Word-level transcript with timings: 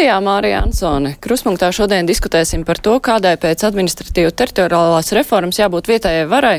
Studijā 0.00 0.16
Mārija 0.24 0.62
Ansone. 0.64 1.10
Kruspunktā 1.20 1.68
šodien 1.76 2.06
diskutēsim 2.08 2.62
par 2.64 2.78
to, 2.80 2.94
kādai 3.04 3.34
pēc 3.36 3.66
administratīvu 3.68 4.30
teritoriālās 4.32 5.10
reformas 5.12 5.58
jābūt 5.60 5.90
vietējai 5.90 6.22
varai 6.30 6.54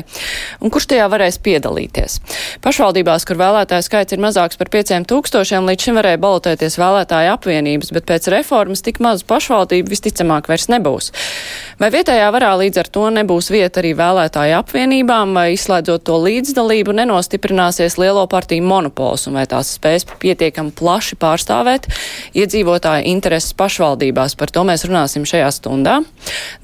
un 0.62 0.70
kurš 0.70 0.86
tajā 0.92 1.08
varēs 1.10 1.40
piedalīties. 1.42 2.20
Pašvaldībās, 2.62 3.26
kur 3.26 3.40
vēlētāju 3.40 3.82
skaits 3.82 4.14
ir 4.14 4.22
mazāks 4.22 4.60
par 4.60 4.70
5000, 4.70 5.66
līdz 5.66 5.86
šim 5.88 5.98
varēja 5.98 6.20
balotēties 6.22 6.78
vēlētāju 6.78 7.32
apvienības, 7.32 7.90
bet 7.96 8.06
pēc 8.12 8.28
reformas 8.30 8.84
tik 8.86 9.02
mazu 9.02 9.26
pašvaldību 9.26 9.90
visticamāk 9.90 10.46
vairs 10.46 10.68
nebūs. 10.70 11.10
Vai 11.82 11.90
vietējā 11.90 12.30
varā 12.30 12.52
līdz 12.62 12.78
ar 12.84 12.92
to 12.94 13.08
nebūs 13.10 13.50
vieta 13.50 13.82
arī 13.82 13.90
vēlētāju 13.98 14.60
apvienībām, 14.60 15.34
vai 15.34 15.48
izslēdzot 15.56 16.06
to 16.06 16.20
līdzdalību 16.28 16.94
nenostiprināsies 17.00 17.98
lielo 17.98 18.22
partiju 18.30 18.62
monopols 18.70 19.26
un 19.26 19.40
vai 19.40 19.48
tās 19.50 19.74
spēs 19.80 20.06
pietiekami 20.22 20.70
plaši 20.78 21.18
pārstāvēt 21.18 21.90
iedzīvotāju 22.38 23.10
intereses 23.10 23.31
pašvaldībās. 23.56 24.34
Par 24.36 24.50
to 24.52 24.64
mēs 24.68 24.84
runāsim 24.88 25.24
šajā 25.28 25.48
stundā. 25.54 25.98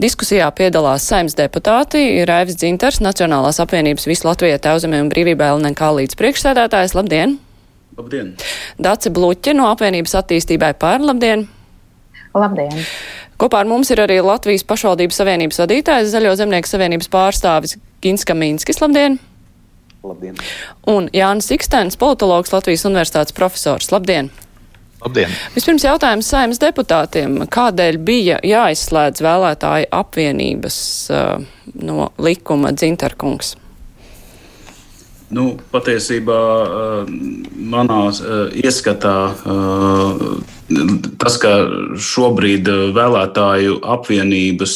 Diskusijā 0.02 0.48
piedalās 0.56 1.06
saimnes 1.08 1.36
deputāti 1.38 2.02
Raivis 2.28 2.58
Dzinters, 2.60 3.00
Nacionālās 3.04 3.60
apvienības 3.64 4.08
visu 4.10 4.28
Latviju 4.28 4.58
Teuzemē 4.64 5.00
un 5.04 5.12
brīvībā 5.12 5.52
LNK 5.56 5.92
līdz 6.00 6.18
priekšsēdētājs. 6.20 6.96
Labdien! 6.98 7.38
Labdien! 7.98 8.34
Dace 8.78 9.10
Bluķi 9.14 9.56
no 9.58 9.70
apvienības 9.72 10.18
attīstībai 10.20 10.74
pār. 10.78 11.00
Labdien! 11.02 11.48
Labdien! 12.36 12.84
Kopā 13.38 13.62
ar 13.62 13.70
mums 13.70 13.90
ir 13.94 14.02
arī 14.02 14.18
Latvijas 14.22 14.66
pašvaldības 14.66 15.20
savienības 15.20 15.60
vadītājs, 15.62 16.10
Zaļo 16.10 16.34
zemnieku 16.40 16.70
savienības 16.70 17.10
pārstāvis 17.12 17.78
Gins 18.02 18.26
Kamīnskis. 18.26 18.82
Labdien! 18.82 19.20
Labdien! 20.02 20.36
Un 20.90 21.06
Jānis 21.14 21.50
Ikstens, 21.54 21.98
politologs, 21.98 22.52
Latvijas 22.54 22.86
universitātes 22.88 23.34
profesors. 23.34 23.92
Labdien! 23.94 24.30
Labdien! 24.98 25.30
Vispirms 25.54 25.84
jautājums 25.86 26.26
saimnes 26.32 26.58
deputātiem. 26.58 27.38
Kādēļ 27.54 28.00
bija 28.02 28.40
jāizslēdz 28.42 29.22
vēlētāju 29.22 29.88
apvienības 29.94 30.78
uh, 31.14 31.46
no 31.78 32.10
likuma 32.18 32.72
dzintarkungs? 32.74 33.54
Nu, 35.28 35.44
patiesībā 35.70 36.40
uh, 36.64 37.10
manā 37.70 38.00
uh, 38.10 38.48
ieskatā 38.58 39.16
uh, 39.36 40.22
tas, 41.20 41.38
ka 41.42 41.54
šobrīd 41.94 42.68
vēlētāju 42.96 43.78
apvienības 43.94 44.74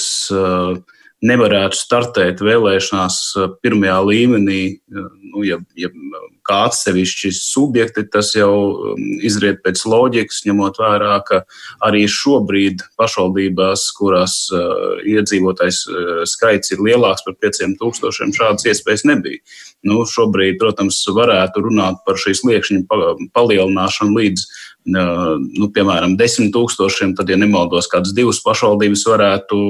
nevarētu 1.23 1.79
startēt 1.79 2.43
vēlēšanās 2.43 3.19
pirmajā 3.63 3.99
līmenī, 4.09 4.63
nu, 4.91 5.45
ja, 5.47 5.61
ja 5.79 5.91
kā 6.47 6.65
atsevišķi 6.67 7.31
subjekti, 7.37 8.05
tas 8.11 8.33
jau 8.35 8.95
izriet 9.23 9.61
pēc 9.63 9.85
loģikas, 9.87 10.43
ņemot 10.49 10.81
vērā, 10.83 11.15
ka 11.27 11.43
arī 11.87 12.05
šobrīd 12.11 12.83
pašvaldībās, 12.99 13.85
kurās 13.99 14.37
uh, 14.55 14.99
iedzīvotājs 15.07 15.83
uh, 15.87 16.11
skaits 16.29 16.75
ir 16.75 16.83
lielāks 16.83 17.23
par 17.27 17.39
5000, 17.45 18.35
šādas 18.39 18.67
iespējas 18.73 19.07
nebija. 19.09 19.39
Nu, 19.87 20.03
šobrīd, 20.07 20.59
protams, 20.63 21.01
varētu 21.15 21.65
runāt 21.69 22.03
par 22.07 22.19
šīs 22.19 22.43
liekšņa 22.47 22.83
palielināšanu 23.35 24.19
līdz 24.19 24.45
uh, 24.47 25.39
nu, 25.39 25.71
piemēram, 25.75 26.19
desmit 26.19 26.53
tūkstošiem, 26.57 27.15
tad, 27.19 27.31
ja 27.31 27.39
nemaldos, 27.39 27.91
kādas 27.91 28.15
divas 28.19 28.43
pašvaldības 28.43 29.07
varētu 29.11 29.63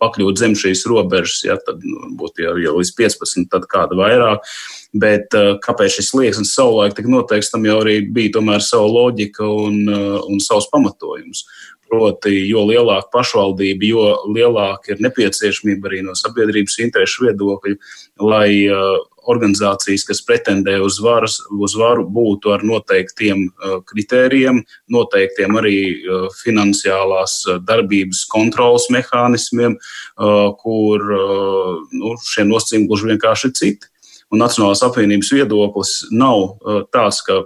pakļūt 0.00 0.40
zem 0.40 0.56
šīs 0.58 0.86
robežas, 0.90 1.42
ja, 1.46 1.58
tad 1.66 1.84
nu, 1.84 2.12
būtu 2.20 2.46
jau, 2.46 2.54
jau 2.60 2.76
līdz 2.78 2.92
15, 2.98 3.48
tad 3.52 3.66
kāda 3.70 3.98
vairāk. 3.98 4.46
Bet 4.90 5.36
uh, 5.38 5.52
kāpēc 5.62 6.00
šis 6.00 6.10
slieksnis 6.10 6.54
savulaik 6.56 6.96
tika 6.96 7.12
noteikts, 7.12 7.52
tam 7.52 7.66
jau 7.68 7.78
arī 7.84 8.00
bija 8.10 8.34
tomēr 8.38 8.64
sava 8.64 8.88
loģika 8.90 9.46
un, 9.46 9.82
uh, 9.86 10.16
un 10.26 10.42
savs 10.42 10.66
pamatojums. 10.72 11.44
Proti, 11.90 12.30
jo 12.46 12.60
lielāka 12.68 13.08
pašvaldība, 13.10 13.86
jo 13.88 14.02
lielāka 14.30 14.92
ir 14.92 15.00
nepieciešamība 15.02 15.88
arī 15.90 16.04
no 16.06 16.12
sabiedrības 16.14 16.76
interešu 16.84 17.24
viedokļa, 17.24 17.72
lai 18.22 18.50
uh, 18.70 19.00
organizācijas, 19.30 20.04
kas 20.06 20.20
pretendē 20.26 20.76
uz, 20.84 21.00
varas, 21.02 21.40
uz 21.50 21.74
varu, 21.78 22.04
būtu 22.06 22.52
ar 22.54 22.62
noteiktiem 22.66 23.42
uh, 23.48 23.80
kritērijiem, 23.90 24.62
noteiktiem 24.94 25.58
arī 25.58 25.80
uh, 25.82 26.28
finansiālās 26.44 27.40
darbības 27.66 28.22
kontrolas 28.30 28.86
mehānismiem, 28.94 29.76
kur 30.60 31.02
nu, 31.90 32.14
šie 32.26 32.44
nosacījumi 32.46 32.86
gluži 32.90 33.10
vienkārši 33.10 33.48
ir 33.48 33.54
citi. 33.56 33.90
Un 34.30 34.42
Nacionālās 34.44 34.82
apvienības 34.86 35.32
viedoklis 35.34 35.92
nav 36.14 36.60
tāds, 36.94 37.18
ka 37.26 37.40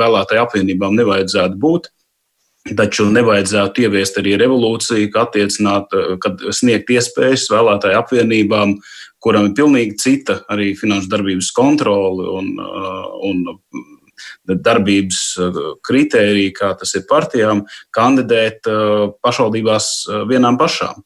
vēlētāju 0.00 0.42
apvienībām 0.42 0.96
nevajadzētu 0.98 1.60
būt. 1.62 1.88
Taču 2.62 3.08
nevajadzētu 3.10 3.82
ieviest 3.82 4.20
arī 4.20 4.36
revolūciju, 4.38 5.08
ka 5.10 5.24
attiecināt, 5.26 5.94
kad 6.22 6.44
sniegt 6.54 6.92
iespējas 6.94 7.48
vēlētāju 7.50 7.98
apvienībām, 7.98 8.76
kuram 9.22 9.48
ir 9.48 9.56
pilnīgi 9.58 9.96
cita 9.98 10.38
arī 10.52 10.70
finanšu 10.78 11.10
darbības 11.10 11.50
kontrole 11.56 12.28
un, 12.38 12.52
un 13.26 13.42
darbības 14.46 15.24
kritērija, 15.82 16.54
kā 16.60 16.70
tas 16.78 16.94
ir 16.94 17.06
partijām, 17.10 17.64
kandidēt 17.90 18.70
pašvaldībās 19.26 19.90
vienām 20.30 20.60
pašām. 20.60 21.02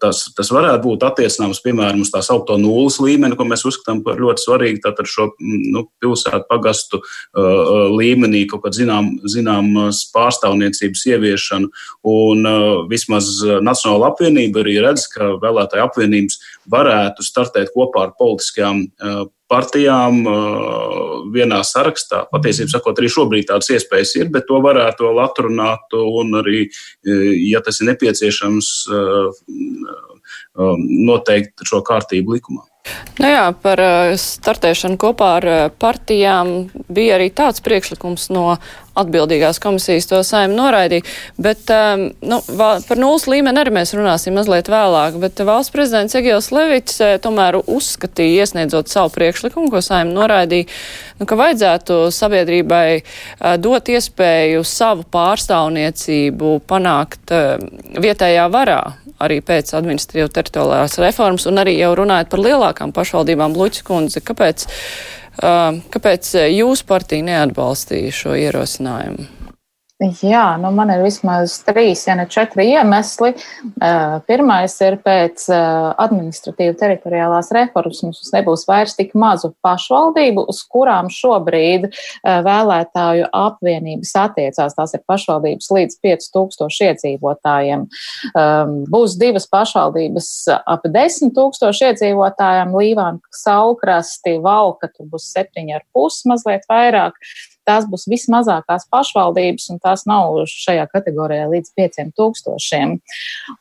Tas, 0.00 0.22
tas 0.34 0.48
varētu 0.50 0.80
būt 0.86 1.04
attiecināms, 1.06 1.60
piemēram, 1.62 2.00
uz 2.02 2.08
tā 2.10 2.22
saucamo 2.24 2.56
nulles 2.62 2.96
līmeni, 3.04 3.36
ko 3.36 3.44
mēs 3.46 3.66
uzskatām 3.68 4.00
par 4.06 4.16
ļoti 4.18 4.42
svarīgu. 4.42 4.80
Tātad 4.82 5.10
šo 5.10 5.28
nu, 5.38 5.84
pilsētu 6.02 6.48
pagastu 6.48 7.02
uh, 7.02 7.92
līmenī 7.92 8.46
kaut 8.48 8.64
kāda 8.64 8.80
zinām, 8.80 9.12
zināmas 9.28 10.02
pārstāvniecības 10.14 11.04
ieviešanu. 11.12 11.70
Un 12.08 12.48
uh, 12.48 12.66
vismaz 12.90 13.28
Nacionāla 13.44 14.08
apvienība 14.14 14.64
arī 14.64 14.78
redz, 14.82 15.04
ka 15.12 15.34
vēlētāju 15.42 15.84
apvienības 15.84 16.40
varētu 16.72 17.26
startēt 17.28 17.74
kopā 17.76 18.08
ar 18.08 18.16
politiskajām 18.18 18.86
uh, 18.88 19.26
partijām 19.48 20.22
vienā 21.34 21.62
sarakstā. 21.64 22.24
Patiesībā 22.32 22.72
sakot, 22.74 22.98
arī 23.00 23.08
šobrīd 23.12 23.48
tādas 23.48 23.70
iespējas 23.74 24.14
ir, 24.20 24.30
bet 24.32 24.48
to 24.48 24.60
varētu 24.64 25.08
vēl 25.08 25.22
atrunāt 25.24 25.98
un 25.98 26.40
arī, 26.42 26.66
ja 27.48 27.62
tas 27.64 27.80
ir 27.80 27.90
nepieciešams, 27.92 28.72
noteikt 31.08 31.64
šo 31.68 31.80
kārtību 31.86 32.36
likumā. 32.36 32.64
Nu 33.18 33.28
jā, 33.28 33.46
par 33.62 33.80
startēšanu 34.16 34.96
kopā 35.00 35.30
ar 35.38 35.46
partijām 35.80 36.70
bija 36.88 37.18
arī 37.18 37.28
tāds 37.36 37.60
priekšlikums 37.64 38.30
no 38.32 38.46
atbildīgās 38.98 39.60
komisijas 39.62 40.08
to 40.10 40.20
saim 40.26 40.54
noraidīja, 40.56 41.06
bet 41.40 41.70
nu, 42.20 42.40
par 42.58 43.00
nulles 43.00 43.26
līmeni 43.30 43.62
arī 43.62 43.74
mēs 43.78 43.94
runāsim 43.96 44.36
mazliet 44.38 44.70
vēlāk, 44.72 45.18
bet 45.22 45.42
valsts 45.46 45.74
prezidents 45.74 46.16
Egils 46.18 46.50
Levits 46.54 47.00
tomēr 47.24 47.60
uzskatīja, 47.62 48.44
iesniedzot 48.44 48.90
savu 48.92 49.12
priekšlikumu, 49.16 49.70
ko 49.72 49.82
saim 49.84 50.12
noraidīja, 50.16 50.68
nu, 51.20 51.28
ka 51.28 51.38
vajadzētu 51.38 52.00
sabiedrībai 52.14 52.86
dot 53.62 53.92
iespēju 53.92 54.64
savu 54.66 55.06
pārstāvniecību 55.14 56.58
panākt 56.68 57.34
vietējā 57.98 58.48
varā 58.52 58.80
arī 59.18 59.40
pēc 59.42 59.72
administratīvu 59.74 60.30
teritoriālās 60.30 60.98
reformas 61.02 61.46
un 61.50 61.58
arī 61.58 61.74
jau 61.78 61.90
runājot 61.98 62.30
par 62.30 62.42
lielākām 62.44 62.92
pašvaldībām 62.94 63.56
Luķis 63.58 63.86
kundze. 63.86 64.22
Kāpēc, 64.22 64.66
uh, 64.68 65.18
kāpēc 65.38 66.30
jūs 66.50 66.82
partija 66.88 67.26
neatbalstīja 67.28 68.14
šo 68.14 68.38
ierosinājumu? 68.38 69.37
Jā, 69.98 70.52
nu 70.62 70.68
man 70.70 70.92
ir 70.94 71.00
vismaz 71.02 71.56
trīs, 71.66 72.04
ja 72.06 72.14
ne 72.14 72.28
četri 72.30 72.68
iemesli. 72.70 73.32
Pirmais 74.28 74.76
ir 74.86 74.96
pēc 75.02 75.48
administratīva 75.50 76.76
teritoriālās 76.78 77.50
reformas 77.56 78.04
mums 78.04 78.30
nebūs 78.30 78.62
vairs 78.68 78.94
tik 78.94 79.10
mazu 79.18 79.50
pašvaldību, 79.66 80.44
uz 80.54 80.60
kurām 80.70 81.10
šobrīd 81.10 81.88
vēlētāju 82.22 83.26
apvienības 83.40 84.14
attiecās. 84.22 84.78
Tās 84.78 84.94
ir 84.94 85.02
pašvaldības 85.10 85.72
līdz 85.74 85.98
5000 86.06 86.88
iedzīvotājiem. 86.92 87.84
Būs 88.94 89.18
divas 89.18 89.50
pašvaldības 89.50 90.32
ap 90.62 90.86
10 90.86 91.34
tūkstoši 91.34 91.90
iedzīvotājiem- 91.90 92.76
Līvāna, 92.84 93.18
Saulkrasti, 93.34 94.38
Valka, 94.46 94.94
tur 94.94 95.10
būs 95.10 95.26
7,5 95.34 96.22
mazliet 96.30 96.70
vairāk. 96.70 97.18
Tās 97.68 97.88
būs 97.90 98.08
vismazākās 98.10 98.88
pašvaldības, 98.92 99.68
un 99.74 99.82
tās 99.84 100.06
nav 100.08 100.40
šajā 100.48 100.88
kategorijā 100.92 101.48
līdz 101.52 101.74
5000. 101.76 102.98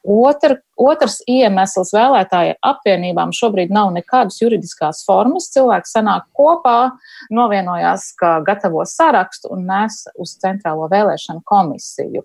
Otr, 0.07 0.57
otrs 0.77 1.19
iemesls 1.29 1.91
vēlētāju 1.95 2.55
apvienībām 2.65 3.33
šobrīd 3.35 3.73
nav 3.73 3.91
nekādas 3.95 4.39
juridiskās 4.41 5.03
formas. 5.07 5.49
Cilvēki 5.53 5.91
sanāk 5.91 6.27
kopā, 6.37 6.91
novienojās, 7.33 8.11
ka 8.19 8.37
gatavo 8.47 8.85
sarakstu 8.87 9.51
un 9.55 9.65
nes 9.67 9.99
uz 10.21 10.35
centrālo 10.41 10.87
vēlēšanu 10.91 11.43
komisiju. 11.47 12.23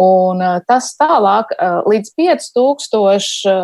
Un 0.00 0.42
tas 0.68 0.90
tālāk 1.00 1.54
līdz 1.88 2.14
5000 2.18 3.54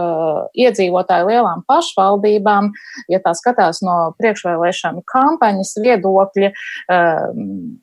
iedzīvotāju 0.64 1.30
lielām 1.30 1.64
pašvaldībām, 1.68 2.70
ja 3.10 3.20
tā 3.24 3.34
skatās 3.38 3.82
no 3.84 3.96
priekšvēlēšanu 4.20 5.04
kampaņas 5.10 5.74
viedokļa, 5.84 6.52
um, 7.50 7.80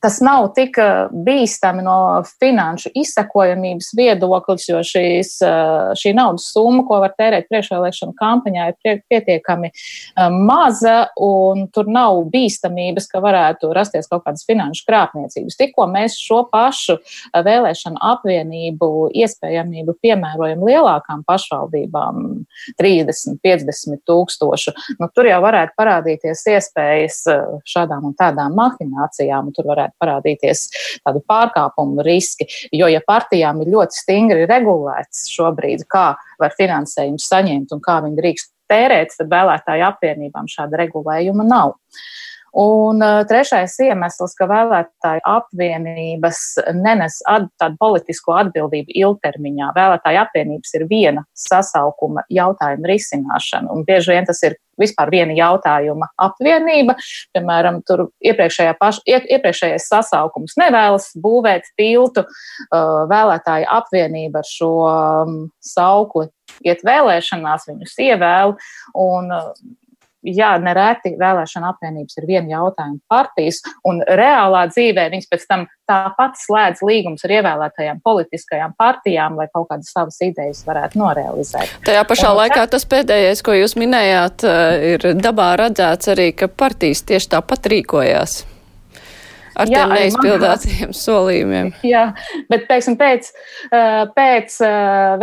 tas 0.00 0.20
nav 0.24 0.48
tik 0.56 0.78
eh, 0.80 1.08
bīstami 1.12 1.84
no 1.84 1.96
finanšu 2.40 2.92
izsakojamības 2.96 3.90
viedokļa, 3.98 4.56
jo 4.70 4.80
šīs, 4.86 5.34
eh, 5.44 5.92
šī 6.00 6.14
naudas 6.16 6.48
summa, 6.54 6.84
ko 6.88 7.00
var 7.02 7.12
tērēt 7.18 7.50
priekšvēlēšanu 7.52 8.16
kampaņā, 8.18 8.68
ir 8.70 9.02
pietiekami 9.10 9.70
eh, 9.70 10.38
maza, 10.48 11.10
un 11.20 11.66
tur 11.74 11.90
nav 11.92 12.22
bīstamības, 12.32 13.10
ka 13.12 13.20
varētu 13.24 13.72
rasties 13.76 14.08
kaut 14.10 14.24
kādas 14.24 14.46
finanšu 14.48 14.86
krāpniecības. 14.88 15.58
Tikko 15.60 15.88
mēs 15.92 16.16
šo 16.20 16.42
pašu 16.50 16.96
vēlēšanu 17.36 18.00
apvienību 18.10 18.90
iespējamību 19.20 19.96
piemērojam 20.00 20.64
lielākām 20.64 21.24
pašvaldībām, 21.28 22.24
30, 22.80 23.40
50 23.44 24.00
tūkstošu, 24.08 24.74
nu, 25.00 25.10
tur 25.14 25.28
jau 25.28 25.40
varētu 25.44 25.76
parādīties 25.78 26.46
iespējas 26.54 27.22
šādām 27.68 28.10
un 28.10 28.16
tādām 28.18 28.56
mahinācijām, 28.56 29.50
un 29.50 29.56
tur 29.56 29.68
varētu 29.70 29.89
varētu 29.90 30.20
parādīties 30.20 30.68
tādu 31.04 31.22
pārkāpumu 31.28 32.02
riski. 32.04 32.46
Jo, 32.72 32.88
ja 32.88 33.00
partijām 33.06 33.62
ir 33.62 33.72
ļoti 33.74 34.02
stingri 34.02 34.46
regulēts 34.46 35.28
šobrīd, 35.30 35.86
kā 35.88 36.16
var 36.38 36.54
finansējumu 36.56 37.18
saņemt 37.18 37.72
un 37.72 37.80
kā 37.80 38.00
viņi 38.04 38.16
drīkst 38.16 38.52
tērēt, 38.70 39.14
tad 39.16 39.30
vēlētāju 39.30 39.86
apvienībām 39.86 40.48
šāda 40.48 40.84
regulējuma 40.84 41.44
nav. 41.44 41.76
Un 42.58 43.02
uh, 43.04 43.20
trešais 43.30 43.76
iemesls, 43.84 44.34
ka 44.38 44.48
vēlētāju 44.50 45.22
apvienības 45.28 46.40
nenes 46.74 47.20
at, 47.30 47.46
tādu 47.60 47.78
politisko 47.78 48.34
atbildību 48.40 48.96
ilgtermiņā. 49.04 49.70
Vēlētāju 49.76 50.22
apvienības 50.24 50.74
ir 50.78 50.86
viena 50.90 51.22
sasaukuma 51.38 52.24
jautājuma 52.32 52.90
risināšana, 52.90 53.70
un 53.70 53.86
bieži 53.86 54.16
vien 54.16 54.26
tas 54.26 54.42
ir 54.46 54.58
vispār 54.80 55.12
viena 55.12 55.36
jautājuma 55.36 56.10
apvienība. 56.20 56.96
Piemēram, 57.36 57.82
tur 57.86 58.08
iepriekšējā 58.24 58.74
paš, 58.80 58.98
iepriekšējais 59.06 59.86
sasaukums 59.92 60.56
nevēlas 60.58 61.10
būvēt 61.22 61.70
tiltu, 61.78 62.26
uh, 62.26 63.04
vēlētāju 63.10 63.70
apvienība 63.78 64.42
ar 64.42 64.50
šo 64.50 64.74
um, 64.88 65.38
saukli 65.62 66.30
iet 66.66 66.82
vēlēšanās, 66.86 67.68
viņus 67.70 67.94
ievēl. 68.08 68.56
Un, 68.98 69.30
uh, 69.36 69.52
jā, 70.26 70.50
nereti 70.62 71.14
vēlēšana 71.20 71.72
apvienības 71.74 72.18
ir 72.20 72.28
viena 72.28 72.54
jautājuma 72.58 73.00
partijas, 73.10 73.60
un 73.88 74.02
reālā 74.04 74.66
dzīvē 74.70 75.08
viņas 75.14 75.30
pēc 75.30 75.46
tam 75.50 75.66
tāpat 75.90 76.38
slēdz 76.38 76.84
līgumus 76.86 77.24
ar 77.26 77.34
ievēlētajām 77.38 78.02
politiskajām 78.04 78.76
partijām, 78.78 79.38
lai 79.40 79.48
kaut 79.52 79.70
kādas 79.72 79.90
savas 79.94 80.20
idejas 80.24 80.62
varētu 80.68 81.00
norealizēt. 81.00 81.74
Tajā 81.86 82.04
pašā 82.06 82.30
un, 82.30 82.40
laikā 82.42 82.68
tas 82.70 82.86
pēdējais, 82.90 83.42
ko 83.46 83.56
jūs 83.58 83.76
minējāt, 83.80 84.46
eh, 84.46 84.86
ir 84.94 85.10
dabā 85.18 85.52
redzēts 85.60 86.14
arī, 86.14 86.30
ka 86.36 86.50
partijas 86.50 87.04
tieši 87.08 87.34
tāpat 87.36 87.70
rīkojās 87.74 88.40
ar 89.60 89.70
jā, 89.70 89.82
tiem 89.82 89.94
neizpildātajiem 89.94 90.94
solījumiem. 91.04 91.70
Jā, 91.86 92.04
bet 92.50 92.66
teiksim, 92.70 92.96
pēc, 93.00 93.30
pēc 94.16 94.56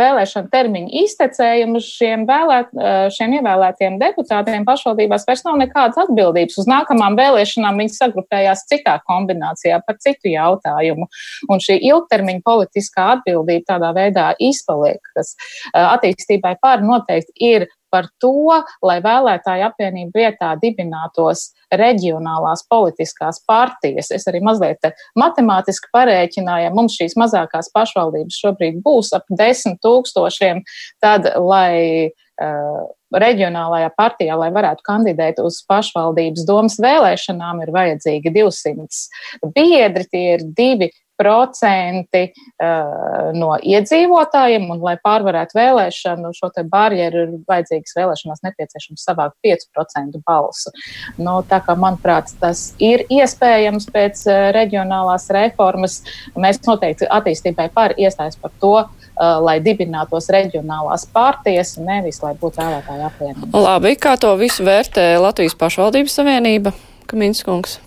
vēlēšana 0.00 0.50
termiņa 0.52 0.92
iztecējuma 1.02 1.82
šiem, 1.84 2.26
vēlēt, 2.28 2.72
šiem 3.14 3.36
ievēlētiem 3.38 3.98
deputātiem 4.02 4.66
pašvaldībās 4.68 5.26
vairs 5.28 5.44
nav 5.46 5.58
nekādas 5.62 6.02
atbildības. 6.04 6.58
Uz 6.62 6.68
nākamām 6.70 7.18
vēlēšanām 7.18 7.82
viņi 7.82 7.94
sagrupējās 7.96 8.66
citā 8.70 8.98
kombinācijā 9.08 9.80
par 9.86 9.98
citu 10.02 10.32
jautājumu. 10.32 11.08
Un 11.48 11.64
šī 11.64 11.78
ilgtermiņa 11.90 12.44
politiskā 12.46 13.10
atbildība 13.16 13.74
tādā 13.74 13.92
veidā 13.96 14.30
izpaliek, 14.42 15.02
kas 15.16 15.34
attīstībai 15.72 16.56
pār 16.62 16.84
noteikti 16.84 17.34
ir 17.52 17.68
par 17.92 18.08
to, 18.22 18.60
lai 18.84 18.98
vēlētāju 19.04 19.68
apvienību 19.68 20.14
vietā 20.16 20.52
dibinātos 20.60 21.48
reģionālās 21.74 22.64
politiskās 22.70 23.42
partijas. 23.48 24.12
Es 24.14 24.28
arī 24.30 24.40
mazliet 24.44 24.90
matemātiski 25.18 25.90
parēķināju, 25.94 26.68
ja 26.68 26.74
mums 26.74 26.96
šīs 26.98 27.16
mazākās 27.20 27.72
pašvaldības 27.74 28.38
šobrīd 28.44 28.80
būs 28.84 29.12
ap 29.16 29.28
desmit 29.40 29.80
tūkstošiem, 29.84 30.62
tad, 31.04 31.28
lai 31.36 32.08
uh, 32.08 32.86
reģionālajā 33.14 33.90
partijā, 33.96 34.36
lai 34.38 34.50
varētu 34.54 34.84
kandidēt 34.86 35.42
uz 35.44 35.60
pašvaldības 35.68 36.46
domas 36.48 36.78
vēlēšanām, 36.82 37.62
ir 37.64 37.74
vajadzīgi 37.74 38.32
200 38.36 39.52
biedri, 39.54 40.08
tie 40.12 40.24
ir 40.36 40.48
divi 40.56 40.90
procenti 41.18 42.28
uh, 42.30 43.30
no 43.34 43.54
iedzīvotājiem, 43.58 44.68
un 44.70 44.82
lai 44.84 44.94
pārvarētu 45.02 45.58
vēlēšanu, 45.58 46.30
šo 46.36 46.50
te 46.54 46.62
barjeru 46.68 47.24
ir 47.24 47.32
vajadzīgas 47.48 47.96
vēlēšanās 47.98 48.44
nepieciešams 48.46 49.06
savākt 49.08 49.36
5% 49.44 50.20
balsu. 50.26 50.72
Nu, 51.18 51.40
tā 51.48 51.60
kā, 51.66 51.74
manuprāt, 51.78 52.30
tas 52.42 52.68
ir 52.82 53.04
iespējams 53.10 53.88
pēc 53.94 54.22
uh, 54.28 54.38
reģionālās 54.56 55.28
reformas, 55.34 56.00
mēs 56.38 56.62
noteikti 56.66 57.10
attīstībai 57.18 57.68
par 57.74 57.96
iestājas 57.98 58.38
par 58.38 58.54
to, 58.62 58.76
uh, 58.84 59.26
lai 59.42 59.58
dibinātos 59.64 60.30
reģionālās 60.34 61.08
partijas, 61.14 61.74
nevis 61.82 62.22
lai 62.22 62.36
būtu 62.38 62.62
vēlētāju 62.62 63.10
apvienība. 63.10 63.66
Labi, 63.66 63.96
kā 63.98 64.14
to 64.20 64.36
visu 64.38 64.66
vērtē 64.68 65.10
Latvijas 65.22 65.58
pašvaldības 65.58 66.18
savienība, 66.20 66.76
Kaminskungs? 67.10 67.80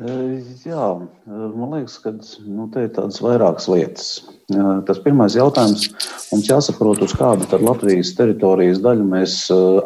Jā, 0.00 0.84
man 1.28 1.74
liekas, 1.74 1.98
ka 2.00 2.14
nu, 2.48 2.70
te 2.72 2.86
ir 2.86 2.92
tādas 2.96 3.18
vairākas 3.20 3.66
lietas. 3.68 4.06
Tas 4.88 5.00
pirmais 5.04 5.36
jautājums 5.36 5.90
mums 6.30 6.48
jāsaprot, 6.48 7.02
uz 7.04 7.12
kādu 7.18 7.58
Latvijas 7.60 8.14
teritorijas 8.16 8.80
daļu 8.80 9.04
mēs 9.10 9.34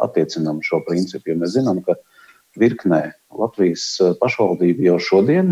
attiecinām 0.06 0.61
šo 0.62 0.84
principu. 0.87 1.32
Jo 1.32 1.40
mēs 1.40 1.56
zinām, 1.56 1.81
ka 1.82 1.96
virknē 2.61 3.00
Latvijas 3.34 3.88
pašvaldību 4.20 4.87
jau 4.87 5.00
šodien 5.02 5.50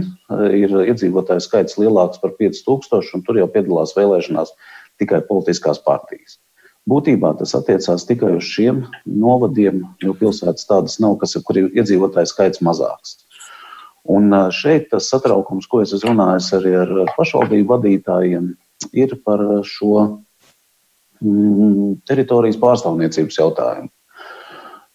ir 0.54 0.76
iedzīvotāju 0.84 1.42
skaits 1.42 1.80
lielāks 1.82 2.22
par 2.22 2.36
5000, 2.38 3.10
un 3.18 3.26
tur 3.26 3.42
jau 3.42 3.50
piedalās 3.50 3.96
vēlēšanās 3.98 4.54
tikai 5.02 5.24
politiskās 5.26 5.82
partijas. 5.82 6.38
Būtībā 6.86 7.34
tas 7.38 7.56
attiecās 7.58 8.06
tikai 8.06 8.32
uz 8.38 8.46
šiem 8.46 8.84
novadiem, 9.06 9.82
jo 10.02 10.14
pilsētas 10.18 10.70
tādas 10.70 10.98
nav, 11.02 11.18
kas, 11.18 11.34
kur 11.46 11.58
ir 11.58 11.70
iedzīvotāju 11.78 12.30
skaits 12.30 12.62
mazāks. 12.62 13.21
Un 14.10 14.34
šeit 14.50 14.88
tas 14.90 15.06
satraukums, 15.12 15.68
ko 15.70 15.82
es 15.84 15.92
esmu 15.94 16.10
runājis 16.10 16.50
arī 16.58 16.74
ar 16.80 16.92
pašvaldību 17.14 17.68
vadītājiem, 17.70 18.48
ir 18.98 19.14
par 19.22 19.42
šo 19.62 19.94
mm, 21.22 22.02
teritorijas 22.08 22.58
pārstāvniecības 22.62 23.38
jautājumu. 23.38 23.92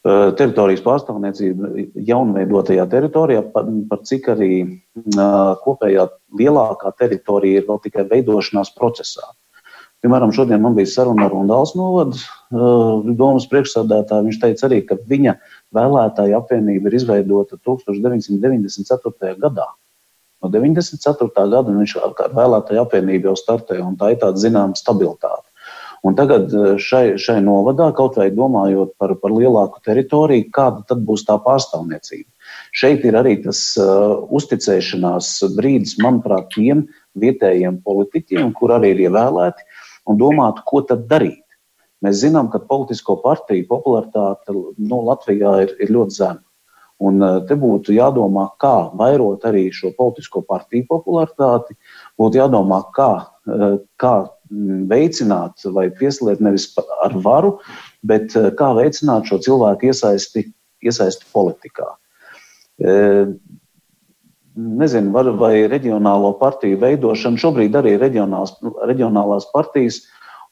Teritorijas 0.07 0.83
pārstāvniecība 0.85 1.71
jaunveidotajā 2.07 2.85
teritorijā, 2.91 3.41
par, 3.51 3.65
par 3.89 4.03
cik 4.07 4.29
arī 4.35 4.51
kopējā 5.63 6.05
lielākā 6.39 6.93
teritorija 6.99 7.61
ir 7.61 7.67
vēl 7.67 7.81
tikai 7.83 8.05
veidošanās 8.11 8.71
procesā. 8.77 9.27
Piemēram, 10.05 10.31
šodien 10.35 10.61
man 10.61 10.75
bija 10.77 10.91
saruna 10.91 11.25
ar 11.25 11.33
Rundāls 11.33 11.73
novadu 11.75 12.19
domas 13.17 13.47
priekšsādātāju. 13.49 14.27
Viņš 14.29 14.39
teica 14.43 14.67
arī, 14.69 14.83
ka 14.85 14.99
viņa 15.09 15.33
vēlētāja 15.75 16.39
apvienība 16.39 16.89
ir 16.89 16.97
izveidota 16.99 17.59
1994. 17.59 19.35
gadā. 19.41 19.67
No 20.43 20.51
94. 20.53 21.29
gada 21.33 21.73
viņš 21.73 21.97
vēlētāju 22.37 22.83
apvienību 22.83 23.31
jau 23.31 23.37
startēja, 23.39 23.85
un 23.87 23.97
tā 23.97 24.13
ir 24.13 24.21
tāda 24.21 24.41
zināma 24.41 24.77
stabilitāte. 24.77 25.47
Un 26.05 26.13
tagad 26.15 26.53
šai, 26.79 27.17
šai 27.19 27.39
novadā, 27.41 27.89
kaut 27.97 28.19
vai 28.19 28.29
domājot 28.31 28.93
par, 29.01 29.15
par 29.17 29.33
lielāku 29.33 29.81
teritoriju, 29.83 30.45
kāda 30.53 30.85
tad 30.87 31.01
būs 31.07 31.25
tā 31.27 31.39
pārstāvniecība? 31.41 32.29
Šeit 32.71 33.03
ir 33.09 33.17
arī 33.17 33.33
tas 33.43 33.59
uh, 33.81 34.21
uzticēšanās 34.37 35.31
brīdis, 35.57 35.97
manuprāt, 36.03 36.51
tiem 36.53 36.85
vietējiem 37.17 37.81
politiķiem, 37.83 38.53
kur 38.55 38.75
arī 38.77 38.93
ir 38.93 39.07
ievēlēti, 39.07 39.65
un 40.07 40.21
domāt, 40.21 40.61
ko 40.69 40.83
tad 40.85 41.07
darīt. 41.09 41.41
Mēs 42.05 42.19
zinām, 42.21 42.51
ka 42.53 42.61
politisko 42.61 43.17
partiju 43.23 43.65
popularitāte 43.69 44.53
nu, 44.53 44.99
Latvijā 45.07 45.53
ir, 45.65 45.73
ir 45.81 45.93
ļoti 45.95 46.17
zema. 46.19 46.43
Un 47.03 47.21
eh, 47.21 47.35
te 47.49 47.57
būtu 47.57 47.93
jādomā, 47.93 48.47
kā 48.61 48.89
vairot 48.97 49.45
arī 49.45 49.67
šo 49.73 49.91
politisko 49.97 50.41
partiju 50.49 50.87
popularitāti, 50.89 51.77
būtu 52.17 52.39
jādomā, 52.39 52.81
kā, 52.95 53.11
eh, 53.45 53.77
kā 54.01 54.13
veicināt 54.89 55.65
vai 55.75 55.89
pieslēgt 55.93 56.41
nevis 56.41 56.71
ar 57.05 57.13
varu, 57.21 57.57
bet 58.01 58.33
eh, 58.35 58.49
kā 58.57 58.71
veicināt 58.77 59.29
šo 59.29 59.41
cilvēku 59.45 59.91
iesaisti, 59.91 60.47
iesaisti 60.85 61.29
politikā. 61.33 61.93
nezinu, 64.57 65.09
var, 65.11 65.31
vai 65.37 65.65
reģionālo 65.65 66.35
partiju 66.37 66.77
veidošana, 66.77 67.39
šobrīd 67.41 67.73
arī 67.73 67.95
reģionālās, 67.97 68.53
reģionālās 68.85 69.47
partijas, 69.53 70.03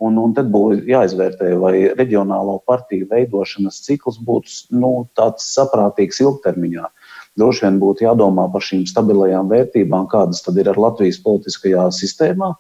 un, 0.04 0.18
un 0.20 0.34
tad 0.36 0.50
būtu 0.54 0.86
jāizvērtē, 0.90 1.54
vai 1.62 1.74
reģionālo 1.96 2.58
partiju 2.68 3.08
veidošanas 3.12 3.82
cikls 3.86 4.20
būtu 4.26 4.78
nu, 4.80 4.92
tāds 5.18 5.48
saprātīgs 5.56 6.22
ilgtermiņā. 6.24 6.88
Droši 7.40 7.66
vien 7.66 7.80
būtu 7.82 8.06
jādomā 8.08 8.48
par 8.52 8.64
šīm 8.64 8.86
stabilajām 8.90 9.52
vērtībām, 9.52 10.08
kādas 10.12 10.44
tad 10.46 10.60
ir 10.62 10.72
ar 10.72 10.80
Latvijas 10.80 11.20
politiskajā 11.24 11.90
sistēmā, 11.96 12.54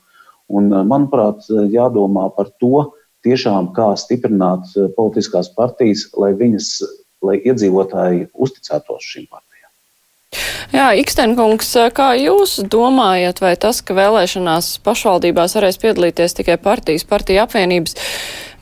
un, 0.52 0.70
manuprāt, 0.88 1.48
jādomā 1.72 2.30
par 2.36 2.52
to, 2.62 2.92
tiešām 3.26 3.72
kā 3.76 3.94
stiprināt 3.98 4.70
politiskās 4.98 5.50
partijas, 5.56 6.06
lai 6.20 6.36
viņas, 6.38 6.70
lai 7.26 7.40
iedzīvotāji 7.42 8.30
uzticētos 8.34 9.08
šīm 9.14 9.28
partijām. 9.32 9.55
Jā, 10.74 10.90
Ikstenkungs, 11.00 11.70
kā 11.96 12.12
jūs 12.20 12.58
domājat, 12.72 13.42
vai 13.44 13.54
tas, 13.60 13.82
ka 13.86 13.96
vēlēšanās 13.98 14.76
pašvaldībās 14.86 15.56
varēs 15.58 15.80
piedalīties 15.82 16.38
tikai 16.40 16.58
partijas, 16.62 17.06
partija 17.08 17.46
apvienības, 17.46 17.98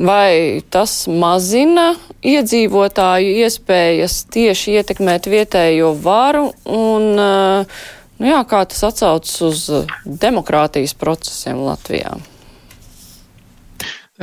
vai 0.04 0.62
tas 0.74 1.04
mazina 1.08 1.94
iedzīvotāju 2.26 3.38
iespējas 3.46 4.24
tieši 4.34 4.78
ietekmēt 4.80 5.30
vietējo 5.32 5.94
varu 6.04 6.50
un, 6.66 7.10
nu 7.18 8.30
jā, 8.34 8.44
kā 8.50 8.66
tas 8.70 8.86
atsaucas 8.90 9.40
uz 9.48 9.66
demokrātijas 10.06 10.96
procesiem 10.98 11.66
Latvijā? 11.68 12.18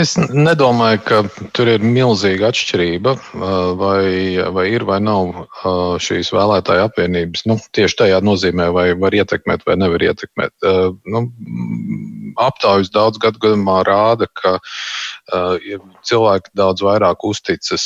Es 0.00 0.14
nedomāju, 0.16 1.00
ka 1.04 1.16
tur 1.57 1.69
ir 1.69 1.83
milzīga 1.85 2.49
atšķirība, 2.49 3.12
vai, 3.76 4.04
vai 4.54 4.64
ir 4.73 4.85
vai 4.88 4.97
nav 5.04 5.42
šīs 6.00 6.30
vēlētāju 6.33 6.87
apvienības. 6.87 7.42
Nu, 7.50 7.59
tieši 7.76 7.99
tajā 7.99 8.21
nozīmē, 8.25 8.71
vai 8.73 8.87
var 8.97 9.16
ietekmēt 9.19 9.66
vai 9.69 9.76
nevar 9.80 10.04
ietekmēt. 10.07 10.54
Nu, 11.04 11.25
aptaujas 12.40 12.92
daudz 12.95 13.21
gadu 13.21 13.42
gadījumā 13.42 13.80
rāda, 13.88 14.30
ka 14.40 14.57
cilvēki 16.09 16.54
daudz 16.57 16.85
vairāk 16.87 17.26
uzticas 17.28 17.85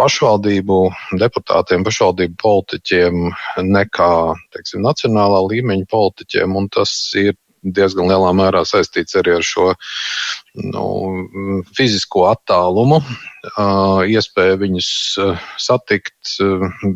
pašvaldību 0.00 0.80
deputātiem, 1.22 1.86
pašvaldību 1.88 2.36
politiķiem 2.42 3.24
nekā 3.70 4.12
teiksim, 4.52 4.84
nacionālā 4.84 5.40
līmeņa 5.54 5.88
politiķiem. 5.94 6.60
Tas 6.74 6.92
ir 7.16 7.32
diezgan 7.64 8.10
lielā 8.10 8.32
mērā 8.36 8.64
saistīts 8.68 9.16
arī 9.18 9.38
ar 9.38 9.46
šo 9.46 9.70
nu, 10.60 10.84
fizisko 11.76 12.26
attālumu, 12.30 13.00
iespēju 14.10 14.60
viņus 14.62 14.90
satikt, 15.60 16.36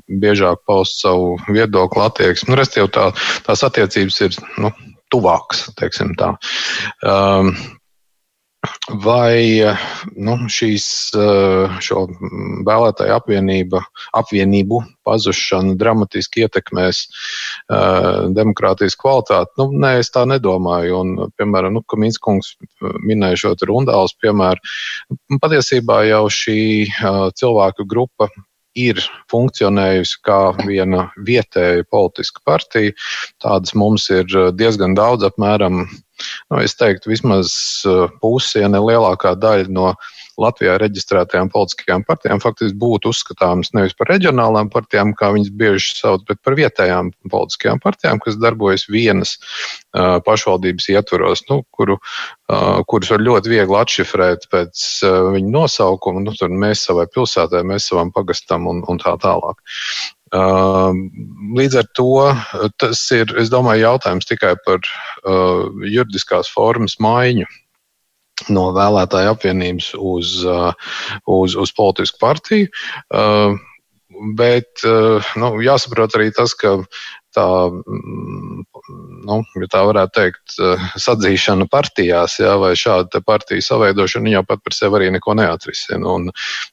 biežāk 0.08 0.62
paust 0.68 1.00
savu 1.02 1.36
viedokli, 1.48 2.04
attieksmi. 2.04 2.52
Nu, 2.52 2.60
Restīvi 2.60 2.92
tā, 2.94 3.08
tās 3.48 3.64
attiecības 3.66 4.20
ir 4.26 4.38
nu, 4.62 4.72
tuvākas, 5.12 5.68
teiksim 5.80 6.14
tā. 6.20 6.34
Um, 7.02 7.54
vai 9.02 9.62
nu, 10.16 10.34
šīs, 10.50 10.86
eh, 11.14 11.76
šo 11.84 12.06
vēlētāju 12.66 13.14
apvienība, 13.14 13.82
apvienību 14.18 14.80
pazušana 15.06 15.76
dramatiski 15.80 16.42
ietekmēs 16.44 16.98
uh, 17.06 18.26
demokrātijas 18.36 18.96
kvalitāti? 19.00 19.54
Nu, 19.60 19.70
nē, 19.72 19.94
es 20.02 20.12
tā 20.12 20.26
nedomāju. 20.28 20.98
Un, 21.00 21.30
piemēram, 21.40 21.78
nu, 21.78 21.84
Kaminskungs 21.88 22.56
minēja 23.06 23.40
šo 23.44 23.54
rundāls 23.70 24.12
piemēru. 24.20 24.60
Patiesībā 25.40 26.02
jau 26.10 26.26
šī 26.28 26.60
uh, 26.90 27.22
cilvēku 27.38 27.88
grupa 27.88 28.28
ir 28.78 29.00
funkcionējusi 29.32 30.20
kā 30.26 30.40
viena 30.66 31.08
vietēja 31.26 31.86
politiska 31.90 32.44
partija. 32.46 32.92
Tādas 33.42 33.74
mums 33.78 34.10
ir 34.12 34.28
diezgan 34.58 34.94
daudz, 34.98 35.24
apmēram 35.30 35.86
nu, 36.50 36.60
es 36.62 36.76
teiktu, 36.78 37.12
vismaz 37.12 37.52
uh, 37.88 38.06
pusi, 38.22 38.62
ja 38.62 38.70
ne 38.72 38.82
lielākā 38.82 39.34
daļa 39.38 39.72
no 39.74 39.92
Latvijā 40.38 40.76
reģistrētajām 40.78 41.50
politiskajām 41.50 42.04
partijām 42.06 42.40
faktiski 42.42 42.76
būtu 42.78 43.10
uzskatāmas 43.10 43.72
nevis 43.74 43.96
par 43.98 44.10
reģionālām 44.12 44.70
partijām, 44.70 45.10
kā 45.18 45.32
viņas 45.34 45.50
bieži 45.58 45.96
sauc, 45.98 46.22
bet 46.28 46.38
par 46.46 46.54
vietējām 46.58 47.10
politiskajām 47.32 47.82
partijām, 47.82 48.22
kas 48.22 48.38
darbojas 48.38 48.86
vienas 48.90 49.34
uh, 49.38 50.18
pašvaldības 50.26 50.88
ietvaros, 50.94 51.42
nu, 51.50 51.60
kuru, 51.74 51.98
uh, 51.98 52.78
kurus 52.90 53.10
var 53.14 53.24
ļoti 53.26 53.54
viegli 53.56 53.80
atšifrēt 53.80 54.46
pēc 54.52 54.84
uh, 55.08 55.18
viņu 55.34 55.50
nosaukuma. 55.56 56.22
Nu, 56.22 56.36
tur 56.38 56.54
mēs 56.54 56.86
savai 56.86 57.08
pilsētai, 57.10 57.64
mēs 57.66 57.90
savam 57.90 58.14
pagastam 58.14 58.70
un, 58.70 58.84
un 58.86 59.02
tā 59.02 59.16
tālāk. 59.18 59.58
Līdz 60.32 61.78
ar 61.80 61.88
to 61.96 62.10
tas 62.80 63.00
ir, 63.16 63.32
es 63.40 63.52
domāju, 63.52 63.86
jautājums 63.86 64.28
tikai 64.28 64.54
par 64.66 64.82
uh, 64.82 65.68
juridiskās 65.86 66.50
formas 66.52 66.98
maiņu 67.00 67.46
no 68.54 68.68
vēlētāju 68.76 69.32
apvienības 69.32 69.94
uz, 69.98 70.36
uh, 70.46 70.70
uz, 71.26 71.56
uz 71.58 71.72
politisku 71.74 72.20
partiju. 72.22 72.68
Uh, 73.10 73.56
bet 74.38 74.82
nu, 75.38 75.50
jāsaprot 75.62 76.16
arī 76.18 76.32
tas, 76.34 76.50
ka 76.58 76.72
tā, 77.36 77.46
mm, 77.68 78.62
nu, 79.28 79.38
ja 79.62 79.68
tā 79.72 79.82
varētu 79.88 80.14
teikt, 80.16 80.56
sadzīšana 81.04 81.68
partijās, 81.70 82.38
jā, 82.40 82.54
vai 82.60 82.72
šāda 82.78 83.22
partija 83.26 83.64
savaidošana, 83.64 84.32
jau 84.36 84.44
pat 84.48 84.62
par 84.64 84.76
sevi 84.76 85.00
arī 85.00 85.10
neko 85.14 85.36
neatrisina. 85.38 86.14
Un, 86.16 86.30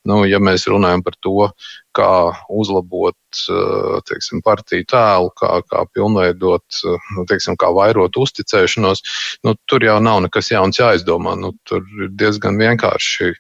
nu, 0.08 0.22
ja 0.30 0.40
mēs 0.44 0.68
runājam 0.72 1.04
par 1.06 1.18
to, 1.20 1.50
kā 1.96 2.12
uzlabot 2.52 3.16
teiksim, 4.10 4.42
partiju 4.46 4.88
tēlu, 4.92 5.32
kā, 5.40 5.60
kā 5.70 5.84
pilnveidot, 5.96 6.82
nu, 7.16 7.26
teiksim, 7.30 7.58
kā 7.60 7.72
vairot 7.76 8.20
uzticēšanos, 8.20 9.04
nu, 9.48 9.56
tur 9.70 9.86
jau 9.88 9.98
nav 10.04 10.22
nekas 10.28 10.52
jauns 10.52 10.80
jāizdomā. 10.80 11.38
Nu, 11.40 11.54
tur 11.68 11.84
ir 12.00 12.12
diezgan 12.20 12.60
vienkārši 12.62 13.34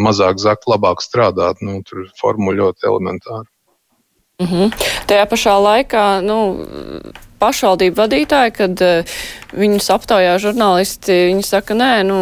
mazāk 0.00 0.40
zakt, 0.42 0.68
labāk 0.70 1.04
strādāt. 1.04 1.62
Nu, 1.64 1.80
tur 1.88 2.08
ļoti 2.08 2.88
elementāra. 2.88 3.46
Mm 4.38 4.46
-hmm. 4.46 4.70
Tajā 5.06 5.24
pašā 5.26 5.52
laikā, 5.58 6.20
nu, 6.22 6.36
pašvaldību 7.42 7.96
vadītāji, 7.98 8.52
kad 8.54 8.82
uh, 8.82 9.16
viņus 9.50 9.88
aptaujā 9.90 10.36
žurnālisti, 10.38 11.16
viņi 11.30 11.42
saka, 11.42 11.74
nē, 11.74 12.04
nu, 12.06 12.18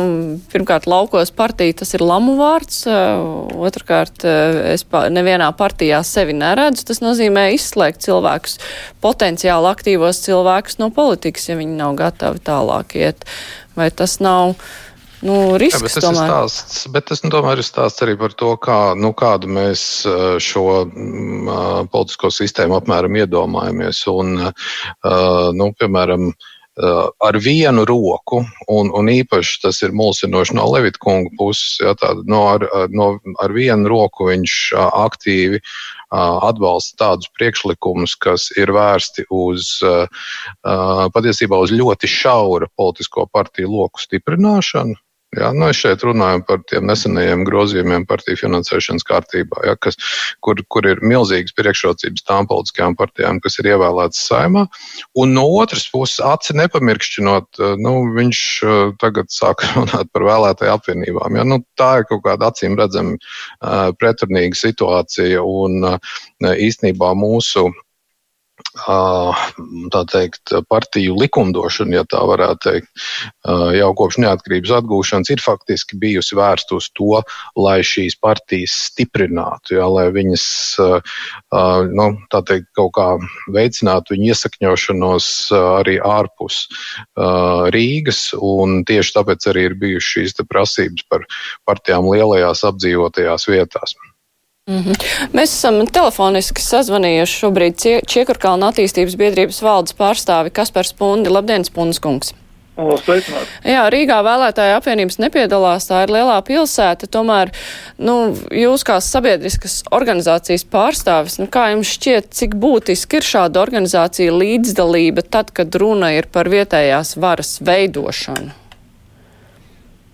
pirmkārt, 0.53 0.89
laukos 0.89 1.31
partija 1.31 1.77
tas 1.77 1.93
ir 1.93 2.01
lamu 2.01 2.39
vārds, 2.41 2.87
uh, 2.89 3.61
otrkārt, 3.69 4.25
uh, 4.25 4.57
es 4.73 4.85
pa, 4.85 5.11
nevienā 5.13 5.51
partijā 5.53 6.01
sevi 6.09 6.33
neredzu, 6.33 6.87
tas 6.89 7.03
nozīmē 7.05 7.51
izslēgt 7.53 8.01
cilvēkus, 8.09 8.57
potenciāli 9.05 9.69
aktīvos 9.75 10.25
cilvēkus 10.25 10.81
no 10.81 10.89
politikas, 10.91 11.49
ja 11.49 11.61
viņi 11.61 11.77
nav 11.77 12.01
gatavi 12.01 12.41
tālāk 12.41 12.97
iet. 12.97 13.29
Vai 13.77 13.91
tas 13.91 14.21
nav 14.25 14.55
nu, 15.25 15.37
risks. 15.61 15.79
Jā, 15.79 15.85
bet, 15.87 15.95
tas 15.97 16.05
tomēr. 16.05 16.33
stāsts, 16.33 16.83
bet 16.93 17.09
tas 17.11 17.23
nu, 17.25 17.31
tomēr 17.35 17.63
ir 17.63 17.67
stāsts 17.67 18.05
arī 18.05 18.17
par 18.21 18.35
to, 18.37 18.53
kā, 18.61 18.81
nu, 18.99 19.13
kādu 19.17 19.51
mēs 19.53 19.87
šo 20.43 20.67
uh, 20.83 21.81
politisko 21.93 22.33
sistēmu 22.35 22.77
apmēram 22.81 23.17
iedomājamies. 23.23 24.03
Un, 24.13 24.37
uh, 24.51 25.49
nu, 25.57 25.73
piemēram, 25.79 26.31
Uh, 26.77 27.07
ar 27.25 27.39
vienu 27.41 27.87
roku, 27.89 28.43
un, 28.69 28.91
un 28.93 29.07
īpaši 29.09 29.63
tas 29.63 29.79
ir 29.81 29.95
mulsinoši 29.97 30.59
no 30.59 30.67
Levita 30.69 31.01
kunga 31.01 31.31
puses, 31.39 31.79
ja, 31.81 31.95
tāda, 31.97 32.21
no, 32.29 32.43
ar, 32.53 32.67
no, 32.93 33.07
ar 33.41 33.55
vienu 33.57 33.89
roku 33.89 34.27
viņš 34.29 34.57
uh, 34.75 34.91
aktīvi 35.07 35.63
atbalsta 36.11 36.97
tādus 37.01 37.31
priekšlikumus, 37.39 38.15
kas 38.21 38.51
ir 38.57 38.71
vērsti 38.75 39.27
uz 39.35 39.73
patiesībā 40.63 41.59
uz 41.59 41.73
ļoti 41.75 42.11
šaura 42.11 42.69
politisko 42.79 43.27
partiju 43.33 43.73
loku 43.73 44.01
stiprināšanu. 44.01 44.95
Jā, 45.37 45.51
nu 45.57 45.69
es 45.69 45.81
šeit 45.81 46.03
runāju 46.07 46.43
par 46.49 46.63
tiem 46.71 46.87
nesenajiem 46.89 47.45
grozījumiem 47.47 48.07
partiju 48.09 48.41
finansēšanas 48.41 49.05
kārtībā, 49.07 49.63
ja, 49.69 49.75
kas, 49.81 49.99
kur, 50.45 50.61
kur 50.73 50.89
ir 50.89 51.03
milzīgas 51.05 51.55
priekšrocības 51.59 52.25
tām 52.27 52.49
politiskajām 52.51 52.97
partijām, 52.97 53.41
kas 53.45 53.59
ir 53.61 53.71
ievēlētas 53.75 54.23
saimā. 54.31 54.67
Un 55.21 55.35
no 55.37 55.45
otras 55.61 55.87
puses, 55.93 56.23
aci 56.25 56.57
nepamirkšķinot, 56.57 57.63
nu, 57.83 57.95
viņš 58.17 58.43
tagad 59.03 59.33
sāk 59.35 59.67
runāt 59.77 60.13
par 60.17 60.27
vēlētāju 60.27 60.77
apvienībām. 60.77 61.41
Ja. 61.41 61.47
Nu, 61.49 61.61
tā 61.81 61.93
ir 62.01 62.09
kaut 62.11 62.25
kāda 62.27 62.51
acīm 62.51 62.79
redzama 62.81 63.19
pretrunīga 64.01 64.57
situācija 64.57 65.45
un 65.45 65.99
īstenībā 66.41 67.13
mūsu 67.19 67.69
tā 68.77 70.03
teikt, 70.11 70.53
partiju 70.71 71.17
likumdošana, 71.21 71.99
ja 72.01 72.05
tā 72.09 72.23
varētu 72.29 72.63
teikt, 72.65 72.91
jau 73.77 73.91
kopš 73.99 74.19
neatkarības 74.25 74.75
atgūšanas 74.81 75.33
ir 75.33 75.43
faktiski 75.45 75.99
bijusi 76.01 76.37
vērsta 76.39 76.77
uz 76.77 76.89
to, 76.97 77.23
lai 77.57 77.79
šīs 77.87 78.19
partijas 78.23 78.75
stiprinātu, 78.91 79.77
ja, 79.79 79.87
lai 79.91 80.09
viņas, 80.15 80.47
nu, 81.97 82.09
tā 82.33 82.43
teikt, 82.49 82.69
kaut 82.79 82.93
kā 82.99 83.09
veicinātu 83.55 84.17
viņu 84.17 84.33
iesakņošanos 84.33 85.31
arī 85.57 85.99
ārpus 86.05 86.67
Rīgas, 87.77 88.29
tieši 88.91 89.17
tāpēc 89.17 89.49
arī 89.53 89.71
ir 89.71 89.79
bijušas 89.81 90.13
šīs 90.17 90.37
prasības 90.51 91.09
par 91.11 91.25
partijām 91.69 92.09
lielajās 92.13 92.65
apdzīvotajās 92.69 93.49
vietās. 93.51 93.97
Mm 94.71 94.83
-hmm. 94.83 94.95
Mēs 95.33 95.53
esam 95.55 95.77
telefoniski 95.87 96.63
sazvanījuši 96.63 97.37
šobrīd 97.43 97.85
Čiekurkalna 98.11 98.73
attīstības 98.73 99.15
biedrības 99.21 99.61
valdes 99.63 99.95
pārstāvi 99.95 100.51
Kaspars 100.51 100.91
Pundi. 100.93 101.31
Labdien, 101.31 101.65
Spundas 101.65 102.01
kungs! 102.03 102.35
Sveicināt. 102.77 103.47
Jā, 103.65 103.87
Rīgā 103.91 104.19
vēlētāja 104.27 104.77
apvienības 104.81 105.21
nepiedalās, 105.23 105.87
tā 105.89 106.03
ir 106.03 106.13
lielā 106.13 106.43
pilsēta, 106.45 107.07
tomēr, 107.07 107.55
nu, 107.99 108.37
jūs 108.51 108.85
kā 108.85 108.99
sabiedriskas 109.01 109.79
organizācijas 109.91 110.67
pārstāvis, 110.75 111.39
nu, 111.39 111.47
kā 111.47 111.71
jums 111.71 111.95
šķiet, 111.97 112.29
cik 112.35 112.59
būtiski 112.61 113.17
ir 113.17 113.23
šāda 113.23 113.63
organizācija 113.63 114.35
līdzdalība 114.35 115.23
tad, 115.31 115.55
kad 115.57 115.75
runa 115.75 116.13
ir 116.19 116.27
par 116.27 116.51
vietējās 116.53 117.17
varas 117.17 117.61
veidošanu? 117.61 118.66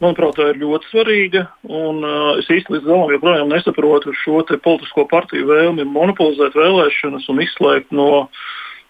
Manuprāt, 0.03 0.35
tā 0.35 0.49
ir 0.51 0.59
ļoti 0.59 0.89
svarīga. 0.91 1.45
Un, 1.69 2.03
uh, 2.03 2.33
es 2.41 2.51
īstenībā 2.51 2.81
līdz 2.81 2.89
galam 2.89 3.15
joprojām 3.15 3.53
nesaprotu 3.53 4.17
šo 4.25 4.43
politisko 4.65 5.07
partiju 5.11 5.47
vēlmi 5.51 5.87
monopolizēt 5.87 6.59
vēlēšanas 6.59 7.29
un 7.31 7.43
izslēgt 7.45 7.95
no 7.95 8.11
uh, 8.25 8.43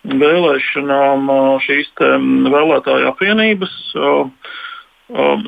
vēlēšanām 0.02 1.31
šīs 1.62 1.92
vēlētāju 2.00 3.09
apvienības. 3.12 3.75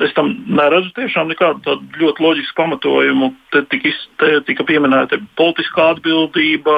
Es 0.05 0.13
tam 0.15 0.31
neredzu 0.47 0.93
tiešām 0.95 1.31
nekādu 1.31 1.79
ļoti 1.99 2.23
loģisku 2.23 2.57
pamatojumu. 2.59 3.31
Te 3.51 3.63
tika, 3.71 3.91
te 4.21 4.39
tika 4.47 4.65
pieminēta 4.67 5.19
politiskā 5.39 5.95
atbildība, 5.95 6.75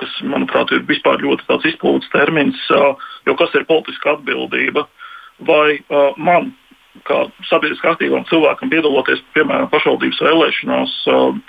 kas, 0.00 0.16
manuprāt, 0.24 0.72
ir 0.72 0.86
vispār 0.88 1.22
ļoti 1.22 1.60
izplūdes 1.70 2.10
termins. 2.14 2.58
Jo 3.26 3.36
kas 3.38 3.54
ir 3.54 3.68
politiska 3.68 4.16
atbildība? 4.16 4.86
Vai 5.46 5.82
man, 6.16 6.52
kā 7.08 7.18
sabiedriski 7.48 7.88
aktīvam 7.88 8.26
cilvēkam, 8.28 8.70
piedaloties 8.72 9.22
piemēram 9.36 9.70
pašvaldības 9.72 10.20
vēlēšanās, 10.26 10.96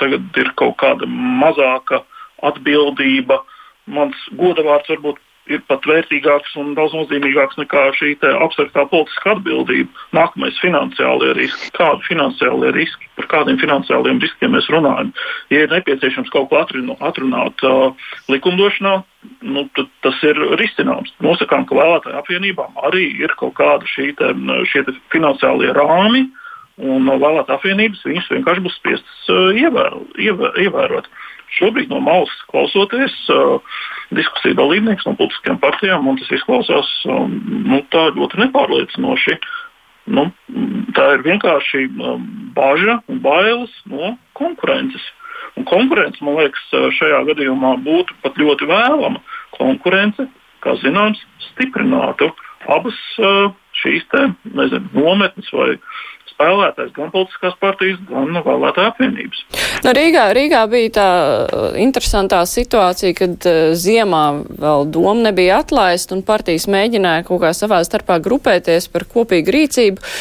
tagad 0.01 0.39
ir 0.39 0.51
kaut 0.59 0.77
kāda 0.81 1.09
mazāka 1.09 2.03
atbildība? 2.47 3.41
Mans 3.91 4.19
godavārds 4.39 4.89
varbūt 4.93 5.19
ir 5.51 5.62
pat 5.67 5.83
vērtīgāks 5.88 6.55
un 6.59 6.71
daudz 6.77 6.93
nozīmīgāks 6.95 7.57
nekā 7.59 7.83
šī 7.97 8.13
abstraktā 8.31 8.85
politiskā 8.91 9.33
atbildība. 9.35 9.89
Nākamais- 10.15 10.59
finansiālie 10.63 11.33
riski. 11.38 11.71
Kādi 11.75 12.05
finansiālie 12.07 12.71
riski, 12.75 13.09
par 13.17 13.27
kādiem 13.33 13.59
finansiāliem 13.59 14.21
riskiem 14.23 14.53
mēs 14.55 14.69
runājam? 14.71 15.12
Ja 15.50 15.63
ir 15.65 15.73
nepieciešams 15.73 16.31
kaut 16.31 16.50
ko 16.50 16.62
atrunāt, 16.63 17.01
atrunāt 17.01 17.63
uh, 17.63 17.91
likumdošanā, 18.29 19.03
nu, 19.41 19.67
tad 19.75 19.91
tas 20.01 20.23
ir 20.23 20.39
risināms. 20.59 21.12
Nosakām, 21.19 21.67
ka 21.67 21.75
vēlētāju 21.75 22.19
apvienībām 22.21 22.79
arī 22.88 23.12
ir 23.19 23.35
kaut 23.35 23.55
kādi 23.59 23.88
šie 23.88 24.13
te 24.15 24.95
finansiālie 25.12 25.73
rāmi. 25.75 26.29
Un 26.81 27.05
vēlētā 27.05 27.53
apvienības 27.53 28.01
viņas 28.01 28.31
vienkārši 28.31 28.63
būs 28.65 28.79
spiestas 28.79 29.27
uh, 29.29 29.51
ievēr, 29.53 29.93
ievēr, 30.17 30.55
ievērot. 30.63 31.05
Šobrīd 31.53 31.91
no 31.93 32.00
malas 32.03 32.33
klausoties, 32.51 33.15
uh, 33.33 33.75
diskusiju 34.15 34.57
dalībnieks 34.57 35.05
no 35.07 35.15
politiskajām 35.19 35.60
partijām, 35.62 36.07
un 36.10 36.19
tas 36.19 36.31
izklausās 36.33 36.89
nu, 37.07 37.81
tā 37.93 38.07
ļoti 38.17 38.41
nepārliecinoši. 38.45 39.38
Nu, 40.13 40.27
tā 40.98 41.05
ir 41.15 41.22
vienkārši 41.24 41.86
bažas 42.57 43.03
un 43.07 43.22
bailes 43.24 43.72
no 43.88 44.15
konkurences. 44.36 45.05
Un 45.55 45.67
konkurence, 45.69 46.19
man 46.25 46.41
liekas, 46.41 46.63
šajā 46.98 47.22
gadījumā 47.29 47.75
būtu 47.86 48.15
pat 48.24 48.39
ļoti 48.41 48.67
vēlama. 48.67 49.22
Konkurence, 49.55 50.25
kā 50.65 50.75
zināms, 50.81 51.22
stiprinātu 51.51 52.31
abas 52.74 52.98
uh, 53.22 53.53
šīs 53.83 54.05
te, 54.12 54.25
nezinu, 54.55 54.89
nometnes 54.95 55.50
vai 55.55 55.74
spēlētājs 56.33 56.93
gan 56.97 57.11
politiskās 57.13 57.55
partijas, 57.61 58.01
gan 58.09 58.41
vēlētāju 58.45 58.91
apvienības. 58.91 59.43
No 59.85 59.93
Rīgā, 59.95 60.25
Rīgā 60.35 60.63
bija 60.71 60.93
tā 60.97 61.07
uh, 61.43 61.77
interesantā 61.79 62.41
situācija, 62.49 63.15
kad 63.17 63.47
uh, 63.49 63.61
ziemā 63.77 64.25
vēl 64.49 64.89
doma 64.93 65.29
nebija 65.29 65.61
atlaista 65.63 66.17
un 66.17 66.25
partijas 66.25 66.67
mēģināja 66.71 67.27
kaut 67.29 67.43
kā 67.45 67.53
savā 67.57 67.83
starpā 67.87 68.19
grupēties 68.23 68.89
par 68.93 69.07
kopīgu 69.13 69.57
rīcību. 69.57 70.13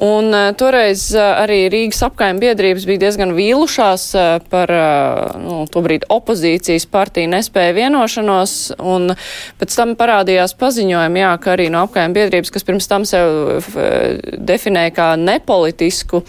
Un 0.00 0.32
uh, 0.32 0.46
toreiz 0.56 1.02
uh, 1.12 1.42
arī 1.42 1.66
Rīgas 1.68 1.98
apkaimē 2.06 2.40
biedrības 2.40 2.86
bija 2.88 3.02
diezgan 3.02 3.34
vīlušās 3.36 4.04
uh, 4.16 4.28
par 4.48 4.70
nu, 5.36 5.58
to 5.68 5.82
brīdi 5.84 6.08
opozīcijas 6.08 6.86
partiju 6.88 7.28
nespēju 7.34 7.76
vienošanos, 7.76 8.54
un 8.80 9.12
pēc 9.60 9.76
tam 9.76 9.92
parādījās 10.00 10.56
paziņojumi, 10.60 11.20
jā, 11.20 11.34
ka 11.44 11.52
arī 11.52 11.68
no 11.74 11.84
apkaimē 11.84 12.16
biedrības, 12.16 12.54
kas 12.54 12.64
pirms 12.64 12.88
tam 12.88 13.04
sev 13.08 13.60
definēja 14.40 14.96
kā 14.96 15.10
nepolitisku 15.20 16.22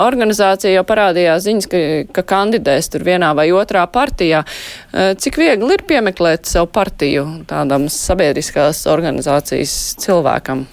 organizācija 0.00 0.78
jau 0.78 0.86
parādījās 0.88 1.44
ziņas, 1.44 1.68
ka, 1.68 1.84
ka 2.16 2.24
kandidēs 2.32 2.88
tur 2.88 3.04
vienā 3.04 3.34
vai 3.36 3.50
otrā 3.52 3.84
partijā. 3.90 4.46
Cik 4.94 5.40
viegli 5.42 5.76
ir 5.76 5.84
piemeklēt 5.84 6.48
sev 6.48 6.70
partiju 6.72 7.26
tādam 7.50 7.90
sabiedriskās 7.92 8.86
organizācijas 8.88 9.80
cilvēkam? 10.00 10.68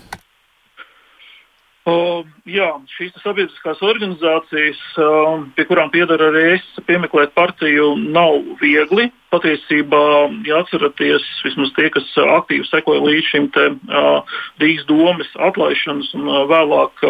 Uh, 1.88 2.26
jā, 2.43 2.65
šīs 2.97 3.13
sabiedriskās 3.23 3.80
organizācijas, 3.86 4.80
uh, 5.00 5.45
pie 5.56 5.63
kurām 5.69 5.88
pieder 5.93 6.19
arī 6.19 6.41
es, 6.58 6.65
piemeklēt 6.84 7.32
partiju 7.38 7.93
nav 8.02 8.41
viegli. 8.60 9.06
Patiesībā, 9.32 10.02
ja 10.47 10.60
atceraties, 10.63 11.23
vismaz 11.45 11.71
tie, 11.78 11.88
kas 11.91 12.10
aktīvi 12.19 12.67
sekoja 12.67 13.06
līdz 13.06 13.30
šim 13.30 13.47
te, 13.56 13.69
uh, 13.71 14.36
Rīgas 14.60 14.84
domas 14.91 15.32
atlaišanas 15.47 16.12
un 16.19 16.28
vēlāk 16.52 17.08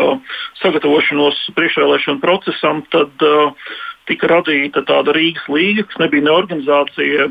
sagatavošanos 0.62 1.42
priekšvēlēšanu 1.58 2.22
procesam, 2.22 2.86
tad 2.94 3.26
uh, 3.26 3.74
tika 4.08 4.30
radīta 4.32 4.84
tāda 4.88 5.14
Rīgas 5.16 5.46
līga, 5.52 5.86
kas 5.88 6.00
nebija 6.02 6.26
ne 6.26 6.34
organizācija, 6.34 7.28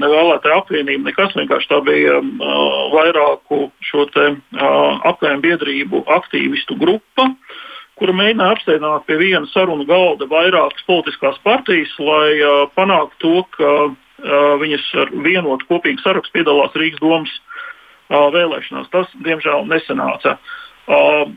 ne 0.00 0.10
vēlētāja 0.10 0.60
apvienība, 0.62 1.10
nekas. 1.10 1.36
Vienkārši 1.38 1.70
tā 1.70 1.80
bija 1.84 2.18
uh, 2.20 2.78
vairāku 2.94 3.68
šo 3.84 4.06
te 4.14 4.26
uh, 4.32 5.04
apgājumu 5.10 5.44
biedrību 5.44 6.02
aktīvistu 6.16 6.78
grupa, 6.80 7.28
kura 8.00 8.16
mēģināja 8.16 8.56
apstādināt 8.56 9.06
pie 9.08 9.18
viena 9.20 9.48
sarunu 9.52 9.86
galda 9.88 10.28
vairākas 10.30 10.86
politiskās 10.88 11.40
partijas, 11.46 11.92
lai 12.00 12.30
uh, 12.40 12.64
panāktu 12.78 13.20
to, 13.22 13.44
ka 13.58 13.72
uh, 13.84 14.54
viņas 14.62 14.88
ar 15.04 15.12
vienotu 15.26 15.68
kopīgu 15.70 16.02
sarakstu 16.04 16.38
piedalās 16.38 16.76
Rīgas 16.78 17.02
domas 17.04 17.34
uh, 17.36 18.30
vēlēšanās. 18.34 18.88
Tas, 18.94 19.12
diemžēl, 19.28 19.68
nesanāca. 19.70 20.38
Uh, 20.84 21.28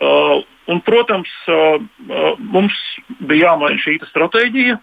uh, 0.00 0.40
Un, 0.70 0.78
protams, 0.86 1.30
mums 2.38 2.76
bija 3.26 3.48
jāmaina 3.48 3.80
šī 3.82 3.96
stratēģija, 4.06 4.76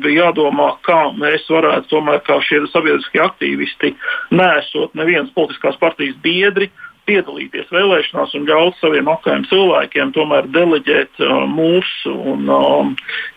bija 0.00 0.28
jādomā, 0.28 0.70
kā 0.86 1.10
mēs 1.20 1.44
varētu, 1.52 1.90
tomēr, 1.90 2.22
kā 2.24 2.38
šie 2.46 2.62
sabiedriskie 2.72 3.20
aktīvisti, 3.20 3.92
nesot 4.32 4.96
nevienas 4.96 5.34
politiskās 5.36 5.76
partijas 5.82 6.16
biedri, 6.24 6.70
piedalīties 7.08 7.70
vēlēšanās 7.72 8.34
un 8.36 8.48
ļaut 8.48 8.76
saviem 8.80 9.08
aktuāliem 9.08 9.46
cilvēkiem 9.48 10.12
tomēr 10.16 10.48
deleģēt 10.52 11.22
mūsu 11.52 12.12
un 12.32 12.48
um, 12.52 12.90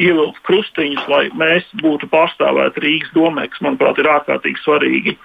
ievilkt 0.04 0.41
krustiņus, 0.47 1.06
lai 1.12 1.23
mēs 1.39 1.67
būtu 1.84 2.10
pārstāvēti 2.12 2.84
Rīgas 2.84 3.13
domē, 3.15 3.47
kas, 3.51 3.63
manuprāt, 3.63 4.01
ir 4.01 4.12
ārkārtīgi 4.12 4.63
svarīgi. 4.65 5.15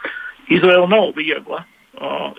Izvēle 0.54 0.86
nav 0.90 1.10
viegla. 1.18 1.64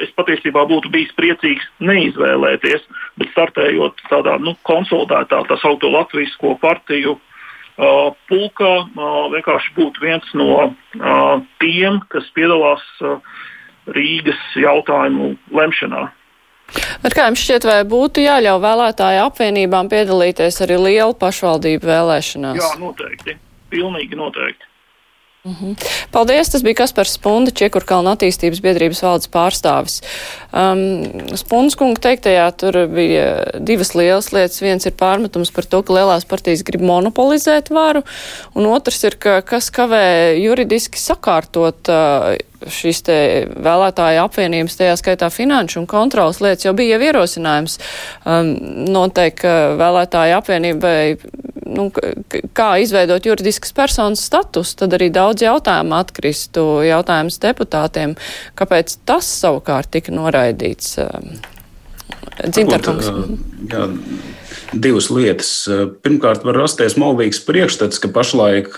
Es 0.03 0.11
patiesībā 0.13 0.67
būtu 0.69 0.91
bijis 0.93 1.13
priecīgs 1.17 1.65
neizvēlēties, 1.81 2.83
bet 3.17 3.31
startējot 3.33 4.03
tādā 4.11 4.35
nu, 4.43 4.53
konsolidētā, 4.69 5.41
tā 5.49 5.57
saucamā 5.63 6.03
Latvijas 6.03 6.35
partiju 6.61 7.15
uh, 7.17 8.13
pulkā, 8.29 8.73
uh, 8.85 9.17
vienkārši 9.33 9.73
būt 9.79 9.97
viens 10.03 10.29
no 10.37 10.51
uh, 10.67 11.41
tiem, 11.63 12.01
kas 12.13 12.29
piedalās 12.37 12.85
Rīgas 13.87 14.39
jautājumu 14.59 15.33
lemšanā. 15.55 16.09
Bet 17.01 17.15
kā 17.15 17.29
jums 17.29 17.41
šķiet, 17.41 17.65
vai 17.67 17.81
būtu 17.87 18.25
jāļauj 18.25 18.59
vēlētāju 18.63 19.21
apvienībām 19.29 19.89
piedalīties 19.91 20.59
arī 20.65 20.79
lielu 20.83 21.15
pašvaldību 21.17 21.87
vēlēšanās? 21.87 22.59
Jā, 22.59 22.71
noteikti. 22.81 23.37
Pilnīgi 23.71 24.19
noteikti. 24.19 24.67
-hmm. 25.53 25.75
Paldies! 26.11 26.49
Tas 26.49 26.63
bija 26.63 26.81
Kaspars 26.81 27.13
Spunda, 27.17 27.51
Čiekurkalna 27.51 28.15
attīstības 28.15 28.61
biedrības 28.61 29.03
valdes 29.03 29.29
pārstāvis. 29.31 30.01
Um, 30.51 31.35
Spundas 31.35 31.75
kunga 31.75 31.99
teiktajā 31.99 32.47
tur 32.57 32.87
bija 32.87 33.45
divas 33.59 33.93
lielas 33.95 34.31
lietas. 34.33 34.61
Viens 34.61 34.85
ir 34.85 34.93
pārmetums 34.97 35.51
par 35.51 35.65
to, 35.65 35.81
ka 35.83 35.93
lielās 35.93 36.25
partijas 36.25 36.63
grib 36.63 36.81
monopolizēt 36.81 37.69
varu, 37.69 38.03
un 38.55 38.65
otrs 38.65 39.03
ir, 39.03 39.15
ka 39.15 39.41
kas 39.41 39.69
kavē 39.69 40.35
juridiski 40.39 40.99
sakārtot 40.99 41.89
uh, 41.89 42.35
šīs 42.65 43.03
te 43.05 43.17
vēlētāja 43.53 44.23
apvienības, 44.25 44.77
tajā 44.79 44.95
skaitā 44.97 45.29
finanšu 45.33 45.81
un 45.81 45.89
kontrolas 45.89 46.41
lietas, 46.41 46.65
jau 46.65 46.73
bija 46.77 46.97
jau 46.97 47.09
ierosinājums 47.09 47.77
um, 48.25 48.53
noteikti, 48.89 49.41
ka 49.43 49.53
vēlētāja 49.77 50.39
apvienībai 50.41 50.97
nu, 51.67 51.89
kā 52.57 52.69
izveidot 52.83 53.27
juridiskas 53.27 53.75
personas 53.75 54.23
status, 54.27 54.73
tad 54.79 54.95
arī 54.97 55.09
daudz 55.13 55.45
jautājumu 55.45 55.97
atkristu 55.97 56.65
jautājums 56.87 57.39
deputātiem, 57.43 58.15
kāpēc 58.59 58.97
tas 59.07 59.29
savukārt 59.43 59.91
tika 59.93 60.15
noraidīts. 60.15 60.97
Dzintarkungs. 62.37 63.07
Jā, 63.71 63.87
divas 64.77 65.09
lietas. 65.13 65.51
Pirmkārt, 66.05 66.45
var 66.45 66.59
rasties 66.61 66.97
maldīgs 66.99 67.39
priekšstats, 67.47 68.01
ka 68.03 68.11
pašlaik, 68.13 68.75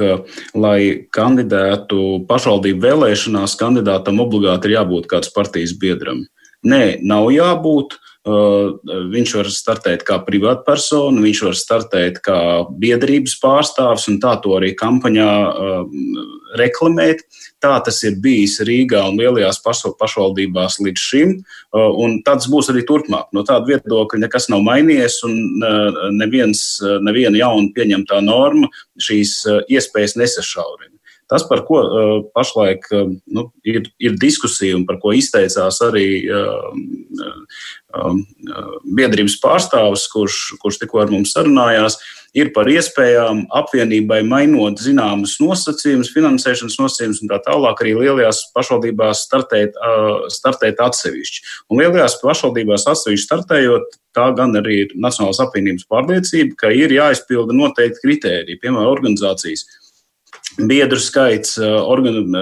lai 0.55 1.07
kandidētu 1.15 2.25
pašvaldību 2.29 2.85
vēlēšanās, 2.85 3.57
kandidātam 3.59 4.21
obligāti 4.23 4.69
ir 4.69 4.77
jābūt 4.79 5.09
kāds 5.11 5.33
partijas 5.35 5.75
biedram. 5.79 6.25
Nē, 6.67 6.99
nav 7.07 7.31
jābūt. 7.33 7.99
Uh, 8.29 8.75
viņš 9.09 9.31
var 9.37 9.47
startēt 9.53 10.03
kā 10.05 10.19
privātpersona, 10.21 11.21
viņš 11.23 11.39
var 11.47 11.55
startēt 11.57 12.19
kā 12.25 12.37
biedrības 12.81 13.37
pārstāvs 13.41 14.05
un 14.11 14.19
tā 14.21 14.35
to 14.43 14.53
arī 14.57 14.73
kampaņā 14.77 15.29
uh, 15.47 15.79
reklamēt. 16.59 17.23
Tā 17.63 17.71
tas 17.85 17.97
ir 18.05 18.19
bijis 18.21 18.59
Rīgā 18.67 19.01
un 19.09 19.17
lielajās 19.17 19.61
pašvaldībās 19.65 20.77
līdz 20.83 21.05
šim, 21.05 21.33
uh, 21.39 21.87
un 22.03 22.19
tāds 22.27 22.51
būs 22.51 22.69
arī 22.73 22.85
turpmāk. 22.85 23.31
No 23.33 23.45
tāda 23.47 23.71
viedokļa 23.71 24.21
nekas 24.27 24.49
nav 24.53 24.61
mainījies, 24.67 25.21
un 25.25 25.35
neviens, 26.19 26.61
neviena 27.05 27.39
jauna 27.39 27.73
pieņemtā 27.75 28.21
norma 28.27 28.69
šīs 29.01 29.39
iespējas 29.71 30.19
nesašaurina. 30.19 30.98
Tas, 31.29 31.43
par 31.45 31.61
ko 31.67 31.79
uh, 31.85 32.13
pašlaik 32.33 32.87
uh, 32.89 33.11
nu, 33.29 33.43
ir, 33.61 33.83
ir 34.01 34.15
diskusija 34.17 34.73
un 34.79 34.87
par 34.89 34.97
ko 35.01 35.13
izteicās 35.13 35.77
arī 35.85 36.25
uh, 36.25 36.71
biedrības 38.97 39.35
pārstāvis, 39.43 40.07
kurš, 40.09 40.39
kurš 40.61 40.79
tikko 40.81 41.03
ar 41.03 41.13
mums 41.13 41.33
sarunājās, 41.35 41.99
ir 42.37 42.49
par 42.53 42.69
iespējām 42.69 43.43
apvienībai 43.59 44.19
mainot 44.25 44.81
zināmas 44.81 45.35
nosacījumus, 45.41 46.11
finansēšanas 46.13 46.77
nosacījumus 46.81 47.21
un 47.23 47.31
tā 47.31 47.39
tālāk 47.45 47.81
arī 47.83 47.95
lielajās 47.97 48.43
pašvaldībās 48.53 49.23
startēt, 49.25 49.77
startēt 50.33 50.81
atsevišķi. 50.85 51.43
Un 51.73 51.81
lielajās 51.81 52.19
pašvaldībās 52.21 52.85
atsevišķi 52.93 53.25
startējot, 53.25 53.97
tā 54.17 54.29
gan 54.37 54.53
arī 54.61 54.83
ir 54.85 54.95
Nacionālās 55.01 55.41
apvienības 55.45 55.89
pārliecība, 55.89 56.57
ka 56.61 56.73
ir 56.73 56.93
jāizpilda 56.93 57.57
noteikti 57.57 58.05
kritēriji, 58.05 58.61
piemēram, 58.61 58.93
organizācijas 58.93 59.65
biedru 60.67 60.99
skaits 60.99 61.57
organ, 61.61 62.35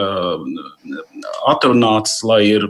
atrunāts, 1.49 2.19
lai 2.27 2.41
ir 2.47 2.67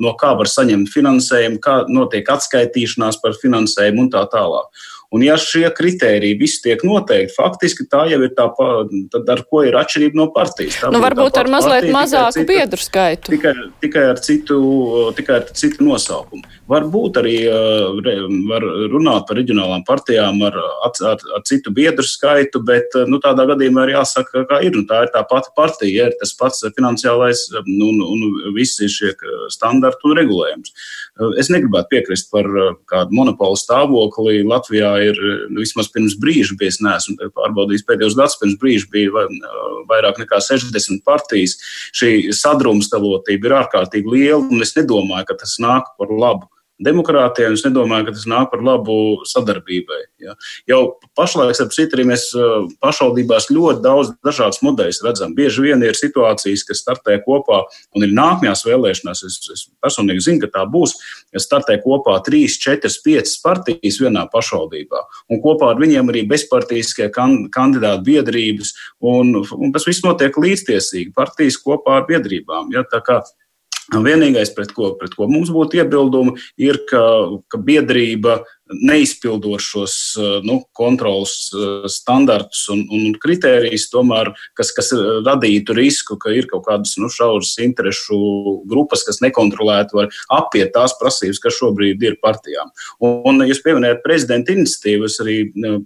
no 0.00 0.12
kā 0.20 0.32
var 0.38 0.50
saņemt 0.50 0.92
finansējumu, 0.92 1.60
kā 1.62 1.78
notiek 1.92 2.28
atskaitīšanās 2.36 3.20
par 3.22 3.36
finansējumu 3.42 4.06
un 4.06 4.12
tā 4.14 4.24
tālāk. 4.32 4.86
Un, 5.14 5.22
ja 5.22 5.36
šie 5.38 5.68
kriteriji 5.70 6.34
visi 6.40 6.58
tiek 6.64 6.82
noteikti, 6.86 7.34
faktiski 7.36 7.86
tā 7.90 8.02
jau 8.10 8.18
ir 8.26 8.32
tā, 8.34 8.48
tad 9.12 9.28
ar 9.30 9.42
ko 9.46 9.62
ir 9.62 9.76
atšķirība 9.78 10.18
no 10.18 10.26
partijas. 10.34 10.80
Tā 10.82 10.90
nu, 10.90 10.98
varbūt 11.02 11.38
ar 11.38 11.50
mazliet 11.52 11.86
partija, 11.86 11.94
mazāku 11.94 12.34
citu, 12.40 12.48
biedru 12.50 12.82
skaitu. 12.82 13.34
Tikai, 13.36 13.52
tikai, 13.84 14.02
ar 14.12 14.22
citu, 14.24 14.58
tikai 15.18 15.36
ar 15.38 15.46
citu 15.54 15.86
nosaukumu. 15.86 16.42
Varbūt 16.66 17.20
arī 17.22 17.36
var 18.50 18.66
runāt 18.90 19.28
par 19.28 19.38
reģionālām 19.38 19.84
partijām 19.86 20.42
ar, 20.48 20.58
ar, 20.88 21.22
ar 21.38 21.46
citu 21.46 21.70
biedru 21.76 22.06
skaitu, 22.06 22.64
bet 22.66 22.98
nu, 23.06 23.22
tādā 23.22 23.46
gadījumā 23.52 23.86
ir 23.86 23.94
jāsaka, 24.00 24.42
kā 24.50 24.60
ir. 24.66 24.74
Nu, 24.76 24.82
tā 24.90 25.04
ir 25.06 25.14
tā 25.14 25.22
pati 25.30 25.54
partija, 25.56 26.10
ir 26.10 26.18
tas 26.18 26.34
pats 26.36 26.66
finansiālais 26.76 27.46
nu, 27.68 27.92
un, 27.92 28.02
un, 28.02 28.26
un 28.26 28.58
visi 28.58 28.90
šie 28.90 29.14
standarti 29.54 30.10
un 30.10 30.18
regulējums. 30.18 30.74
Es 31.40 31.48
negribētu 31.54 31.94
piekrist 31.94 32.28
par 32.34 32.50
kādu 32.90 33.14
monopolu 33.16 33.56
stāvokli 33.56 34.42
Latvijā 34.44 34.95
ir 35.04 35.20
nu, 35.50 35.60
vismaz 35.62 35.90
pirms 35.92 36.16
brīža 36.20 36.56
bijis, 36.60 36.80
neesmu 36.84 37.30
pārbaudījis 37.36 37.86
pēdējos 37.88 38.18
gadus, 38.18 38.38
pirms 38.40 38.58
brīža 38.62 38.90
bija 38.92 39.26
vairāk 39.90 40.20
nekā 40.22 40.40
60 40.42 41.04
partijas. 41.06 41.56
Šī 41.96 42.32
sadrumstalotība 42.36 43.50
ir 43.50 43.56
ārkārtīgi 43.62 44.12
liela, 44.12 44.42
un 44.44 44.64
es 44.64 44.76
nedomāju, 44.78 45.30
ka 45.30 45.40
tas 45.44 45.56
nāk 45.62 45.94
par 45.98 46.12
labu 46.12 46.50
demokrātijai, 46.82 47.50
un 47.50 47.56
es 47.56 47.64
nedomāju, 47.64 48.08
ka 48.08 48.14
tas 48.16 48.26
nāk 48.28 48.50
par 48.52 48.62
labu 48.64 48.96
sadarbībai. 49.28 50.00
Ja. 50.22 50.34
Jau 50.68 50.80
pašlaik, 51.16 51.56
ap 51.62 51.72
citu, 51.74 51.96
arī 51.96 52.06
mēs 52.10 52.28
pašvaldībās 52.84 53.48
ļoti 53.52 53.82
daudz 53.84 54.12
dažādas 54.26 54.60
modeļus 54.64 55.00
redzam. 55.06 55.34
Bieži 55.36 55.64
vien 55.64 55.84
ir 55.86 55.96
situācijas, 55.96 56.66
kas 56.68 56.82
startē 56.84 57.18
kopā, 57.24 57.62
un 57.96 58.06
ir 58.06 58.12
nākamajās 58.16 58.66
vēlēšanās. 58.68 59.24
Es, 59.28 59.38
es 59.54 59.64
personīgi 59.84 60.26
zinu, 60.28 60.42
ka 60.44 60.52
tā 60.58 60.66
būs. 60.72 60.96
Ja 61.34 61.42
startē 61.42 61.78
kopā 61.84 62.18
3, 62.26 62.58
4, 62.66 62.92
5 63.06 63.38
partijas 63.44 64.00
vienā 64.02 64.26
pašvaldībā, 64.32 65.02
un 65.32 65.42
kopā 65.44 65.72
ar 65.72 65.80
viņiem 65.80 66.12
arī 66.12 66.26
bezpartijiskie 66.28 67.08
kan, 67.14 67.46
kandidāti 67.52 68.06
biedrības, 68.10 68.74
un, 69.04 69.34
un 69.40 69.74
tas 69.74 69.88
viss 69.88 70.04
notiek 70.04 70.36
līdztiesīgi. 70.36 71.14
Partijas 71.16 71.58
kopā 71.62 72.00
ar 72.02 72.06
biedrībām. 72.10 72.70
Ja, 72.74 72.84
Vienīgais, 73.86 74.50
pret 74.50 74.72
ko, 74.74 74.90
pret 74.98 75.14
ko 75.14 75.28
mums 75.30 75.52
būtu 75.54 75.78
iebildumi, 75.78 76.34
ir, 76.58 76.80
ka, 76.90 77.02
ka 77.46 77.60
biedrība 77.62 78.40
neizpildot 78.66 79.62
šos 79.62 79.94
nu, 80.42 80.56
kontrolas 80.74 81.34
standartus 81.92 82.64
un, 82.74 82.82
un 82.90 83.14
kritērijus, 83.22 83.86
tomēr, 83.92 84.32
kas, 84.58 84.72
kas 84.74 84.90
radītu 85.26 85.76
risku, 85.76 86.16
ka 86.18 86.32
ir 86.34 86.48
kaut 86.50 86.64
kādas 86.66 86.96
nu, 86.98 87.06
šauras 87.12 87.54
interešu 87.62 88.18
grupas, 88.66 89.04
kas 89.06 89.22
nekontrolēti 89.22 89.94
var 89.94 90.10
apiet 90.34 90.74
tās 90.74 90.96
prasības, 90.98 91.38
kas 91.44 91.58
šobrīd 91.60 92.02
ir 92.02 92.18
partijām. 92.22 92.72
Un, 92.98 93.20
un 93.30 93.46
jūs 93.46 93.62
pieminējat 93.62 94.02
prezidenta 94.02 94.54
iniciatīvu, 94.56 95.06
es 95.06 95.20
arī 95.22 95.38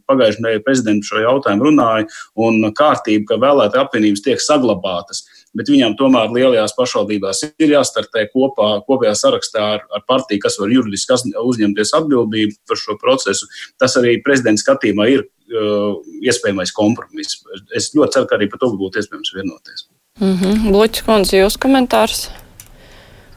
pagājušajā 0.08 0.46
nedēļā 0.46 0.64
prezidentu 0.64 1.10
šo 1.10 1.24
jautājumu 1.26 1.68
runāju, 1.68 2.08
un 2.40 2.64
kārtība, 2.76 3.28
ka 3.28 3.40
vēlētāju 3.44 3.84
apvienības 3.84 4.24
tiek 4.24 4.40
saglabātas 4.40 5.26
bet 5.56 5.70
viņām 5.72 5.96
tomēr 5.98 6.30
lielajās 6.34 6.74
pašvaldībās 6.76 7.42
ir 7.48 7.74
jāstartē 7.74 8.26
kopā, 8.32 8.70
kopējā 8.86 9.14
sarakstā 9.18 9.66
ar, 9.76 9.86
ar 9.90 10.04
partiju, 10.08 10.42
kas 10.44 10.58
var 10.60 10.72
juridiski 10.72 11.34
uzņemties 11.40 11.94
atbildību 11.98 12.58
par 12.68 12.80
šo 12.80 12.96
procesu. 13.00 13.48
Tas 13.80 13.96
arī 14.00 14.18
prezidenta 14.26 14.62
skatījumā 14.62 15.08
ir 15.10 15.24
uh, 15.24 15.98
iespējamais 16.22 16.74
kompromiss. 16.76 17.42
Es 17.76 17.90
ļoti 17.96 18.18
ceru, 18.18 18.30
ka 18.30 18.38
arī 18.38 18.50
par 18.52 18.62
to 18.62 18.70
būtu 18.78 19.02
iespējams 19.02 19.34
vienoties. 19.38 19.88
Mm 20.20 20.36
-hmm. 20.36 20.70
Luķis 20.74 21.04
Kundze, 21.06 21.36
jūs 21.40 21.58
komentārs? 21.58 22.28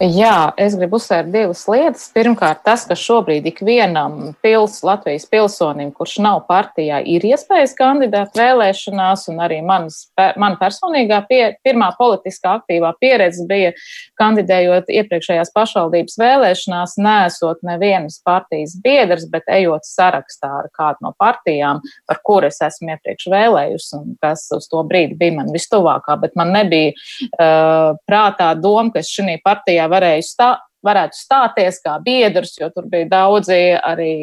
Jā, 0.04 0.52
es 0.60 0.74
gribu 0.76 0.98
uzsvērt 1.00 1.30
divas 1.32 1.62
lietas. 1.72 2.10
Pirmkārt, 2.12 2.60
tas, 2.66 2.82
ka 2.84 2.96
šobrīd 2.98 3.46
ikvienam 3.48 4.34
pils, 4.44 4.82
Latvijas 4.84 5.24
pilsonim, 5.32 5.94
kurš 5.96 6.18
nav 6.26 6.42
partijā, 6.50 6.98
ir 7.08 7.24
iespējas 7.24 7.72
kandidāt 7.78 8.36
vēlēšanās, 8.36 9.30
un 9.32 9.40
arī 9.46 9.62
manas, 9.64 10.02
man 10.42 10.58
personīgā 10.60 11.22
pie, 11.30 11.40
pirmā 11.64 11.94
politiskā 11.96 12.58
aktīvā 12.58 12.90
pieredze 13.00 13.46
bija 13.48 13.72
kandidējot 14.20 14.92
iepriekšējās 14.92 15.54
pašvaldības 15.56 16.20
vēlēšanās, 16.20 16.98
nesot 17.00 17.64
nevienas 17.64 18.20
partijas 18.28 18.76
biedrs, 18.84 19.30
bet 19.32 19.48
ejot 19.56 19.88
sarakstā 19.88 20.52
ar 20.66 20.70
kādu 20.76 21.08
no 21.08 21.14
partijām, 21.16 21.80
par 22.12 22.20
kur 22.28 22.50
es 22.50 22.60
esmu 22.66 22.92
iepriekš 22.98 23.30
vēlējusi, 23.32 23.96
un 24.02 24.20
kas 24.20 24.50
uz 24.52 24.68
to 24.68 24.84
brīdi 24.84 25.16
bija 25.24 25.38
man 25.40 25.56
vistuvākā, 25.56 26.20
bet 26.26 26.36
man 26.36 26.52
nebija 26.58 26.92
uh, 26.92 27.96
prātā 28.04 28.52
doma, 28.60 28.90
ka 28.92 29.00
es 29.00 29.16
šī 29.16 29.40
partijā 29.48 29.88
varēju 29.94 30.28
stā, 30.28 30.52
varētu 30.84 31.18
stāties 31.18 31.80
kā 31.84 31.98
biedrs, 32.04 32.58
jo 32.60 32.70
tur 32.74 32.88
bija 32.92 33.08
daudzi 33.12 33.60
arī 33.78 34.14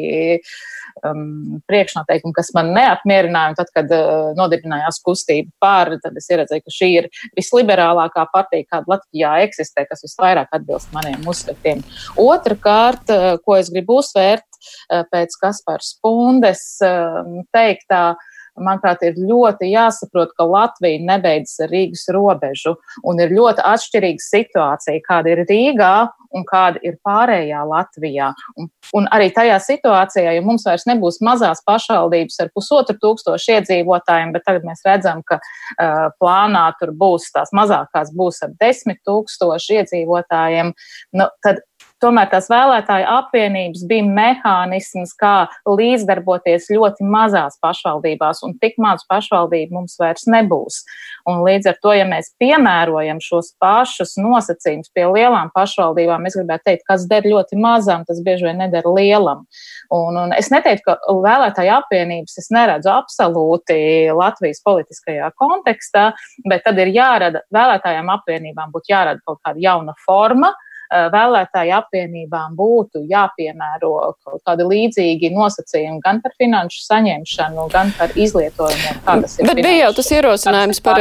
um, 1.07 1.59
priekšnoteikumi, 1.69 2.35
kas 2.37 2.51
man 2.57 2.71
neapmierināja. 2.75 3.57
Tad, 3.61 3.71
kad 3.75 3.93
uh, 3.95 4.31
nodibinājās 4.37 5.01
kustība 5.05 5.49
pār, 5.63 5.95
tad 6.03 6.17
es 6.19 6.29
ieredzēju, 6.31 6.65
ka 6.65 6.75
šī 6.75 6.91
ir 6.99 7.09
visliberālākā 7.37 8.27
partija, 8.33 8.69
kāda 8.75 8.95
Latvijā 8.95 9.35
eksistē, 9.47 9.87
kas 9.89 10.05
visvairāk 10.05 10.53
atbilst 10.57 10.93
maniem 10.95 11.25
uzskatiem. 11.33 11.83
Otrakārt, 12.21 13.09
uh, 13.09 13.31
ko 13.45 13.57
es 13.57 13.71
gribu 13.73 13.99
uzsvērt 14.01 14.45
uh, 14.45 15.01
pēc 15.11 15.37
Kaspars 15.41 15.95
Pundes 16.03 16.65
uh, 16.85 17.23
teiktā, 17.55 18.11
uh, 18.13 18.30
manuprāt, 18.63 19.03
ir 19.05 19.19
ļoti 19.19 19.71
jāsaprot, 19.71 20.33
ka 20.37 20.47
Latvija 20.47 21.01
nebeidzas 21.07 21.65
ar 21.65 21.73
Rīgas 21.73 22.07
robežu 22.15 22.75
un 23.07 23.21
ir 23.23 23.33
ļoti 23.35 23.65
atšķirīga 23.73 24.25
situācija, 24.25 25.05
kāda 25.07 25.35
ir 25.35 25.45
Rīgā 25.49 25.93
un 26.35 26.45
kāda 26.47 26.79
ir 26.85 26.97
pārējā 27.05 27.61
Latvijā. 27.67 28.31
Un, 28.59 28.69
un 28.97 29.07
arī 29.13 29.29
tajā 29.35 29.57
situācijā, 29.63 30.35
ja 30.37 30.43
mums 30.45 30.65
vairs 30.67 30.87
nebūs 30.89 31.19
mazās 31.25 31.63
pašvaldības 31.67 32.39
ar 32.43 32.51
pusotru 32.55 32.97
tūkstošu 33.01 33.57
iedzīvotājiem, 33.57 34.33
bet 34.35 34.45
tagad 34.47 34.67
mēs 34.67 34.83
redzam, 34.87 35.23
ka 35.27 35.41
uh, 35.41 36.07
plānā 36.21 36.65
tur 36.79 36.93
būs 36.97 37.31
tās 37.35 37.51
mazākās 37.55 38.13
būs 38.15 38.41
ar 38.47 38.55
desmit 38.61 39.01
tūkstošu 39.07 39.81
iedzīvotājiem, 39.81 40.71
nu, 41.19 41.27
tad 41.43 41.63
tomēr 42.01 42.29
tās 42.31 42.49
vēlētāju 42.51 43.07
apvienības 43.09 43.83
bija 43.89 44.05
mehānisms, 44.07 45.13
kā 45.19 45.47
līdzdarboties 45.69 46.69
ļoti 46.73 47.05
mazās 47.07 47.57
pašvaldībās, 47.63 48.41
un 48.47 48.55
tik 48.61 48.77
maz 48.81 49.05
pašvaldību 49.09 49.77
mums 49.77 49.97
vairs 50.01 50.27
nebūs. 50.31 50.81
Un 51.29 51.43
līdz 51.45 51.71
ar 51.71 51.77
to, 51.83 51.93
ja 51.95 52.07
mēs 52.09 52.31
piemērojam 52.41 53.21
šos 53.23 53.53
pašus 53.61 54.15
nosacījumus 54.21 54.91
pie 54.95 55.05
lielām 55.11 55.51
pašvaldībām, 55.55 56.25
es 56.27 56.37
gribētu 56.39 56.67
teikt, 56.71 56.85
kas 56.89 57.05
der 57.09 57.27
ļoti 57.29 57.59
mazam, 57.61 58.05
tas 58.07 58.21
bieži 58.25 58.49
vien 58.49 58.61
nedara 58.63 58.95
lielam. 58.95 59.45
Un, 59.93 60.17
un 60.17 60.35
es 60.37 60.49
neteiktu, 60.53 60.87
ka 60.87 61.15
vēlētāju 61.21 61.75
apvienības 61.77 62.41
es 62.41 62.49
neredzu 62.53 62.91
absolūti 62.93 63.77
Latvijas 64.17 64.63
politiskajā 64.65 65.31
kontekstā, 65.39 66.11
bet 66.49 66.65
tad 66.65 66.81
ir 66.81 66.93
jārada 66.95 67.45
vēlētājām 67.53 68.09
apvienībām 68.17 68.73
būtu 68.73 68.93
jārada 68.93 69.21
kaut 69.25 69.41
kāda 69.45 69.61
jauna 69.61 69.95
forma, 70.05 70.53
vēlētāju 70.91 71.73
apvienībām 71.77 72.55
būtu 72.57 73.05
jāpiemēro 73.09 73.91
kaut 74.25 74.41
kādi 74.47 74.65
līdzīgi 74.67 75.31
nosacījumi 75.33 76.01
gan 76.03 76.19
par 76.23 76.35
finanšu 76.39 76.81
saņemšanu, 76.83 77.67
gan 77.71 77.93
par 77.97 78.11
izlietojumiem. 78.19 78.99
Bet 79.05 79.61
bija 79.61 79.85
jau 79.85 79.91
tas 79.97 80.11
ierosinājums 80.17 80.81
par, 80.83 80.99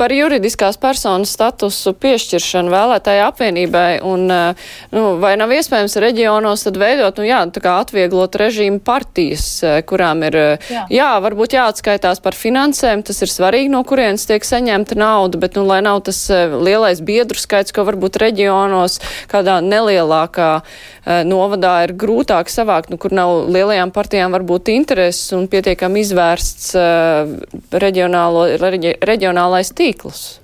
par 0.00 0.14
juridiskās 0.14 0.78
personas 0.80 1.34
statusu 1.36 1.94
piešķiršanu 2.02 2.74
vēlētāju 2.74 3.26
apvienībai, 3.28 4.00
un 4.06 4.26
nu, 4.30 5.04
vai 5.22 5.36
nav 5.38 5.54
iespējams 5.54 5.98
reģionos 6.02 6.66
tad 6.66 6.80
veidot, 6.80 7.20
nu 7.20 7.28
jā, 7.28 7.44
tā 7.54 7.62
kā 7.62 7.76
atvieglot 7.84 8.38
režīmu 8.40 8.82
partijas, 8.84 9.46
kurām 9.86 10.24
ir, 10.26 10.38
jā, 10.70 10.84
jā 10.90 11.10
varbūt 11.22 11.54
jāatskaitās 11.58 12.22
par 12.24 12.36
finansēm, 12.38 13.04
tas 13.06 13.22
ir 13.22 13.30
svarīgi, 13.30 13.70
no 13.72 13.84
kurienes 13.86 14.26
tiek 14.26 14.44
saņemta 14.46 14.98
nauda, 14.98 15.38
bet, 15.40 15.58
nu, 15.58 15.66
lai 15.70 15.80
nav 15.86 16.02
tas 16.08 16.24
lielais 16.30 17.02
biedru 17.04 17.38
skaits, 17.38 17.74
ko 17.74 17.86
varbūt 17.86 18.18
reģionos 18.22 18.98
kādā 19.30 19.58
nelielākā 19.64 20.50
uh, 20.60 21.22
novadā 21.28 21.74
ir 21.86 21.94
grūtāk 22.00 22.52
savākt, 22.52 22.92
nu, 22.92 22.98
kur 23.00 23.14
nav 23.16 23.50
lielajām 23.52 23.92
partijām 23.94 24.36
varbūt 24.36 24.72
intereses 24.72 25.32
un 25.36 25.48
pietiekami 25.50 26.04
izvērsts 26.04 26.70
uh, 26.78 27.34
reģionālo, 27.72 28.46
reģi, 28.62 28.96
reģionālais 29.04 29.74
tīkls. 29.76 30.40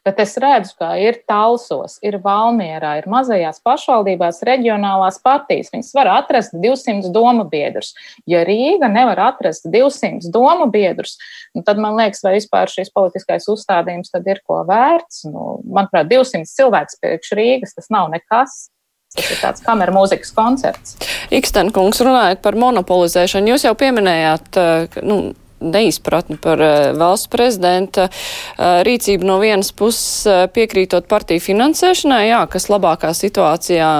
Bet 0.00 0.16
es 0.22 0.32
redzu, 0.40 0.72
ka 0.80 0.94
ir 0.96 1.18
Talsos, 1.28 1.98
ir 2.00 2.16
Valmierā, 2.24 2.94
ir 3.02 3.08
mazajās 3.12 3.60
pašvaldībās 3.60 4.40
reģionālās 4.48 5.18
partijas. 5.20 5.68
Viņas 5.74 5.90
var 5.98 6.08
atrast 6.14 6.54
200 6.56 7.12
domu 7.12 7.44
biedrus. 7.50 7.92
Ja 8.24 8.40
Rīga 8.48 8.88
nevar 8.88 9.20
atrast 9.26 9.68
200 9.68 10.32
domu 10.32 10.70
biedrus, 10.72 11.18
nu, 11.52 11.60
tad 11.66 11.82
man 11.82 12.00
liekas, 12.00 12.24
vai 12.24 12.38
vispār 12.38 12.72
šīs 12.72 12.88
politiskais 12.96 13.48
uzstādījums 13.52 14.14
tad 14.14 14.24
ir 14.32 14.40
ko 14.48 14.62
vērts. 14.68 15.26
Nu, 15.28 15.60
manuprāt, 15.68 16.08
200 16.08 16.48
cilvēks 16.48 16.96
priekš 17.02 17.36
Rīgas 17.36 17.76
tas 17.76 17.92
nav 17.92 18.08
nekas. 18.14 18.70
Tas 19.10 19.26
ir 19.34 19.40
tāds 19.42 19.62
kameras 19.66 19.92
mūzikas 19.92 20.30
koncerts. 20.32 20.96
Ikstenkungs, 21.34 22.00
runājot 22.06 22.40
par 22.44 22.56
monopolizēšanu, 22.56 23.52
jūs 23.52 23.66
jau 23.66 23.74
pieminējāt, 23.76 24.58
nu, 25.02 25.16
neizpratni 25.60 26.36
par 26.40 26.60
uh, 26.60 26.90
valsts 26.98 27.30
prezidenta 27.30 28.08
uh, 28.08 28.80
rīcību 28.86 29.26
no 29.28 29.38
vienas 29.42 29.72
puses 29.76 30.26
uh, 30.28 30.44
piekrītot 30.52 31.08
partiju 31.10 31.42
finansēšanai, 31.44 32.22
jā, 32.30 32.40
kas 32.50 32.68
labākā 32.72 33.12
situācijā 33.16 33.90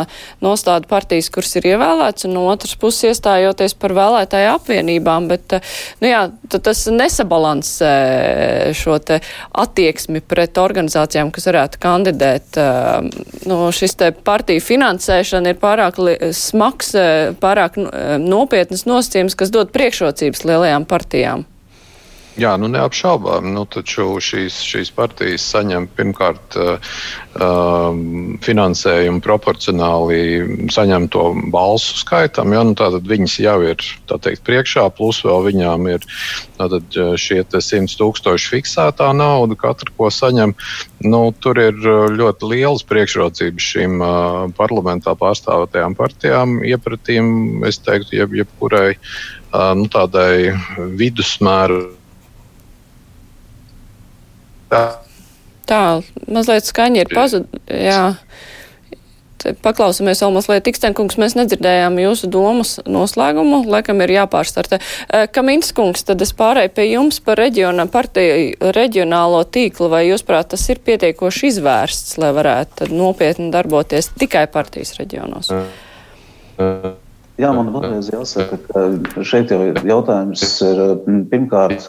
nostāda 0.44 0.88
partijas, 0.90 1.30
kuras 1.32 1.54
ir 1.60 1.70
ievēlēts, 1.74 2.26
un 2.28 2.36
no 2.36 2.46
otras 2.50 2.76
puses 2.80 3.10
iestājoties 3.12 3.76
par 3.80 3.94
vēlētāju 3.96 4.54
apvienībām, 4.54 5.28
bet, 5.30 5.58
nu 6.00 6.10
jā, 6.10 6.24
tas 6.50 6.86
nesabalansē 6.90 7.92
šo 8.76 8.98
te 9.04 9.20
attieksmi 9.52 10.22
pret 10.24 10.58
organizācijām, 10.60 11.32
kas 11.34 11.48
varētu 11.50 11.80
kandidēt. 11.82 12.58
Nu, 13.48 13.60
šis 13.74 13.96
te 14.00 14.10
partiju 14.12 14.62
finansēšana 14.64 15.54
ir 15.54 15.60
pārāk 15.60 16.00
smags, 16.36 16.94
pārāk 17.42 17.78
nopietnas 18.22 18.86
nosacījums, 18.88 19.38
kas 19.38 19.54
dod 19.54 19.72
priekšrocības 19.74 20.44
lielajām 20.48 20.88
partijām. 20.90 21.49
Jā, 22.38 22.52
nu 22.62 22.68
neapšaubām. 22.70 23.48
Nu, 23.56 23.64
taču 23.66 24.04
šīs, 24.22 24.60
šīs 24.62 24.92
partijas 24.94 25.42
saņem 25.50 25.88
pirmkārt 25.96 26.54
uh, 26.54 26.94
finansējumu 28.46 29.22
proporcionāli 29.24 30.68
saņemto 30.70 31.24
balsu 31.50 31.98
skaitam. 31.98 32.54
Ja? 32.54 32.62
Nu, 32.66 32.76
tātad 32.78 33.08
viņas 33.10 33.34
jau 33.42 33.56
ir 33.72 33.82
teikt, 34.06 34.44
priekšā, 34.46 34.86
plus 34.94 35.24
vēl 35.26 35.48
viņām 35.48 35.90
ir 35.90 36.06
tātad, 36.60 36.86
šie 37.18 37.42
100 37.50 37.98
tūkstoši 37.98 38.54
fiksētā 38.54 39.10
nauda, 39.16 39.58
katra 39.58 39.90
ko 39.98 40.12
saņem. 40.14 40.54
Nu, 41.02 41.24
tur 41.42 41.58
ir 41.58 41.82
ļoti 42.14 42.54
lielas 42.54 42.86
priekšrocības 42.86 43.70
šīm 43.74 43.98
uh, 43.98 44.46
parlamentā 44.54 45.18
pārstāvētajām 45.18 45.98
partijām 45.98 46.60
iepratīm, 46.62 47.64
es 47.66 47.82
teiktu, 47.82 48.20
jeb, 48.22 48.38
jebkurai 48.38 48.92
uh, 48.94 49.72
nu, 49.74 49.90
tādai 49.90 50.54
vidusmēra 50.78 51.88
Tā, 54.70 54.84
tā 55.68 55.82
mazliet 56.30 56.68
skaņa 56.68 57.04
ir 57.04 57.12
pazudusi. 57.14 58.16
Paklausāmies 59.64 60.20
vēl 60.20 60.34
mazliet, 60.34 60.66
Tikstenkungs, 60.66 61.16
mēs 61.16 61.32
nedzirdējām 61.38 61.94
jūsu 62.02 62.28
domas 62.28 62.74
noslēgumu, 62.84 63.62
laikam 63.72 64.02
ir 64.04 64.12
jāpārstartē. 64.18 64.76
Kamins 65.32 65.72
kungs, 65.72 66.04
tad 66.04 66.20
es 66.20 66.34
pārēju 66.36 66.74
pie 66.76 66.84
jums 66.90 67.22
par 67.24 67.40
reģiona, 67.40 67.86
partiju, 67.88 68.58
reģionālo 68.76 69.40
tīklu, 69.48 69.88
vai 69.88 70.02
jūs 70.10 70.26
prāt 70.28 70.52
tas 70.52 70.66
ir 70.68 70.82
pietiekoši 70.84 71.54
izvērsts, 71.54 72.18
lai 72.20 72.34
varētu 72.36 72.90
nopietni 72.92 73.48
darboties 73.54 74.12
tikai 74.20 74.44
partijas 74.52 74.92
reģionos? 75.00 75.48
Jā, 77.40 77.56
man 77.56 77.72
vēlreiz 77.72 78.12
jāsaka, 78.12 78.60
ka 78.68 79.24
šeit 79.24 79.56
jau 79.56 79.62
ir 79.70 79.80
jautājums 79.88 80.44
ir 80.68 80.84
pirmkārt, 81.32 81.88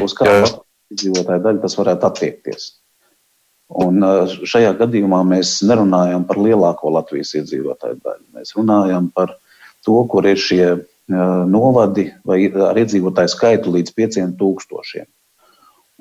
uz 0.00 0.16
kādu 0.16 0.62
iedzīvotāju 0.92 1.44
daļu 1.46 1.62
tas 1.64 1.76
varētu 1.80 2.08
attiekties. 2.08 2.70
Un 3.82 4.04
šajā 4.44 4.74
gadījumā 4.76 5.22
mēs 5.24 5.60
nerunājam 5.64 6.26
par 6.28 6.40
lielāko 6.44 6.92
Latvijas 6.92 7.32
iedzīvotāju 7.40 8.02
daļu. 8.04 8.26
Mēs 8.36 8.52
runājam 8.58 9.08
par 9.14 9.32
to, 9.86 9.96
kur 10.12 10.28
ir 10.28 10.40
šie 10.40 10.66
novadi 11.48 12.10
vai 12.28 12.44
ar 12.52 12.78
iedzīvotāju 12.78 13.32
skaitu 13.32 13.72
līdz 13.74 13.96
5000. 13.96 15.08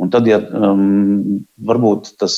Un 0.01 0.09
tad, 0.09 0.25
ja 0.25 0.39
um, 0.41 1.43
varbūt 1.67 2.15
tas 2.17 2.35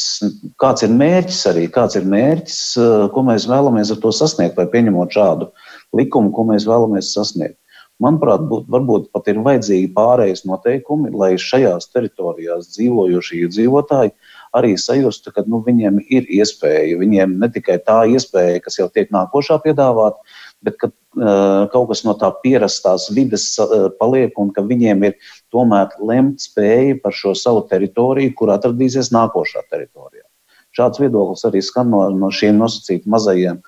kāds 0.60 0.84
ir 0.84 0.92
mērķis 0.92 1.44
arī, 1.48 1.68
kāds 1.72 1.96
ir 1.96 2.08
mērķis, 2.12 2.58
uh, 2.82 3.06
ko 3.14 3.24
mēs 3.24 3.46
vēlamies 3.48 3.94
ar 3.94 4.02
to 4.04 4.12
sasniegt, 4.12 4.58
vai 4.60 4.66
pieņemot 4.74 5.16
šādu 5.16 5.48
likumu, 5.96 6.34
ko 6.36 6.44
mēs 6.50 6.66
vēlamies 6.68 7.14
sasniegt. 7.16 7.56
Manuprāt, 8.02 8.42
būt, 8.50 8.66
varbūt 8.74 9.12
pat 9.14 9.28
ir 9.30 9.38
vajadzīgi 9.46 9.92
pārējais 9.94 10.48
noteikumi, 10.50 11.12
lai 11.14 11.36
šajās 11.40 11.92
teritorijās 11.94 12.72
dzīvojošie 12.74 13.44
iedzīvotāji 13.46 14.16
arī 14.58 14.74
sajustu, 14.82 15.32
ka 15.34 15.44
nu, 15.50 15.60
viņiem 15.66 16.00
ir 16.14 16.26
iespēja, 16.40 16.98
viņiem 17.02 17.38
ne 17.42 17.50
tikai 17.54 17.78
tā 17.86 18.00
iespēja, 18.10 18.64
kas 18.66 18.80
jau 18.80 18.90
tiek 18.94 19.14
nākošā 19.14 19.60
piedāvāta, 19.62 20.22
bet 20.66 20.78
ka 20.82 20.90
uh, 20.90 21.70
kaut 21.74 21.90
kas 21.94 22.04
no 22.08 22.18
tā 22.18 22.32
pierastās 22.42 23.10
vides 23.14 23.48
uh, 23.62 23.88
paliek 24.02 24.38
un 24.42 24.50
ka 24.54 24.66
viņiem 24.66 25.08
ir 25.10 25.18
tomēr 25.54 25.94
lemt 26.02 26.42
spēja 26.46 27.00
par 27.06 27.14
šo 27.18 27.38
savu 27.38 27.66
teritoriju, 27.70 28.34
kur 28.38 28.54
atradīsies 28.58 29.14
nākošā 29.14 29.66
teritorijā. 29.70 30.26
Šāds 30.74 31.02
viedoklis 31.02 31.46
arī 31.46 31.62
skan 31.62 31.94
no, 31.94 32.08
no 32.18 32.34
šiem 32.34 32.58
nosacītiem 32.58 33.14
mazajiem, 33.14 33.60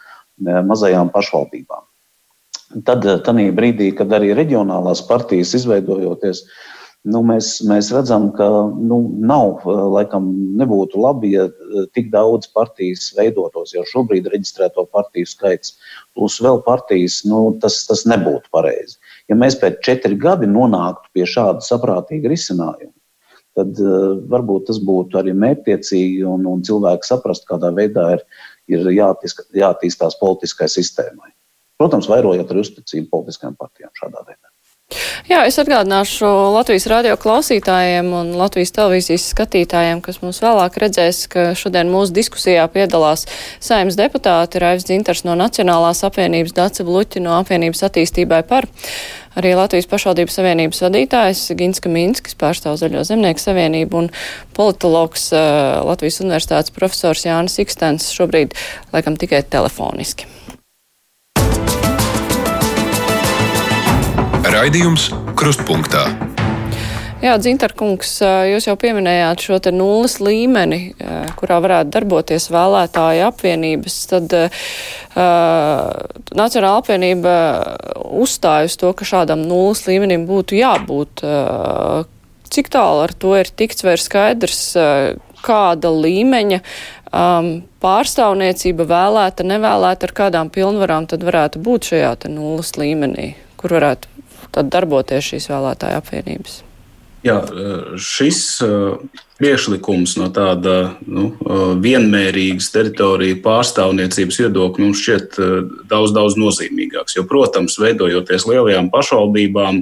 mazajām 0.42 1.14
pašvaldībām. 1.14 1.85
Tad, 2.84 3.06
eh, 3.08 3.52
brīdī, 3.56 3.92
kad 3.96 4.12
arī 4.12 4.34
reģionālās 4.36 5.06
partijas 5.08 5.54
izveidojoties, 5.56 6.42
nu, 7.06 7.22
mēs, 7.24 7.62
mēs 7.70 7.92
redzam, 7.96 8.32
ka 8.36 8.48
nu, 8.76 8.98
nav, 9.16 9.62
eh, 9.64 9.84
laikam, 9.96 10.28
nebūtu 10.60 11.00
labi, 11.00 11.32
ja 11.38 11.46
eh, 11.46 11.86
tik 11.94 12.10
daudz 12.12 12.50
partijas 12.52 13.14
veidotos. 13.16 13.74
Jau 13.78 13.86
šobrīd 13.88 14.28
reģistrēto 14.34 14.88
partiju 14.92 15.30
skaits, 15.30 15.78
plus 16.18 16.42
vēl 16.42 16.60
partijas, 16.66 17.22
nu, 17.30 17.54
tas, 17.62 17.86
tas 17.88 18.04
nebūtu 18.06 18.52
pareizi. 18.52 18.98
Ja 19.30 19.40
mēs 19.40 19.56
pēc 19.62 19.80
četri 19.86 20.20
gadi 20.20 20.50
nonāktu 20.52 21.14
pie 21.14 21.30
šāda 21.30 21.64
saprātīga 21.64 22.34
risinājuma, 22.34 22.92
tad 23.56 23.80
uh, 23.80 24.18
varbūt 24.28 24.66
tas 24.68 24.82
būtu 24.84 25.16
arī 25.16 25.32
mērķtiecīgi 25.32 26.26
un, 26.28 26.44
un 26.44 26.60
cilvēki 26.68 27.08
saprast, 27.08 27.48
kādā 27.48 27.72
veidā 27.72 28.10
ir, 28.18 28.26
ir 28.68 28.84
jāattīst, 28.92 29.46
jāattīstās 29.56 30.20
politiskai 30.20 30.68
sistēmai. 30.68 31.35
Protams, 31.80 32.10
vairojot 32.12 32.52
arī 32.52 32.66
uzticību 32.66 33.10
politiskajām 33.12 33.58
partijām 33.60 33.92
šādā 34.00 34.22
veidā. 34.24 34.56
Jā, 35.26 35.40
es 35.50 35.56
atgādināšu 35.58 36.28
Latvijas 36.54 36.86
radio 36.92 37.16
klausītājiem 37.18 38.12
un 38.14 38.28
Latvijas 38.38 38.70
televīzijas 38.76 39.24
skatītājiem, 39.32 40.04
kas 40.06 40.20
mums 40.22 40.38
vēlāk 40.44 40.78
redzēs, 40.84 41.24
ka 41.34 41.48
šodien 41.58 41.90
mūsu 41.90 42.14
diskusijā 42.14 42.68
piedalās 42.70 43.26
saimnes 43.58 43.98
deputāti 43.98 44.62
Raivs 44.62 44.86
Dzintars 44.86 45.26
no 45.26 45.34
Nacionālās 45.40 46.04
apvienības, 46.06 46.54
Dace 46.54 46.86
Bluķi 46.86 47.26
no 47.26 47.34
apvienības 47.40 47.82
attīstībai 47.90 48.44
par, 48.46 48.70
arī 49.34 49.56
Latvijas 49.58 49.90
pašvaldības 49.90 50.38
savienības 50.38 50.86
vadītājs 50.86 51.44
Ginska 51.58 51.90
Minskis 51.90 52.38
pārstāv 52.38 52.78
Zaļo 52.78 53.02
zemnieku 53.10 53.42
savienību 53.42 54.04
un 54.04 54.14
politologs 54.54 55.32
uh, 55.34 55.82
Latvijas 55.90 56.22
universitātes 56.22 56.78
profesors 56.78 57.26
Jānis 57.26 57.58
Ikstens 57.66 58.14
šobrīd 58.14 58.54
laikam 58.94 59.18
tikai 59.18 59.42
telefoniski. 59.50 60.30
Raidījums 64.46 65.08
Krustpunktā. 65.34 66.04
Jā, 67.24 67.34
Dzintarkungs, 67.42 68.12
jūs 68.52 68.68
jau 68.68 68.76
pieminējāt 68.78 69.42
šo 69.48 69.58
te 69.64 69.72
nulles 69.74 70.20
līmeni, 70.22 70.92
kurā 71.40 71.58
varētu 71.64 71.90
darboties 71.96 72.46
vēlētāju 72.54 73.24
apvienības. 73.26 73.96
Tad 74.12 74.36
uh, 74.38 74.68
Nacionāla 76.38 76.84
apvienība 76.84 77.36
uzstāj 78.22 78.70
uz 78.70 78.78
to, 78.78 78.92
ka 78.94 79.08
šādam 79.10 79.48
nulles 79.50 79.82
līmenim 79.90 80.28
būtu 80.30 80.60
jābūt. 80.60 81.26
Uh, 81.26 82.06
cik 82.46 82.70
tālu 82.76 83.08
ar 83.08 83.16
to 83.18 83.34
ir 83.40 83.50
tikts 83.50 83.88
vai 83.88 83.96
ir 83.98 84.04
skaidrs, 84.04 84.66
uh, 84.78 85.16
kāda 85.46 85.90
līmeņa 85.90 86.60
um, 86.62 87.54
pārstāvniecība 87.82 88.86
vēlēta, 88.92 89.48
nevēlēta, 89.48 90.10
ar 90.10 90.20
kādām 90.22 90.54
pilnvarām 90.54 91.10
tad 91.10 91.26
varētu 91.26 91.64
būt 91.66 91.96
šajā 91.96 92.18
nulles 92.30 92.76
līmenī, 92.78 93.32
kur 93.58 93.80
varētu 93.80 94.15
tad 94.56 94.72
darboties 94.74 95.34
šīs 95.34 95.52
vēlētāja 95.52 96.00
apvienības? 96.02 96.62
Jā, 97.26 97.40
šis 97.98 98.40
priekšlikums 99.40 100.14
no 100.20 100.28
tāda 100.34 100.76
nu, 101.10 101.32
vienmērīgas 101.82 102.68
teritoriju 102.70 103.40
pārstāvniecības 103.44 104.38
viedokļa 104.44 104.84
mums 104.86 105.02
šķiet 105.02 105.40
daudz, 105.90 106.14
daudz 106.14 106.38
nozīmīgāks. 106.38 107.18
Jo, 107.18 107.26
protams, 107.26 107.80
veidojoties 107.82 108.46
lielajām 108.46 108.92
pašvaldībām, 108.94 109.82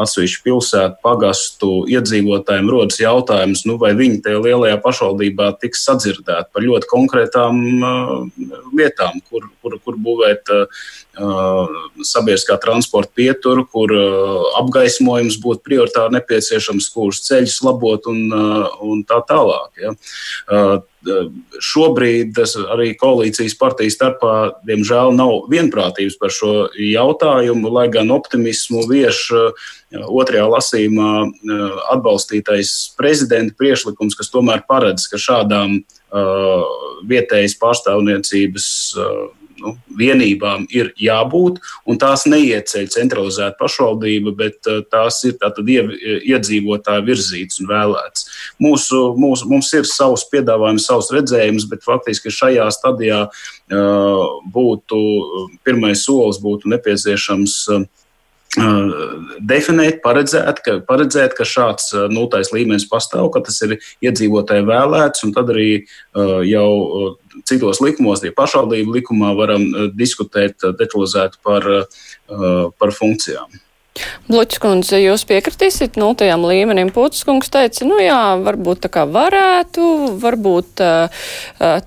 atsevišķu 0.00 0.42
pilsētu, 0.46 0.98
pagastu 1.04 1.70
iedzīvotājiem 1.92 2.70
rodas 2.72 3.00
jautājums, 3.02 3.64
nu, 3.68 3.76
vai 3.80 3.92
viņi 3.98 4.22
tajā 4.24 4.40
lielajā 4.44 4.78
pašvaldībā 4.84 5.50
tiks 5.62 5.84
sadzirdēti 5.88 6.52
par 6.54 6.64
ļoti 6.64 6.88
konkrētām 6.90 7.58
uh, 7.76 8.12
lietām, 8.72 9.20
kur, 9.28 9.48
kur, 9.60 9.76
kur 9.84 9.98
būvēt 10.00 10.52
uh, 10.54 10.86
sabiedriskā 12.08 12.56
transporta 12.62 13.12
pieturu, 13.20 13.66
kur 13.68 13.92
uh, 13.96 14.46
apgaismojums 14.62 15.40
būtu 15.42 15.66
prioritāri 15.68 16.16
nepieciešams, 16.16 16.88
kurus 16.94 17.24
ceļus 17.28 17.60
labot 17.66 18.08
un, 18.12 18.24
uh, 18.32 18.80
un 18.86 19.04
tā 19.08 19.20
tālāk. 19.28 19.70
Ja. 19.82 19.94
Uh, 20.48 20.80
Šobrīd 21.62 22.38
arī 22.70 22.92
koalīcijas 22.98 23.56
partiju 23.58 23.90
starpā, 23.90 24.34
diemžēl, 24.68 25.10
nav 25.16 25.48
vienprātības 25.50 26.18
par 26.20 26.30
šo 26.34 26.52
jautājumu, 26.78 27.72
lai 27.74 27.88
gan 27.90 28.12
optimismu 28.14 28.84
vieš 28.90 29.24
otrajā 29.92 30.46
lasījumā 30.52 31.10
atbalstītais 31.92 32.94
prezidenta 32.98 33.56
priešlikums, 33.58 34.16
kas 34.18 34.30
tomēr 34.32 34.62
paredz, 34.68 35.08
ka 35.10 35.20
šādām 35.20 35.80
vietējas 37.08 37.58
pārstāvniecības 37.60 38.68
nu, 39.62 39.74
vienībām 39.98 40.66
ir 40.74 40.92
jābūt, 41.00 41.60
un 41.88 42.00
tās 42.02 42.26
neieceļ 42.30 42.88
centralizēta 42.92 43.58
pašvaldība, 43.60 44.34
bet 44.38 44.70
uh, 44.70 44.82
tās 44.92 45.22
ir 45.28 45.38
tātad 45.40 45.68
iedzīvotāji 45.70 47.06
virzītas 47.06 47.62
un 47.62 47.70
vēlētas. 47.70 48.28
Mūsu, 48.62 49.02
mūsu, 49.18 49.48
mums 49.52 49.72
ir 49.78 49.88
savs 49.88 50.26
piedāvājums, 50.32 50.88
savs 50.90 51.12
redzējums, 51.14 51.68
bet 51.70 51.86
faktiski 51.86 52.32
šajā 52.34 52.68
stadijā 52.74 53.24
uh, 53.28 54.22
būtu 54.52 55.02
pirmais 55.66 56.04
solis 56.06 56.42
būtu 56.42 56.72
nepieciešams. 56.72 57.58
Definēt, 58.52 60.02
paredzēt 60.04 60.58
ka, 60.60 60.74
paredzēt, 60.84 61.32
ka 61.38 61.46
šāds 61.48 61.94
nultais 62.12 62.52
līmenis 62.52 62.84
pastāv, 62.90 63.30
ka 63.32 63.40
tas 63.46 63.56
ir 63.64 63.78
iedzīvotāji 64.04 64.66
vēlēts, 64.68 65.24
un 65.24 65.32
tad 65.32 65.54
arī 65.54 65.86
jau 66.44 66.68
citos 67.48 67.80
likumos, 67.80 68.20
arī 68.20 68.34
pašvaldību 68.36 68.98
likumā, 68.98 69.32
varam 69.38 69.64
diskutēt 69.96 70.68
detalizēti 70.76 71.40
par, 71.40 71.68
par 72.28 72.92
funkcijām. 72.92 73.62
Bluķskundze, 74.28 74.96
jūs 75.02 75.24
piekritīsiet 75.28 75.98
nultajam 76.00 76.46
līmenim? 76.48 76.92
Putskungs 76.94 77.50
teica, 77.52 77.84
nu 77.88 77.98
jā, 78.00 78.20
varbūt 78.40 78.86
tā 78.86 78.92
kā 78.92 79.04
varētu, 79.08 79.88
varbūt 80.22 80.80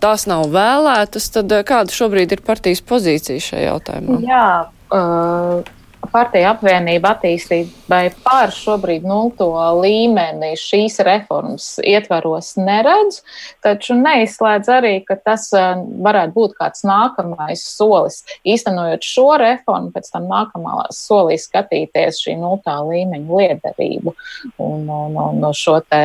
tās 0.02 0.28
nav 0.30 0.46
vēlētas, 0.54 1.32
tad 1.38 1.56
kāda 1.66 1.94
šobrīd 1.94 2.38
ir 2.38 2.46
partijas 2.46 2.84
pozīcija 2.86 3.48
šajā 3.48 3.66
jautājumā? 3.72 4.20
Jā, 4.26 4.50
uh, 4.94 5.75
partija 6.12 6.52
apvienība 6.54 7.14
attīstībai 7.16 8.10
pār 8.24 8.52
šobrīd 8.54 9.06
nulto 9.08 9.48
līmeni 9.80 10.54
šīs 10.60 11.00
reformas 11.06 11.76
ietvaros 11.84 12.54
neredz, 12.60 13.22
taču 13.66 13.98
neizslēdz 14.00 14.72
arī, 14.78 14.94
ka 15.08 15.18
tas 15.20 15.48
eh, 15.56 15.82
varētu 16.06 16.36
būt 16.36 16.56
kāds 16.60 16.86
nākamais 16.88 17.64
solis. 17.66 18.22
Īstenojot 18.48 19.06
šo 19.06 19.28
reformu, 19.42 19.92
pēc 19.96 20.12
tam 20.14 20.30
nākamā 20.32 20.88
solī 20.96 21.38
skatīties 21.42 22.22
šī 22.24 22.38
nultā 22.42 22.78
līmeņa 22.86 23.42
liederību 23.42 24.16
un, 24.64 24.88
un, 24.90 25.20
un 25.26 25.48
šo 25.56 25.80
te 25.86 26.04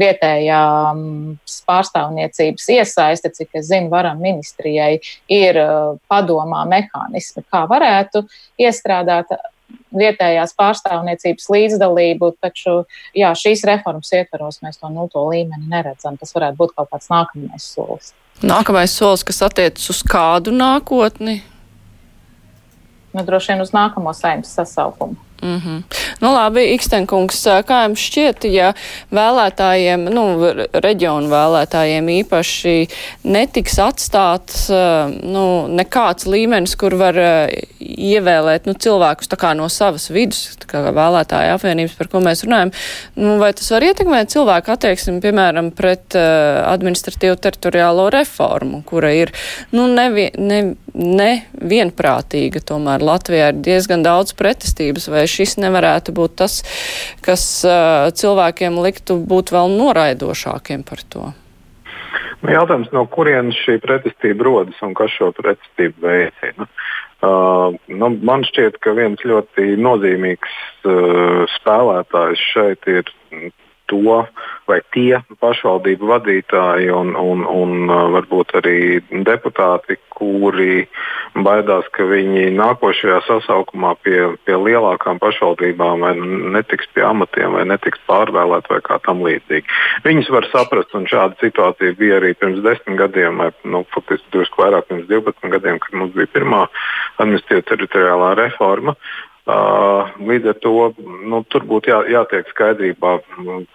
vietējā 0.00 0.62
pārstāvniecības 1.68 2.68
iesaisti, 2.76 3.32
cik 3.40 3.60
es 3.60 3.68
zinu, 3.70 3.90
varam 3.92 4.20
ministrijai 4.22 4.96
ir 5.30 5.60
eh, 5.60 5.76
padomā 6.10 6.64
mehānismi, 6.70 7.44
kā 7.50 7.64
varētu 7.70 8.24
iestrādāt 8.60 9.32
vietējās 9.96 10.54
pārstāvniecības 10.58 11.48
līdzdalību, 11.54 12.32
taču 12.42 12.82
jā, 13.16 13.30
šīs 13.36 13.64
reformas 13.68 14.12
ietveros 14.16 14.60
mēs 14.64 14.80
to 14.80 14.90
nulto 14.92 15.24
līmeni 15.28 15.70
neredzam. 15.70 16.18
Tas 16.20 16.34
varētu 16.36 16.60
būt 16.60 16.74
kaut 16.76 16.90
kāds 16.92 17.10
nākamais 17.12 17.70
solis. 17.76 18.12
Nākamais 18.40 18.92
solis, 18.96 19.24
kas 19.26 19.42
attiecas 19.44 19.90
uz 19.92 20.02
kādu 20.06 20.54
nākotni? 20.54 21.40
Nu, 23.10 23.24
droši 23.26 23.52
vien 23.52 23.64
uz 23.64 23.74
nākamo 23.74 24.14
saimnes 24.14 24.52
sasaukumu. 24.54 25.18
Mm 25.42 25.56
-hmm. 25.56 25.82
Nu, 26.20 26.32
labi, 26.32 26.64
Ikstenkungs, 26.74 27.46
kā 27.64 27.82
jums 27.82 28.00
šķiet, 28.00 28.44
ja 28.52 28.72
vēlētājiem, 29.12 30.02
nu, 30.12 30.24
reģionu 30.72 31.30
vēlētājiem 31.32 32.08
īpaši 32.20 32.88
netiks 33.24 33.78
atstāts 33.78 34.68
nu, 35.22 35.44
nekāds 35.68 36.26
līmenis, 36.26 36.76
kur 36.76 36.94
var 36.94 37.16
ievēlēt 37.80 38.66
nu, 38.66 38.74
cilvēkus 38.74 39.32
no 39.56 39.68
savas 39.68 40.10
vidus, 40.10 40.58
kā 40.66 40.82
vēlētāja 40.92 41.54
apvienības, 41.54 41.96
par 41.98 42.08
ko 42.08 42.20
mēs 42.20 42.44
runājam, 42.44 42.72
nu, 43.16 43.38
vai 43.38 43.52
tas 43.52 43.70
var 43.70 43.82
ietekmēt 43.82 44.28
cilvēku 44.28 44.72
attieksmi, 44.72 45.20
piemēram, 45.20 45.70
pret 45.70 46.14
administratīvu 46.64 47.36
teritoriālo 47.36 48.10
reformu, 48.10 48.82
kura 48.82 49.12
ir 49.12 49.32
nu, 49.72 49.86
nevi, 49.86 50.30
ne, 50.36 50.74
nevienprātīga. 50.94 52.62
Tomēr 52.66 53.04
Latvijā 53.04 53.50
ir 53.52 53.60
diezgan 53.64 54.04
daudz 54.06 54.34
pretestības, 54.38 55.08
vai 55.12 55.26
šis 55.30 55.58
nevarētu 55.62 56.14
būt 56.16 56.38
tas, 56.42 56.60
kas 57.26 57.44
uh, 57.68 58.08
cilvēkiem 58.14 58.80
liktu 58.84 59.20
būt 59.30 59.54
vēl 59.54 59.76
noraidošākiem 59.76 60.86
par 60.88 61.04
to? 61.12 61.30
Nu, 62.40 62.54
jautājums, 62.54 62.88
no 62.96 63.04
kurienes 63.12 63.58
šī 63.66 63.76
pretestība 63.82 64.46
rodas 64.48 64.78
un 64.84 64.94
kas 64.96 65.12
šo 65.12 65.30
pretestību 65.36 66.06
veicina? 66.06 66.66
Uh, 67.20 67.76
nu, 67.92 68.14
man 68.24 68.46
šķiet, 68.48 68.78
ka 68.80 68.94
viens 68.96 69.20
ļoti 69.28 69.74
nozīmīgs 69.76 70.54
uh, 70.88 71.44
spēlētājs 71.58 72.44
šeit 72.54 72.88
ir 72.88 73.10
to, 73.90 74.20
vai 74.70 74.80
tie 74.94 75.20
pašvaldību 75.42 76.12
vadītāji 76.12 76.92
un, 76.94 77.16
un, 77.18 77.42
un 77.46 77.90
varbūt 78.14 78.54
arī 78.60 78.78
deputāti, 79.26 79.98
kuri 80.20 80.84
baidās, 81.40 81.86
ka 81.94 82.04
viņi 82.04 82.50
nākošajā 82.58 83.20
sasaukumā 83.26 83.94
pie, 84.04 84.18
pie 84.44 84.58
lielākām 84.58 85.20
pašvaldībām 85.22 86.04
netiks 86.56 86.90
pie 86.94 87.06
amatiem 87.08 87.56
vai 87.56 87.64
netiks 87.70 88.02
pārvēlēti 88.10 88.74
vai 88.74 88.80
kā 88.84 88.98
tam 89.06 89.24
līdzīgi. 89.24 89.78
Viņus 90.04 90.30
var 90.34 90.48
saprast, 90.52 90.92
un 90.98 91.08
šāda 91.10 91.38
situācija 91.40 91.96
bija 91.98 92.20
arī 92.20 92.34
pirms 92.36 92.60
desmit 92.66 93.00
gadiem, 93.00 93.40
vai 93.40 93.50
nu, 93.64 93.82
faktiski 93.94 94.34
drusku 94.34 94.62
vairāk 94.64 94.90
pirms 94.90 95.08
12 95.10 95.56
gadiem, 95.56 95.80
kad 95.80 95.98
mums 96.02 96.14
bija 96.16 96.30
pirmā 96.36 96.66
administratīva 97.22 97.66
teritoriālā 97.72 98.34
reforma. 98.44 98.96
Līdz 99.48 100.50
ar 100.52 100.58
to 100.60 100.72
nu, 101.00 101.42
tur 101.48 101.64
būtu 101.64 101.90
jā, 101.90 102.00
jātiek 102.12 102.48
skaidrībā, 102.52 103.18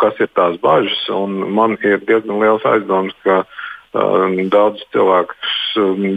kas 0.01 0.19
ir 0.21 0.29
tās 0.37 0.59
bažas. 0.61 0.99
Man 1.27 1.77
ir 1.81 2.03
diezgan 2.05 2.39
liels 2.39 2.65
aizdoms, 2.69 3.15
ka 3.25 3.41
uh, 3.41 4.27
daudz 4.53 4.83
cilvēku 4.93 5.33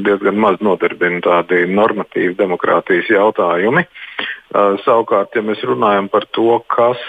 diezgan 0.05 0.39
maz 0.39 0.61
nodarbina 0.61 1.23
tādi 1.25 1.65
normatīvi 1.73 2.37
demokrātijas 2.39 3.09
jautājumi. 3.11 3.87
Uh, 4.53 4.77
savukārt, 4.85 5.35
ja 5.35 5.43
mēs 5.43 5.65
runājam 5.67 6.09
par 6.13 6.29
to, 6.37 6.61
kas, 6.69 7.01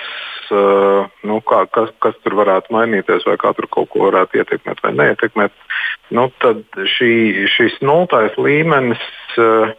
uh, 0.55 1.11
nu, 1.27 1.39
kā, 1.45 1.65
kas, 1.75 1.91
kas 1.99 2.17
tur 2.23 2.39
varētu 2.39 2.73
mainīties, 2.73 3.27
vai 3.27 3.37
kā 3.41 3.53
tur 3.57 3.67
kaut 3.71 3.91
ko 3.93 4.07
varētu 4.07 4.41
ietekmēt 4.41 4.83
vai 4.83 4.95
neietekmēt, 4.95 5.55
nu, 6.15 6.29
tad 6.39 6.63
šī, 6.97 7.47
šis 7.51 7.81
nultais 7.83 8.39
līmenis. 8.39 9.03
Uh, 9.37 9.75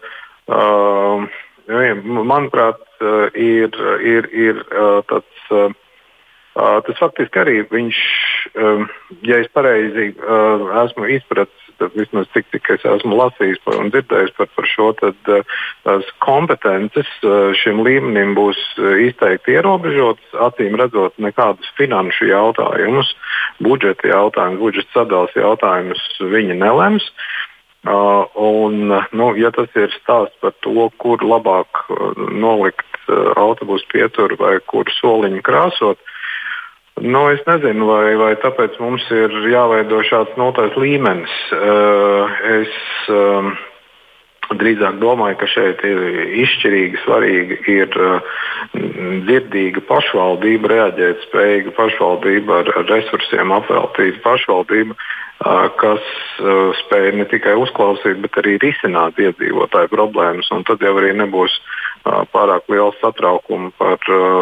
uh, 0.52 1.30
manuprāt, 1.70 2.80
eh, 3.00 3.30
ir, 3.34 3.70
ir, 4.02 4.28
ir 4.32 4.64
eh, 4.70 5.02
tāds. 5.08 5.46
Eh, 5.50 5.70
tas 6.60 6.98
faktiski 6.98 7.38
arī 7.38 7.60
viņš, 7.70 7.98
ja 9.22 9.36
es 9.38 9.46
pareizi 9.54 10.08
esmu 10.82 11.06
izpratis, 11.14 11.68
vismaz 11.94 12.26
cik, 12.34 12.48
cik 12.50 12.72
es 12.74 12.84
esmu 12.84 13.14
lasījis 13.16 13.62
un 13.78 13.92
dzirdējis 13.94 14.34
par, 14.36 14.48
par 14.58 14.66
šo, 14.68 14.88
tad 14.98 15.30
tās 15.86 16.10
kompetences 16.20 17.08
šim 17.62 17.80
līmenim 17.86 18.34
būs 18.36 18.58
izteikti 19.06 19.54
ierobežotas. 19.54 20.34
Acīm 20.50 20.74
redzot, 20.76 21.14
nekādus 21.22 21.70
finanšu 21.78 22.28
jautājumus, 22.28 23.14
budžeta 23.62 24.10
jautājumus, 24.10 24.60
budžeta 24.60 24.98
sadalas 24.98 25.38
jautājumus 25.38 26.02
viņi 26.34 26.58
nelems. 26.58 27.06
Uh, 27.06 27.49
Uh, 27.80 28.26
un, 28.36 28.92
nu, 29.16 29.26
ja 29.40 29.48
tas 29.56 29.72
ir 29.72 29.88
stāsts 30.02 30.36
par 30.44 30.52
to, 30.60 30.90
kur 31.00 31.22
labāk 31.24 31.86
uh, 31.88 32.12
nolikt 32.28 32.98
uh, 33.08 33.32
autobusu 33.40 33.88
pieturu 33.88 34.36
vai 34.36 34.58
kur 34.68 34.90
soliņu 35.00 35.40
krāsot, 35.46 36.02
Nu, 37.00 37.30
es 37.32 37.40
nezinu, 37.46 37.86
vai, 37.88 38.12
vai 38.20 38.34
tāpēc 38.42 38.74
mums 38.76 39.06
ir 39.14 39.32
jāveido 39.48 40.02
šāds 40.04 40.34
notais 40.36 40.74
līmenis. 40.76 41.32
Es 42.50 42.74
drīzāk 44.60 44.98
domāju, 45.00 45.38
ka 45.40 45.48
šeit 45.48 45.80
ir 45.86 46.02
izšķirīgi 46.42 47.00
svarīgi 47.04 47.60
ir 47.72 47.96
dzirdīga 48.74 49.84
pašvaldība, 49.88 50.72
reaģēt 50.74 51.24
spējīga 51.30 51.72
pašvaldība 51.78 52.60
ar, 52.64 52.72
resursiem 52.90 53.54
apveltīta 53.54 54.20
pašvaldība, 54.26 54.98
kas 55.80 56.04
spēj 56.84 57.14
ne 57.16 57.24
tikai 57.28 57.54
uzklausīt, 57.56 58.20
bet 58.20 58.36
arī 58.42 58.58
risināt 58.60 59.18
iedzīvotāju 59.18 59.88
problēmas. 59.92 60.50
Tad 60.68 60.82
jau 60.84 60.96
arī 61.00 61.14
nebūs 61.16 61.54
pārāk 62.04 62.68
liela 62.68 62.92
satraukuma 63.00 63.72
par, 63.78 63.98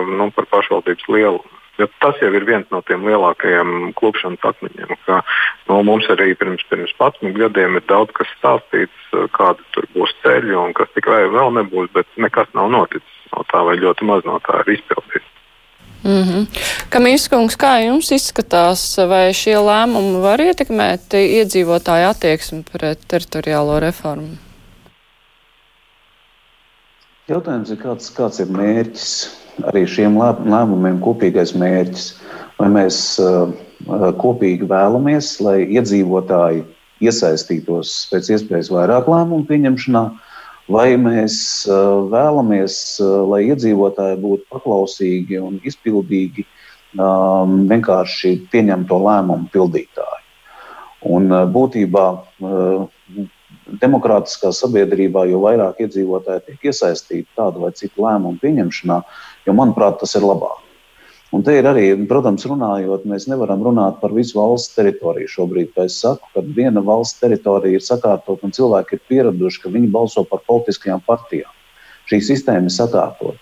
nu, 0.09 0.31
par 0.35 0.51
pašvaldības 0.51 1.09
lielumu. 1.09 1.55
Jo 1.79 1.87
tas 2.03 2.19
jau 2.19 2.33
ir 2.35 2.43
viens 2.43 2.67
no 2.75 2.81
tiem 2.83 3.05
lielākajiem 3.07 3.93
klupšanas 3.95 4.43
akmeņiem. 4.51 4.97
Ka, 5.07 5.21
nu, 5.69 5.79
mums 5.87 6.09
arī 6.11 6.33
pirms, 6.35 6.65
pirms 6.67 6.91
11 6.99 7.39
gadiem 7.39 7.79
ir 7.79 7.87
daudz 7.87 8.11
kas 8.19 8.33
stāstīts, 8.41 8.99
kādi 9.39 9.63
tur 9.77 9.87
būs 9.95 10.17
ceļi 10.25 10.59
un 10.59 10.75
kas 10.75 10.91
tikai 10.99 11.29
vēl 11.31 11.55
nebūs, 11.61 11.93
bet 11.95 12.11
nekas 12.19 12.51
nav 12.59 12.73
noticis 12.75 13.31
no 13.31 13.47
tā, 13.53 13.63
vai 13.63 13.79
ļoti 13.79 14.11
maz 14.11 14.27
no 14.27 14.41
tā 14.43 14.65
ir 14.65 14.75
izpildīts. 14.75 15.38
Mm 16.05 16.23
-hmm. 16.23 16.47
Kamīskungs, 16.91 17.57
kā 17.59 17.73
jums 17.85 18.13
izskatās, 18.13 18.97
vai 19.09 19.33
šie 19.35 19.57
lēmumi 19.57 20.21
var 20.23 20.41
ietekmēt 20.41 21.15
iedzīvotāju 21.15 22.09
attieksmi 22.11 22.63
pret 22.73 22.99
teritoriālo 23.09 23.81
reformu? 23.81 24.37
Jautājums 27.29 27.71
ir, 27.71 27.77
kāds, 27.77 28.15
kāds 28.15 28.41
ir 28.41 28.47
mērķis 28.47 29.09
arī 29.67 29.87
šiem 29.87 30.17
lēmumiem 30.19 31.01
kopīgais 31.03 31.55
mērķis. 31.59 32.15
Vai 32.59 32.69
mēs 32.75 33.19
uh, 33.23 33.51
kopīgi 34.19 34.67
vēlamies, 34.69 35.41
lai 35.45 35.59
iedzīvotāji 35.67 36.65
iesaistītos 37.05 38.09
pēc 38.13 38.33
iespējas 38.35 38.71
vairāk 38.75 39.07
lēmumu 39.11 39.47
pieņemšanā, 39.47 40.03
vai 40.69 40.93
mēs 41.01 41.67
vēlamies, 42.13 42.77
lai 43.31 43.43
iedzīvotāji 43.49 44.21
būtu 44.23 44.49
paklausīgi 44.53 45.41
un 45.43 45.59
izpildīgi 45.67 46.47
vienkārši 46.99 48.35
pieņemto 48.53 49.01
lēmumu 49.05 49.51
pildītāji. 49.53 50.25
Un 51.09 51.29
būtībā 51.55 52.07
demokrātiskā 53.83 54.51
sabiedrībā, 54.55 55.27
jo 55.31 55.43
vairāk 55.45 55.83
iedzīvotāji 55.85 56.47
tiek 56.47 56.71
iesaistīti 56.71 57.29
tādu 57.37 57.67
vai 57.67 57.73
citu 57.77 58.07
lēmumu 58.07 58.41
pieņemšanā, 58.43 59.03
jo, 59.47 59.55
manuprāt, 59.57 60.01
tas 60.03 60.17
ir 60.19 60.27
labāk. 60.27 60.65
Un 61.37 61.43
te 61.45 61.53
ir 61.59 61.67
arī, 61.69 61.91
protams, 62.09 62.47
runājot, 62.49 63.03
mēs 63.09 63.27
nevaram 63.29 63.61
runāt 63.67 63.99
par 64.01 64.15
visu 64.17 64.39
valsts 64.39 64.73
teritoriju 64.79 65.29
šobrīd. 65.29 65.75
Es 65.85 65.99
saku, 66.01 66.25
kad 66.33 66.47
viena 66.57 66.81
valsts 66.81 67.21
teritorija 67.21 67.77
ir 67.77 67.85
sakārtot 67.85 68.47
un 68.47 68.55
cilvēki 68.57 68.97
ir 68.97 69.03
pieraduši, 69.13 69.61
ka 69.65 69.73
viņi 69.75 69.91
balso 69.93 70.25
par 70.25 70.41
politiskajām 70.49 71.05
partijām. 71.05 71.53
Šī 72.09 72.23
sistēma 72.31 72.71
ir 72.71 72.73
sakārtota. 72.73 73.37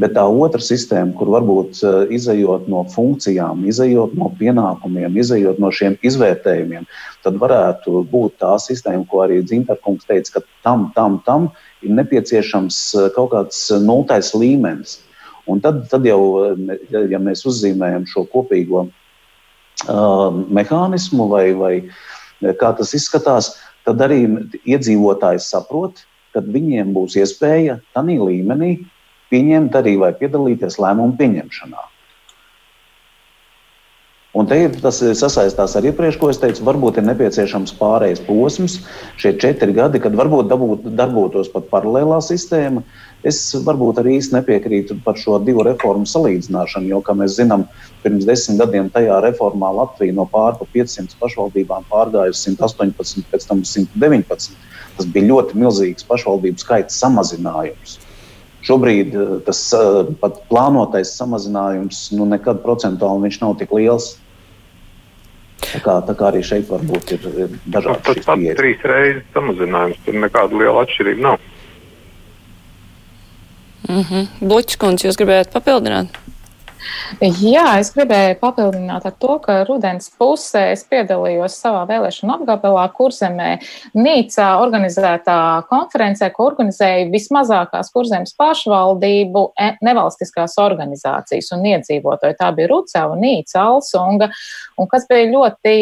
Bet 0.00 0.14
tā 0.16 0.22
otra 0.24 0.62
sistēma, 0.64 1.12
kur 1.16 1.32
varbūt 1.32 1.80
eh, 1.84 2.12
izējot 2.16 2.68
no 2.72 2.84
funkcijām, 2.92 3.64
izējot 3.68 4.14
no 4.20 4.30
pienākumiem, 4.38 5.16
izējot 5.20 5.58
no 5.60 5.72
šiem 5.74 5.96
izvērtējumiem, 6.06 6.86
tad 7.24 7.36
varētu 7.40 8.04
būt 8.12 8.38
tā 8.40 8.54
sistēma, 8.62 9.04
ko 9.10 9.24
arī 9.24 9.40
Zintarkungs 9.48 10.08
teica, 10.08 10.38
ka 10.38 10.44
tam, 10.64 10.88
tam, 10.96 11.18
tam 11.26 11.50
ir 11.84 11.96
nepieciešams 11.98 12.80
eh, 13.00 13.12
kaut 13.16 13.32
kāds 13.34 13.66
nultais 13.84 14.32
līmenis. 14.36 15.00
Un 15.50 15.62
tad, 15.64 15.82
tad 15.90 16.06
jau, 16.06 16.20
ja 16.90 17.20
mēs 17.22 17.44
uzzīmējam 17.48 18.06
šo 18.10 18.24
kopīgo 18.30 18.84
uh, 18.86 20.38
mehānismu 20.52 21.26
vai, 21.32 21.44
vai 21.58 21.74
kā 22.60 22.72
tas 22.78 22.94
izskatās, 22.96 23.52
tad 23.88 24.02
arī 24.06 24.22
iedzīvotājs 24.62 25.50
saprot, 25.52 26.04
ka 26.34 26.42
viņiem 26.46 26.94
būs 26.94 27.18
iespēja 27.18 27.80
tādā 27.96 28.18
līmenī 28.22 28.76
pieņemt 29.30 29.78
arī 29.78 29.96
vai 29.98 30.12
piedalīties 30.18 30.78
lēmumu 30.82 31.16
pieņemšanā. 31.18 31.89
Un 34.30 34.46
te 34.46 34.54
ir 34.62 34.76
tas 34.78 35.00
sasaistās 35.18 35.72
ar 35.74 35.86
iepriekš, 35.88 36.16
ko 36.20 36.28
es 36.30 36.38
teicu, 36.38 36.62
varbūt 36.62 37.00
ir 37.00 37.06
nepieciešams 37.08 37.72
pārējais 37.80 38.20
posms, 38.28 38.76
šie 39.18 39.32
četri 39.42 39.74
gadi, 39.74 39.98
kad 40.02 40.14
varbūt 40.14 40.46
dabūt, 40.52 40.84
darbotos 40.94 41.50
pat 41.50 41.66
paralēlā 41.72 42.20
sistēma. 42.22 42.84
Es 43.26 43.40
varbūt 43.66 43.98
arī 44.00 44.14
īsti 44.20 44.36
nepiekrītu 44.36 45.00
par 45.04 45.18
šo 45.18 45.40
divu 45.42 45.64
reformu 45.66 46.06
salīdzināšanu, 46.06 46.92
jo, 46.92 47.00
kā 47.02 47.16
mēs 47.18 47.34
zinām, 47.40 47.66
pirms 48.04 48.28
desmit 48.28 48.62
gadiem 48.62 48.92
tajā 48.94 49.18
reformā 49.26 49.72
Latvija 49.80 50.14
no 50.14 50.28
pārpa 50.30 50.68
500 50.78 51.18
pašvaldībām 51.20 51.90
pārgāja 51.90 52.30
uz 52.30 52.44
118, 52.46 53.26
pēc 53.34 53.50
tam 53.50 53.66
119. 53.66 54.54
Tas 54.94 55.10
bija 55.10 55.26
ļoti 55.26 55.58
milzīgs 55.58 56.06
pašvaldību 56.06 56.62
skaita 56.62 56.94
samazinājums. 56.94 57.98
Šobrīd 58.66 59.14
eh, 59.16 59.36
tas 59.46 59.60
eh, 59.76 60.10
pat 60.20 60.42
plānotais 60.50 61.14
samazinājums 61.16 62.08
nu, 62.16 62.26
nekad 62.28 62.62
procentuāli 62.64 63.28
viņš 63.28 63.40
nav 63.44 63.56
tik 63.60 63.72
liels. 63.76 64.14
Tā 65.60 65.78
kā, 65.84 65.98
tā 66.08 66.16
kā 66.16 66.30
arī 66.30 66.40
šeit 66.44 66.70
varbūt 66.70 67.14
ir 67.14 67.24
dažādi. 67.68 68.02
Tas 68.06 68.24
pats 68.26 68.58
trīs 68.58 68.84
reizes 68.90 69.26
samazinājums, 69.34 70.00
tur 70.06 70.16
nekāda 70.18 70.56
liela 70.56 70.84
atšķirība 70.86 71.26
nav. 71.26 71.48
Mm 73.88 74.02
-hmm. 74.08 74.26
Bluķis, 74.40 75.04
jūs 75.04 75.18
gribējāt 75.20 75.52
papildināt? 75.52 76.16
Jā, 77.20 77.64
es 77.80 77.90
gribēju 77.92 78.38
papildināt 78.40 79.04
ar 79.08 79.14
to, 79.20 79.34
ka 79.44 79.58
rudens 79.68 80.08
pusē 80.16 80.70
es 80.72 80.84
piedalījos 80.88 81.58
savā 81.60 81.82
vēlēšanu 81.88 82.32
apgabalā 82.38 82.86
Kurzemē 82.96 83.50
Nīcā 83.98 84.46
organizētā 84.62 85.36
konferencē, 85.68 86.30
ko 86.32 86.46
organizēja 86.48 87.10
vismazākās 87.12 87.92
Kurzemes 87.92 88.32
pašvaldību 88.40 89.42
e, 89.52 89.68
nevalstiskās 89.84 90.56
organizācijas 90.62 91.50
un 91.56 91.66
iedzīvotāji. 91.74 92.38
Tā 92.40 92.48
bija 92.56 92.70
Rucava, 92.72 93.18
Nīca, 93.20 93.66
Alsunga, 93.66 94.30
un 94.80 94.88
kas 94.90 95.04
bija 95.10 95.28
ļoti 95.34 95.76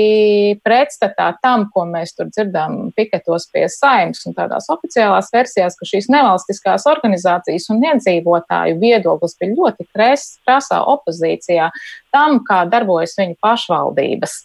pretstatā 0.64 1.30
tam, 1.44 1.68
ko 1.74 1.86
mēs 1.86 2.16
tur 2.18 2.32
dzirdām 2.32 2.90
piketos 2.98 3.46
pie 3.52 3.68
saimnes 3.70 4.24
un 4.26 4.34
tādās 4.34 4.66
oficiālās 4.74 5.30
versijās, 5.34 5.78
ka 5.78 5.86
šīs 5.86 6.10
nevalstiskās 6.10 6.88
organizācijas 6.90 7.70
un 7.70 7.86
iedzīvotāju 7.92 8.80
viedoklis 8.82 9.38
bija 9.38 9.54
ļoti 9.54 9.88
krasā 9.94 10.82
opozīcijā 10.94 11.70
tam, 12.14 12.42
kā 12.46 12.64
darbojas 12.70 13.16
viņu 13.18 13.38
pašvaldības. 13.44 14.42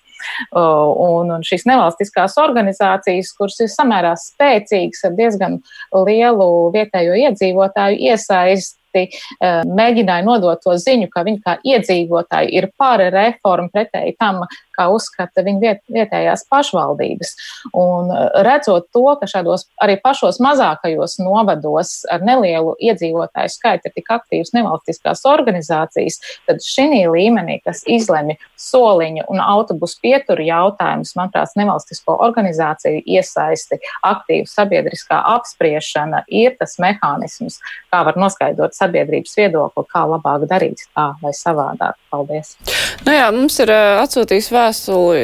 Un, 0.55 1.31
un 1.33 1.41
šīs 1.43 1.65
nevalstiskās 1.67 2.37
organizācijas, 2.39 3.33
kuras 3.35 3.57
ir 3.63 3.71
samērā 3.73 4.13
spēcīgas 4.19 5.03
ar 5.09 5.17
diezgan 5.17 5.57
lielu 6.05 6.47
vietējo 6.71 7.17
iedzīvotāju 7.25 7.99
iesaisti, 8.07 9.03
uh, 9.09 9.63
mēģināja 9.67 10.23
nodot 10.23 10.61
to 10.63 10.77
ziņu, 10.79 11.09
ka 11.11 11.25
viņi 11.27 11.41
kā 11.43 11.57
iedzīvotāji 11.73 12.53
ir 12.55 12.69
par 12.79 13.03
reformu 13.03 13.73
pretēji 13.73 14.15
tam, 14.21 14.43
kā 14.75 14.87
uzskata 14.93 15.45
viņa 15.45 15.61
viet, 15.63 15.83
vietējās 15.93 16.45
pašvaldības. 16.51 17.35
Un 17.77 18.11
uh, 18.13 18.29
redzot 18.45 18.89
to, 18.93 19.05
ka 19.19 19.29
šādos 19.29 19.67
arī 19.83 19.97
pašos 20.03 20.39
mazākajos 20.43 21.19
novados 21.23 22.01
ar 22.11 22.23
nelielu 22.25 22.75
iedzīvotāju 22.83 23.53
skaitu 23.53 23.89
ir 23.89 23.97
tik 23.97 24.11
aktīvas 24.13 24.53
nevalstiskās 24.55 25.23
organizācijas, 25.29 26.19
tad 26.47 26.63
šī 26.63 26.83
līmenī, 27.09 27.59
kas 27.63 27.81
izlemj 27.89 28.35
soliņu 28.59 29.25
un 29.31 29.41
autobusu 29.43 29.99
pieturu 30.03 30.45
jautājumus, 30.47 31.13
manuprāt, 31.17 31.53
nevalstisko 31.59 32.15
organizāciju 32.25 33.03
iesaisti, 33.15 33.79
aktīva 34.05 34.49
sabiedriskā 34.49 35.19
apspriešana 35.35 36.23
ir 36.27 36.55
tas 36.59 36.77
mehānisms, 36.81 37.59
kā 37.91 38.03
var 38.07 38.19
noskaidrot 38.19 38.75
sabiedrības 38.77 39.35
viedokli, 39.39 39.85
kā 39.91 40.05
labāk 40.09 40.47
darīt 40.51 40.85
tā 40.93 41.11
vai 41.21 41.33
savādāk. 41.37 41.99
Paldies! 42.13 42.55
Nu 43.03 43.15
jā, 43.15 43.27
mums 43.35 43.57
ir 43.63 43.71
uh, 43.73 44.03
atsūtījis 44.03 44.51
vēl 44.53 44.62
vēstuli, 44.63 45.23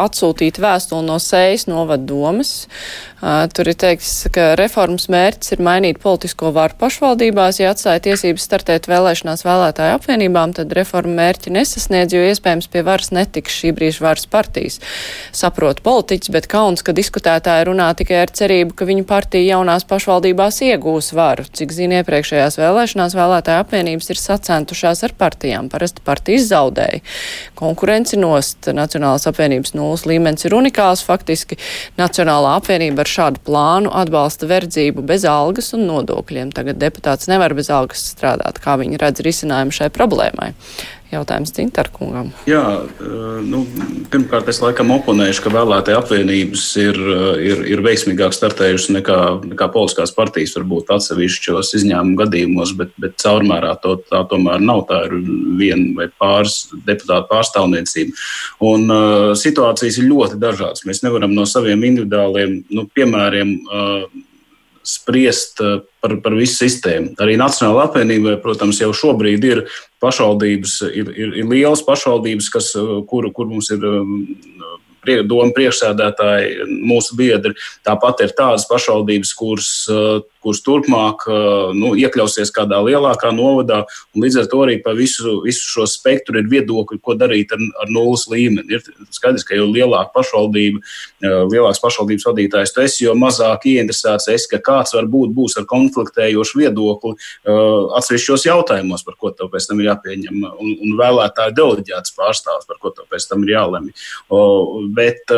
atsūtīta 0.00 0.64
vēstule 0.64 1.06
no 1.06 1.20
Sejas 1.22 1.68
novadomas. 1.70 2.68
Tur 3.20 3.68
ir 3.68 3.76
teikts, 3.76 4.30
ka 4.32 4.54
reformas 4.56 5.10
mērķis 5.12 5.52
ir 5.52 5.60
mainīt 5.64 5.98
politisko 6.00 6.54
varu 6.56 6.72
pašvaldībās. 6.80 7.58
Ja 7.60 7.74
atstāja 7.74 8.00
tiesības 8.06 8.46
startēt 8.48 8.88
vēlēšanās 8.88 9.44
vēlētāju 9.44 9.98
apvienībām, 9.98 10.54
tad 10.56 10.72
reforma 10.72 11.18
mērķi 11.18 11.52
nesasniedz, 11.52 12.14
jo 12.16 12.22
iespējams 12.30 12.70
pie 12.72 12.80
varas 12.86 13.12
netiks 13.12 13.58
šī 13.60 13.74
brīža 13.76 14.06
varas 14.06 14.24
partijas. 14.30 14.80
Saprot 15.36 15.82
politiķis, 15.84 16.32
bet 16.32 16.48
kauns, 16.48 16.80
ka 16.86 16.94
diskutētāji 16.96 17.68
runā 17.68 17.90
tikai 17.98 18.22
ar 18.22 18.32
cerību, 18.40 18.72
ka 18.78 18.88
viņu 18.88 19.04
partija 19.10 19.58
jaunās 19.58 19.84
pašvaldībās 19.90 20.62
iegūs 20.70 21.12
varu. 21.18 21.44
Cik 21.44 21.76
zina, 21.76 22.00
iepriekšējās 22.00 22.56
vēlēšanās 22.62 23.18
vēlētāju 23.20 23.66
apvienības 23.66 24.14
ir 24.14 24.22
sacentušās 24.22 25.04
ar 25.04 25.16
partijām. 25.20 25.68
Parasti 25.68 26.00
partijas 26.08 26.48
zaudēja. 26.54 27.04
Konkurenci 27.60 28.16
nost 28.16 28.69
Nacionālās 28.76 29.26
apvienības 29.30 29.74
nulles 29.78 30.06
līmenis 30.08 30.46
ir 30.48 30.56
unikāls. 30.58 31.04
Faktiski 31.06 31.58
Nacionālā 31.98 32.56
apvienība 32.60 33.04
ar 33.04 33.10
šādu 33.10 33.42
plānu 33.46 33.92
atbalsta 34.02 34.48
verdzību 34.50 35.04
bez 35.06 35.26
algas 35.28 35.72
un 35.76 35.86
nodokļiem. 35.90 36.54
Tagad 36.56 36.80
deputāts 36.82 37.30
nevar 37.30 37.54
bez 37.58 37.72
algas 37.74 38.06
strādāt. 38.14 38.62
Kā 38.62 38.78
viņi 38.80 39.00
redz 39.02 39.24
risinājumu 39.26 39.74
šai 39.74 39.90
problēmai? 39.94 40.54
Jautājums 41.10 41.50
Cintarkungam. 41.50 42.28
Jā, 42.46 42.62
nu, 43.42 43.64
pirmkārt, 44.12 44.46
es 44.52 44.60
laikam 44.62 44.92
oponēšu, 44.94 45.42
ka 45.42 45.52
vēlētāju 45.56 45.98
apvienības 45.98 46.66
ir, 46.78 47.00
ir, 47.42 47.64
ir 47.72 47.82
veiksmīgāk 47.82 48.36
startējušas 48.36 48.92
nekā, 48.94 49.18
nekā 49.50 49.68
politiskās 49.74 50.14
partijas, 50.14 50.54
varbūt 50.54 50.92
atsevišķos 50.94 51.74
izņēmumu 51.80 52.14
gadījumos, 52.22 52.76
bet, 52.78 52.94
bet 53.02 53.18
caurmērā 53.24 53.74
to 53.82 53.96
tā 54.06 54.22
tomēr 54.30 54.62
nav. 54.62 54.84
Tā 54.90 55.02
ir 55.08 55.18
viena 55.58 55.90
vai 55.98 56.08
pāris 56.14 56.62
deputātu 56.86 57.26
pārstāvniecība. 57.32 58.14
Un 58.70 58.86
uh, 58.86 59.34
situācijas 59.38 59.98
ir 59.98 60.10
ļoti 60.12 60.38
dažādas. 60.38 60.86
Mēs 60.86 61.02
nevaram 61.02 61.34
no 61.34 61.48
saviem 61.48 61.82
individuāliem 61.90 62.60
nu, 62.70 62.86
piemēriem. 62.94 63.56
Uh, 63.66 64.26
spriest 64.82 65.60
eh, 65.60 65.80
par, 66.00 66.16
par 66.24 66.34
visu 66.38 66.56
sistēmu. 66.64 67.14
Arī 67.20 67.36
Nacionālajā 67.40 67.90
apvienībā, 67.90 68.38
protams, 68.44 68.80
jau 68.80 68.90
šobrīd 68.96 69.44
ir 69.44 69.62
pašvaldības, 70.00 70.76
ir, 70.96 71.10
ir, 71.12 71.34
ir 71.42 71.48
lielas 71.48 71.82
pašvaldības, 71.86 72.48
kas, 72.52 72.72
eh, 72.78 72.92
kur, 73.10 73.28
kur 73.36 73.50
mums 73.50 73.70
ir 73.74 73.84
eh, 73.84 74.14
doma 75.06 75.50
priekšsēdētāji, 75.56 76.66
mūsu 76.90 77.16
biedri. 77.18 77.54
Tāpat 77.86 78.24
ir 78.26 78.36
tādas 78.38 78.68
pašvaldības, 78.70 79.34
kuras 79.38 79.72
kurš 80.40 80.62
turpmāk 80.64 81.26
nu, 81.76 81.92
iekļausies 82.00 82.52
kādā 82.54 82.80
lielākā 82.84 83.30
novadā. 83.36 83.82
Līdz 84.16 84.42
ar 84.42 84.48
to 84.52 84.62
arī 84.64 84.78
pa 84.84 84.94
visu, 84.96 85.38
visu 85.44 85.66
šo 85.74 85.86
spektru 85.90 86.40
ir 86.40 86.48
viedokļi, 86.50 87.00
ko 87.04 87.16
darīt 87.20 87.52
ar, 87.54 87.62
ar 87.82 87.92
nulles 87.92 88.26
līmeni. 88.30 88.78
Ir 88.78 89.12
skaidrs, 89.12 89.44
ka 89.46 89.58
jo 89.58 89.68
lielāka 89.68 90.12
pašvaldība, 90.16 90.80
lielāks 91.52 91.82
pašvaldības 91.82 92.26
vadītājs 92.30 92.74
tu 92.74 92.84
esi, 92.84 93.04
jo 93.04 93.14
mazāk 93.20 93.68
ieinteresēts 93.70 94.30
esi, 94.32 94.48
ka 94.54 94.62
kāds 94.70 94.96
varbūt 94.96 95.34
būs 95.36 95.58
ar 95.60 95.68
konfliktējošu 95.70 96.62
viedokli 96.62 97.16
atsevišķos 98.00 98.48
jautājumos, 98.48 99.04
par 99.06 99.18
ko 99.20 99.34
tev 99.36 99.52
pēc 99.52 99.68
tam 99.68 99.82
ir 99.82 99.90
jāpieņem, 99.90 100.40
un, 100.50 100.72
un 100.72 100.96
vēlētāju 101.00 101.56
deleģēts 101.58 102.16
pārstāvs, 102.16 102.68
par 102.68 102.80
ko 102.80 102.94
tev 102.96 103.08
pēc 103.12 103.28
tam 103.28 103.44
ir 103.44 103.54
jālemj. 103.58 103.92
Bet 104.96 105.30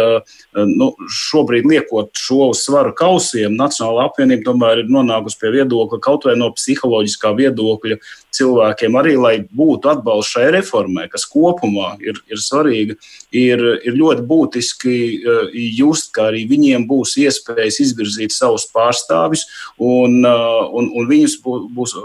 nu, 0.54 0.88
šobrīd 1.12 1.66
liekot 1.68 2.16
šo 2.18 2.50
svaru 2.56 2.94
kausiem, 2.96 3.56
Nacionāla 3.58 4.08
apvienība 4.08 4.46
tomēr 4.50 4.82
ir 4.82 4.92
nonākusi 4.92 5.38
pie 5.40 5.52
viedokļa, 5.58 6.00
kaut 6.02 6.26
vai 6.28 6.36
no 6.40 6.50
psiholoģiskā 6.56 7.32
viedokļa 7.38 7.98
cilvēkiem, 8.32 8.96
arī 8.98 9.14
lai 9.20 9.34
būtu 9.52 9.90
atbalsts 9.92 10.36
šai 10.36 10.48
reformai, 10.56 11.08
kas 11.12 11.26
kopumā 11.28 11.94
ir, 12.04 12.18
ir 12.30 12.40
svarīga, 12.40 12.96
ir, 13.34 13.64
ir 13.84 13.98
ļoti 13.98 14.26
būtiski 14.28 14.94
eh, 14.96 15.56
just, 15.76 16.12
ka 16.16 16.30
arī 16.30 16.44
viņiem 16.50 16.86
būs 16.90 17.16
iespējas 17.22 17.80
izvirzīt 17.86 18.34
savus 18.34 18.68
pārstāvis, 18.72 19.46
un, 19.78 20.22
eh, 20.24 20.62
un, 20.72 20.90
un 20.96 21.10
viņus 21.10 21.38
būs, 21.44 21.68
būs 21.76 21.96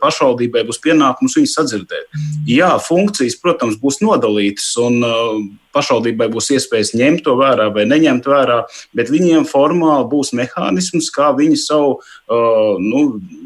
pašvaldībai 0.00 0.64
būs 0.68 0.80
pienākums 0.84 1.36
viņus 1.38 1.54
sadzirdēt. 1.58 2.18
Jā, 2.48 2.72
funkcijas, 2.82 3.36
protams, 3.42 3.76
būs 3.82 4.00
nodalītas, 4.04 4.70
un 4.82 5.00
eh, 5.04 5.36
pašvaldībai 5.76 6.30
būs 6.32 6.52
iespējas 6.56 6.94
ņemt 6.96 7.24
to 7.26 7.36
vērā 7.40 7.68
vai 7.74 7.86
neņemt 7.90 8.28
vērā, 8.30 8.62
bet 8.96 9.12
viņiem 9.12 9.46
formāli 9.50 10.08
būs 10.12 10.32
mehānisms, 10.38 11.10
kā 11.14 11.32
viņi 11.34 11.58
savu 11.58 11.96
uh, 11.98 12.76
nu, 12.78 13.00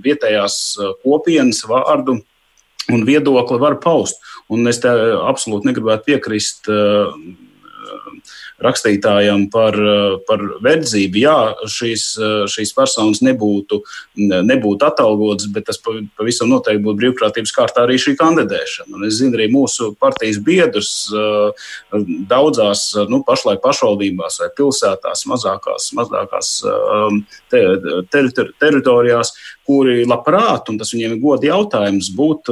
vietējās 0.05 0.59
kopienas 1.01 1.63
vārdu 1.69 2.19
un 2.93 3.05
viedokli 3.09 3.61
var 3.61 3.79
paust. 3.81 4.21
Un 4.53 4.69
es 4.69 4.81
te 4.83 4.93
absolūti 4.93 5.69
negribētu 5.71 6.09
piekrist. 6.09 6.71
Rakstītājam 8.59 9.45
par, 9.55 9.77
par 10.27 10.41
verdzību. 10.65 11.21
Jā, 11.23 11.37
šīs, 11.71 12.07
šīs 12.51 12.73
personas 12.75 13.21
nebūtu, 13.23 13.81
nebūtu 14.19 14.87
atalgotas, 14.89 15.47
bet 15.55 15.69
tas 15.69 15.79
pavisam 15.79 16.51
noteikti 16.51 16.83
būtu 16.83 16.99
brīvprātības 17.05 17.55
kārtā 17.55 17.87
arī 17.87 18.01
šī 18.03 18.17
kandidēšana. 18.19 18.97
Un 18.99 19.07
es 19.07 19.21
zinu 19.21 19.39
arī 19.39 19.47
mūsu 19.55 19.93
partijas 20.03 20.41
biedrus 20.43 20.93
daudzās 22.31 22.89
nu, 23.11 23.23
pašlaik 23.27 23.63
pašvaldībās 23.63 24.41
vai 24.43 24.51
pilsētās, 24.59 25.27
mazākās, 25.31 25.91
mazākās 25.99 26.55
te, 27.53 27.65
ter, 28.11 28.33
ter, 28.35 28.55
teritorijās, 28.59 29.37
kuri 29.69 30.03
labprāt, 30.09 30.73
un 30.73 30.81
tas 30.81 30.91
viņiem 30.95 31.15
ir 31.15 31.23
godi 31.23 31.53
jautājums, 31.53 32.11
būt 32.17 32.51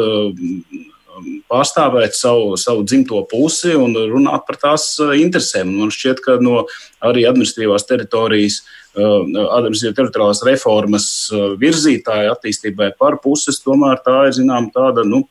pārstāvēt 1.51 2.17
savu, 2.17 2.57
savu 2.61 2.85
dzimto 2.87 3.23
pusi 3.31 3.75
un 3.79 3.97
runāt 4.11 4.47
par 4.49 4.59
tās 4.63 4.89
uh, 5.03 5.15
interesēm. 5.19 5.73
Man 5.79 5.93
šķiet, 5.95 6.23
ka 6.25 6.39
no 6.43 6.65
arī 7.05 7.27
administratīvās 7.29 7.87
teritorijas, 7.89 8.61
uh, 8.97 9.25
administratīvās 9.59 9.99
teritoriālās 10.01 10.45
reformas 10.49 11.09
uh, 11.33 11.53
virzītāja 11.61 12.35
attīstībai 12.37 12.93
par 13.01 13.21
puses, 13.25 13.63
tomēr 13.65 14.01
tā 14.07 14.27
ir 14.29 14.41
zinām 14.41 14.73
tāda. 14.75 15.07
Nu, 15.07 15.27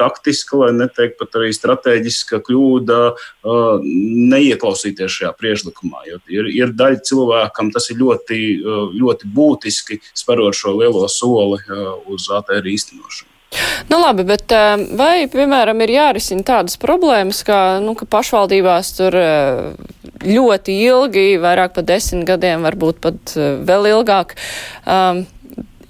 taktiska, 0.00 0.56
lai 0.56 0.70
neteikt 0.72 1.18
pat 1.18 1.34
arī 1.36 1.50
strateģiska 1.52 2.38
kļūda, 2.46 3.00
neieklausīties 4.32 5.18
šajā 5.18 5.32
priekšlikumā. 5.36 6.06
Ir, 6.32 6.48
ir 6.48 6.72
daļa 6.72 7.02
cilvēkam, 7.04 7.68
tas 7.74 7.90
ir 7.92 8.00
ļoti, 8.00 8.38
ļoti 8.96 9.28
būtiski 9.36 10.00
sparot 10.08 10.56
šo 10.56 10.72
lielo 10.78 11.04
soli 11.12 11.60
uz 12.08 12.30
ATR 12.32 12.72
īstenošanu. 12.72 13.31
Nu, 13.88 13.98
labi, 14.00 14.24
bet 14.26 14.52
eh, 14.54 14.84
vai, 14.96 15.26
piemēram, 15.32 15.80
ir 15.84 15.94
jārisina 15.96 16.46
tādas 16.46 16.78
problēmas, 16.80 17.42
kā, 17.46 17.58
nu, 17.84 17.94
ka 17.98 18.08
pašvaldībās 18.08 18.94
tur 18.96 19.16
eh, 19.18 19.62
ļoti 20.24 20.78
ilgi, 20.86 21.26
vairāk 21.42 21.76
par 21.76 21.86
desmit 21.88 22.26
gadiem, 22.28 22.64
varbūt 22.66 23.02
pat 23.04 23.36
eh, 23.36 23.54
vēl 23.68 23.90
ilgāk, 23.92 24.36
um, 24.86 25.24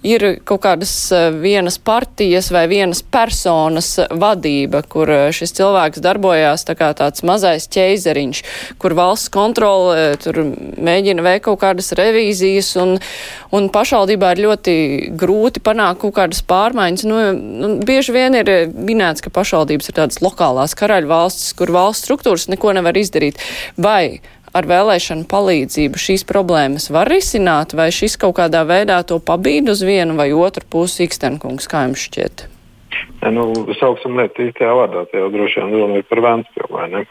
ir 0.07 0.25
kaut 0.47 0.63
kādas 0.67 0.93
eh, 1.15 1.31
vienas 1.43 1.79
partijas 1.79 2.51
vai 2.55 2.67
vienas 2.71 3.03
personas 3.03 3.95
vadība, 4.11 4.83
kur 4.89 5.11
eh, 5.11 5.29
šis 5.35 5.55
cilvēks 5.59 6.03
darbojās 6.03 6.67
tā 6.69 6.77
kā 6.79 6.91
tāds 6.99 7.25
mazais 7.27 7.69
ķeizeriņš, 7.73 8.43
kur 8.83 8.97
valsts 8.99 9.33
kontrole 9.33 9.95
eh, 9.97 10.17
tur 10.23 10.43
mēģina 10.83 11.25
veikt 11.25 11.47
kaut 11.47 11.63
kādas 11.63 11.93
revīzijas 11.99 12.75
un, 12.83 12.97
un 13.55 13.71
pašvaldībā 13.73 14.35
ir 14.35 14.45
ļoti 14.49 14.77
grūti 15.19 15.63
panākt 15.65 16.03
kaut 16.03 16.17
kādas 16.19 16.43
pārmaiņas. 16.51 17.07
Nu, 17.09 17.23
nu, 17.33 17.73
bieži 17.87 18.15
vien 18.17 18.37
ir 18.39 18.53
minēts, 18.75 19.23
ka 19.23 19.33
pašvaldības 19.35 19.91
ir 19.91 19.99
tādas 20.03 20.23
lokālās 20.25 20.77
karaļvalstis, 20.79 21.55
kur 21.59 21.75
valsts 21.75 22.09
struktūras 22.09 22.49
neko 22.51 22.75
nevar 22.77 22.99
izdarīt. 22.99 23.39
Vai 23.79 24.21
ar 24.57 24.69
vēlēšanu 24.69 25.27
palīdzību 25.31 26.01
šīs 26.01 26.27
problēmas 26.29 26.91
var 26.93 27.11
risināt, 27.11 27.77
vai 27.77 27.89
šis 27.95 28.19
kaut 28.21 28.37
kādā 28.41 28.65
veidā 28.69 29.01
to 29.09 29.19
pabīd 29.19 29.71
uz 29.73 29.83
vienu 29.87 30.17
vai 30.19 30.31
otru 30.37 30.67
pusi, 30.69 31.07
Ikstenkungs, 31.09 31.69
kā 31.71 31.87
jums 31.87 32.05
šķiet? 32.09 32.47
Ja, 33.23 33.33
nu, 33.33 33.49
sauksim 33.81 34.19
lietu 34.21 34.49
īstajā 34.49 34.77
vārdā, 34.77 35.07
tā 35.09 35.23
jau 35.23 35.33
droši 35.33 35.63
vien 35.63 35.75
runa 35.79 36.01
ir 36.01 36.07
par 36.11 36.21
Vēnspilsnu, 36.27 36.77
vai 36.77 36.89
ne? 36.93 37.05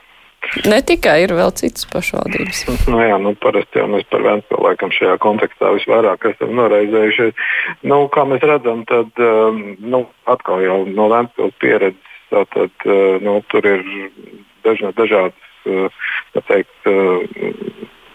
Ne 0.66 0.80
tikai 0.82 1.20
ir 1.24 1.34
vēl 1.38 1.52
citas 1.58 1.86
pašvaldības. 1.90 2.64
Nu, 2.90 2.98
jā, 3.02 3.18
nu, 3.22 3.34
parasti 3.42 3.82
jau 3.82 3.88
mēs 3.90 4.08
par 4.12 4.24
Vēnspilsnu 4.26 4.66
laikam 4.66 4.94
šajā 4.94 5.18
kontekstā 5.22 5.74
visvairāk 5.78 6.26
esam 6.32 6.54
noraizējušies. 6.58 7.46
Nu, 7.90 8.04
kā 8.14 8.26
mēs 8.30 8.46
redzam, 8.46 8.84
tad 8.90 9.22
um, 9.22 9.62
nu, 9.82 10.06
atkal 10.30 10.66
jau 10.66 10.82
no 10.90 11.08
Vēnspilsnas 11.14 11.62
pieredzes, 11.62 12.18
tad, 12.30 12.74
uh, 12.86 13.22
nu, 13.24 13.40
tur 13.54 13.70
ir 13.70 13.86
dažna, 14.66 14.94
dažādas 14.98 15.51
teikt, 16.48 16.90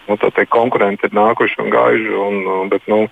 nu, 0.07 0.17
teikt, 0.17 0.51
konkurenti 0.53 1.07
ir 1.07 1.17
nākuši 1.17 1.61
un 1.63 1.73
gājuši. 1.73 2.13
Un, 2.27 2.69
bet, 2.71 2.85
nu, 2.91 3.05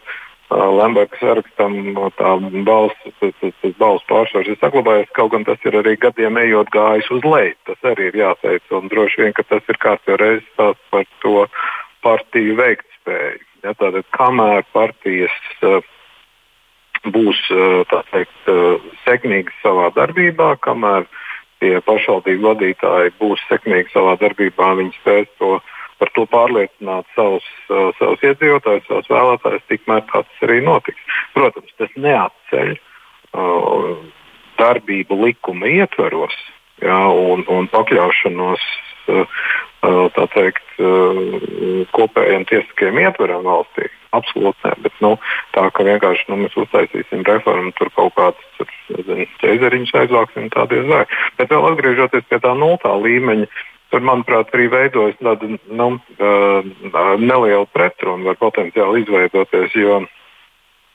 Lemberga 0.53 1.17
sarakstam 1.17 1.95
tā 2.19 2.35
balss, 2.67 3.07
tas, 3.19 3.55
balss 3.79 4.05
pārsvars 4.05 4.51
ir 4.51 4.59
saglabājies, 4.61 5.09
kaut 5.17 5.33
gan 5.33 5.45
tas 5.47 5.57
ir 5.65 5.79
arī 5.79 5.95
gadiem 5.97 6.37
ejot 6.37 6.69
gājis 6.73 7.09
uz 7.15 7.25
leju. 7.25 7.55
Tas 7.65 7.89
arī 7.91 8.11
ir 8.11 8.19
jāteic, 8.21 8.61
un 8.77 8.91
droši 8.91 9.23
vien, 9.23 9.33
ka 9.33 9.43
tas 9.49 9.65
ir 9.67 9.81
kārtībā 9.81 10.19
reizes 10.21 10.53
tāds 10.59 10.79
par 10.93 11.09
to 11.25 11.47
partiju 12.05 12.59
veiktspēju. 12.61 13.43
Ja, 13.65 13.73
tātad, 13.73 14.05
kamēr 14.13 14.61
partijas 14.69 15.33
uh, 15.65 15.81
būs 17.09 17.41
uh, 17.49 17.97
teikt, 18.13 18.37
uh, 18.45 18.77
sekmīgas 19.01 19.57
savā 19.65 19.89
darbībā, 19.97 20.51
kamēr 20.61 21.09
uh, 21.09 21.23
tie 21.63 21.79
pašvaldību 21.85 22.49
vadītāji 22.49 23.15
būs 23.19 23.43
sekmīgi 23.49 23.93
savā 23.93 24.15
darbībā, 24.21 24.73
viņi 24.79 24.95
spēs 24.99 25.31
to 25.39 25.57
par 25.99 26.11
to 26.15 26.25
pārliecināt 26.27 27.07
savus, 27.15 27.45
uh, 27.69 27.91
savus 27.99 28.23
iedzīvotājus, 28.27 28.87
savus 28.89 29.11
vēlētājus, 29.11 29.67
tikmēr 29.71 30.03
tas 30.11 30.43
arī 30.47 30.59
notiks. 30.65 31.21
Protams, 31.35 31.71
tas 31.79 31.93
neatceļ 31.95 32.73
uh, 32.75 33.93
darbību 34.59 35.19
likuma 35.23 35.71
ietveros 35.71 36.35
ja, 36.83 36.99
un, 37.07 37.45
un 37.51 37.69
pakļaušanos 37.71 38.65
uh, 39.13 39.39
uh 39.85 40.27
teikt, 40.35 40.67
uh, 40.81 41.85
kopējiem 41.95 42.47
tiesiskajiem 42.51 43.05
ietveram 43.05 43.47
valstī. 43.47 43.87
Absolūti 44.15 44.67
nē, 44.67 44.73
bet 44.85 44.97
nu, 45.03 45.13
tā 45.55 45.67
ka 45.75 45.85
vienkārši 45.87 46.27
nu, 46.31 46.39
mēs 46.43 46.57
uztaisīsim 46.63 47.23
reformu, 47.27 47.73
tur 47.79 47.91
kaut 47.97 48.15
kāds 48.17 48.67
ķēzeriņš 49.43 49.95
aizvāksim, 50.01 50.49
tā 50.55 50.67
diez 50.71 50.85
vai. 50.89 51.05
Bet 51.39 51.53
vēl 51.53 51.71
atgriežoties 51.71 52.27
pie 52.29 52.41
tā 52.43 52.53
nultā 52.57 52.93
līmeņa, 53.05 53.47
tur, 53.93 54.05
manuprāt, 54.05 54.53
arī 54.55 54.69
veidojas 54.73 55.17
tāda 55.21 55.49
nu, 55.51 55.89
neliela 57.21 57.65
pretruna, 57.73 58.31
var 58.31 58.39
potenciāli 58.41 59.03
izveidoties. 59.05 59.75
Jo 59.75 60.03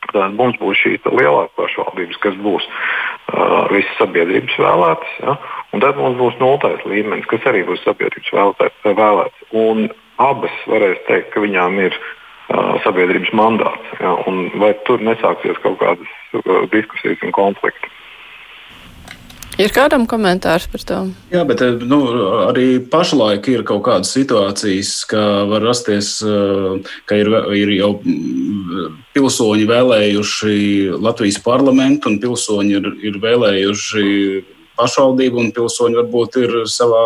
Tad 0.09 0.35
mums 0.35 0.57
būs 0.59 0.79
šīs 0.81 1.05
lielākas 1.07 1.53
pašvaldības, 1.59 2.19
kas 2.25 2.37
būs 2.43 2.65
uh, 2.67 3.69
visas 3.71 3.99
sabiedrības 4.01 4.57
vēlētas. 4.59 5.13
Ja? 5.23 5.35
Un 5.75 5.85
tad 5.85 6.01
mums 6.01 6.17
būs 6.19 6.39
nultais 6.41 6.81
līmenis, 6.89 7.29
kas 7.31 7.45
arī 7.51 7.63
būs 7.69 7.85
sabiedrības 7.85 8.33
vēlēts. 8.89 9.45
Un 9.53 9.91
abas 10.21 10.57
varēs 10.71 11.05
teikt, 11.07 11.31
ka 11.35 11.45
viņām 11.45 11.79
ir 11.85 11.99
sabiedrības 12.85 13.33
mandāts. 13.37 13.95
Ja? 14.01 14.17
Un 14.31 14.49
vai 14.61 14.75
tur 14.89 15.03
nesāksies 15.05 15.59
kaut 15.65 15.81
kādas 15.83 16.19
diskusijas 16.75 17.23
un 17.27 17.35
konflikti? 17.37 17.91
Ir 19.61 19.73
kādam 19.77 20.07
komentārs 20.09 20.65
par 20.73 20.83
to? 20.89 20.99
Jā, 21.29 21.43
bet 21.45 21.61
nu, 21.85 21.99
arī 22.47 22.79
pašlaik 22.81 23.49
ir 23.53 23.65
kaut 23.69 23.83
kādas 23.89 24.13
situācijas, 24.15 24.93
ka 25.11 25.25
var 25.51 25.67
rasties, 25.67 26.15
ka 27.05 27.19
ir, 27.19 27.29
ir 27.59 27.73
jau 27.75 27.91
pilsoņi 29.13 29.67
vēlējuši 29.69 30.55
Latvijas 30.97 31.41
parlamentu 31.45 32.09
un 32.09 32.17
pilsoņi 32.23 32.79
ir, 32.79 32.89
ir 33.11 33.21
vēlējuši 33.21 34.07
pašvaldība 34.81 35.41
un 35.43 35.51
pilsoņi 35.55 35.99
varbūt 36.01 36.39
ir 36.41 36.55
savā 36.71 37.03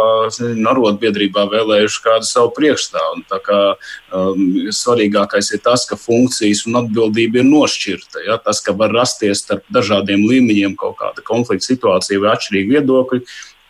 arotbiedrībā 0.71 1.47
vēlējuši 1.53 2.03
kādu 2.05 2.29
savu 2.29 2.53
priekšstāvu. 2.57 3.25
Tā 3.31 3.41
kā 3.45 3.61
um, 3.75 4.45
svarīgākais 4.75 5.51
ir 5.57 5.63
tas, 5.65 5.87
ka 5.91 5.99
funkcijas 6.01 6.65
un 6.69 6.81
atbildība 6.85 7.43
ir 7.43 7.49
nošķirta. 7.49 8.25
Ja? 8.29 8.39
Tas, 8.43 8.63
ka 8.65 8.77
var 8.79 8.95
rasties 8.95 9.45
starp 9.45 9.67
dažādiem 9.75 10.27
līmeņiem 10.31 10.79
kaut 10.81 10.99
kāda 11.03 11.25
konflikta 11.27 11.73
situācija 11.73 12.23
vai 12.23 12.33
atšķirīgi 12.35 12.79
viedokļi. 12.79 13.23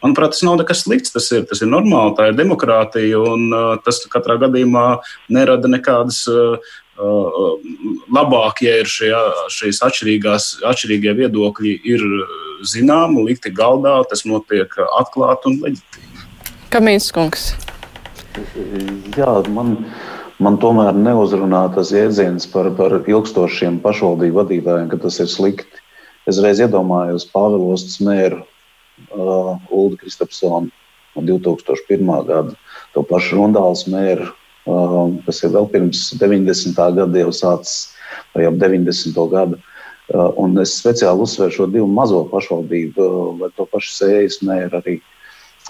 Manuprāt, 0.04 0.34
tas 0.34 0.44
nav 0.44 0.58
nekas 0.60 0.84
slikts. 0.84 1.14
Tas 1.14 1.30
ir, 1.32 1.46
tas 1.48 1.62
ir 1.64 1.70
normāli, 1.72 2.16
tā 2.18 2.28
ir 2.28 2.38
demokrātija, 2.38 3.20
un 3.24 3.48
uh, 3.50 3.68
tas 3.84 4.02
katrā 4.12 4.36
gadījumā 4.42 4.86
nerada 5.32 5.70
nekādas 5.70 6.24
uh, 6.32 6.72
uh 7.00 7.54
labāk, 8.14 8.60
ja 8.62 8.76
ir 8.82 8.86
šie, 8.86 9.10
šīs 9.50 9.80
atšķirīgie 9.82 11.14
viedokļi, 11.18 11.72
ir 11.90 12.04
zināmi, 12.68 13.24
likti 13.28 13.52
galdā, 13.54 13.96
tas 14.10 14.24
notiek 14.28 14.72
atklāti 14.98 15.50
un 15.50 15.60
leģitīvi. 15.64 16.26
Kamīns 16.74 17.10
kungs. 17.14 17.52
Jā, 19.14 19.30
man, 19.54 19.76
man 20.42 20.58
tomēr 20.62 20.96
neuzrunā 20.98 21.68
tas 21.76 21.92
jēdziens 21.94 22.48
par, 22.50 22.72
par 22.78 22.96
ilgstošiem 23.06 23.78
pašvaldību 23.84 24.40
vadītājiem, 24.40 24.88
ka 24.90 24.98
tas 25.04 25.20
ir 25.22 25.30
slikti. 25.30 25.82
Es 26.26 26.40
reiz 26.42 26.62
iedomājos 26.64 27.28
Pāvilostas 27.30 28.00
mēru 28.02 28.40
uh, 28.40 29.60
Ulu 29.68 30.00
Kristapsonu 30.00 30.72
no 31.14 31.22
2001. 31.22 32.08
gada, 32.26 32.56
to 32.96 33.04
pašu 33.06 33.38
Rundāls 33.38 33.84
mēru, 33.90 34.30
uh, 34.66 35.12
kas 35.28 35.44
ir 35.44 35.52
vēl 35.54 35.68
pirms 35.70 36.08
90. 36.18 36.80
gada 36.98 37.22
jau 37.22 37.30
sācis, 37.30 37.92
vai 38.34 38.48
ap 38.48 38.58
90. 38.58 39.14
gadu. 39.30 39.60
Uh, 39.60 39.73
un 40.12 40.58
es 40.60 40.74
speciāli 40.76 41.24
uzsveru 41.24 41.54
šo 41.54 41.66
divu 41.72 41.86
mazo 41.88 42.24
pašvaldību, 42.28 43.00
uh, 43.00 43.28
vai 43.40 43.50
to 43.56 43.66
pašu 43.70 43.92
sējas 43.96 44.42
mēru 44.44 44.80
arī. 44.82 44.98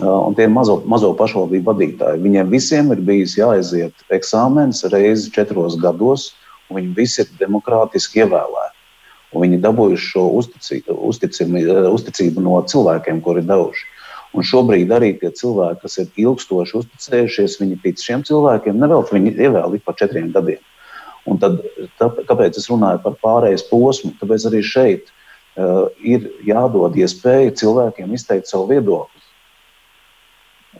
Uh, 0.02 0.26
un 0.26 0.34
tie 0.34 0.48
mazo, 0.50 0.80
mazo 0.90 1.12
pašvaldību 1.14 1.70
vadītāji, 1.70 2.22
viņiem 2.24 2.50
visiem 2.50 2.90
ir 2.90 3.02
bijis 3.06 3.36
jāaiziet 3.38 3.94
eksāmenis 4.10 4.82
reizi 4.90 5.30
četros 5.30 5.78
gados, 5.78 6.32
un 6.68 6.80
viņi 6.80 6.94
visi 6.96 7.22
ir 7.22 7.30
demokrātiski 7.38 8.24
ievēlēti. 8.24 8.72
Un 9.34 9.42
viņi 9.42 9.60
dabūjuši 9.62 10.10
šo 10.12 10.24
uzticību, 10.38 10.96
uzticību, 11.10 11.62
uzticību 11.94 12.42
no 12.42 12.58
cilvēkiem, 12.70 13.22
kuri 13.22 13.42
ir 13.42 13.48
devuši. 13.48 13.86
Un 14.34 14.46
šobrīd 14.46 14.90
arī 14.94 15.12
tie 15.18 15.30
cilvēki, 15.30 15.80
kas 15.82 15.98
ir 16.02 16.22
ilgstoši 16.24 16.78
uzticējušies, 16.80 17.58
viņi 17.60 17.80
tic 17.82 18.02
šiem 18.02 18.22
cilvēkiem, 18.26 18.78
nevelk 18.82 19.12
viņi 19.14 19.36
ievēl 19.38 19.76
ik 19.78 19.84
pa 19.86 19.94
četriem 19.98 20.32
gadiem. 20.34 20.62
Un 21.30 21.40
tad, 21.40 21.60
tā, 22.00 22.10
kāpēc 22.28 22.58
es 22.60 22.68
runāju 22.68 23.00
par 23.04 23.18
pārējais 23.22 23.66
posmu? 23.70 24.12
Tāpēc 24.20 24.48
arī 24.50 24.60
šeit 24.66 25.08
uh, 25.08 25.86
ir 26.04 26.28
jādod 26.44 26.96
iespēja 27.00 27.54
cilvēkiem 27.62 28.12
izteikt 28.16 28.50
savu 28.50 28.68
viedokli. 28.74 29.22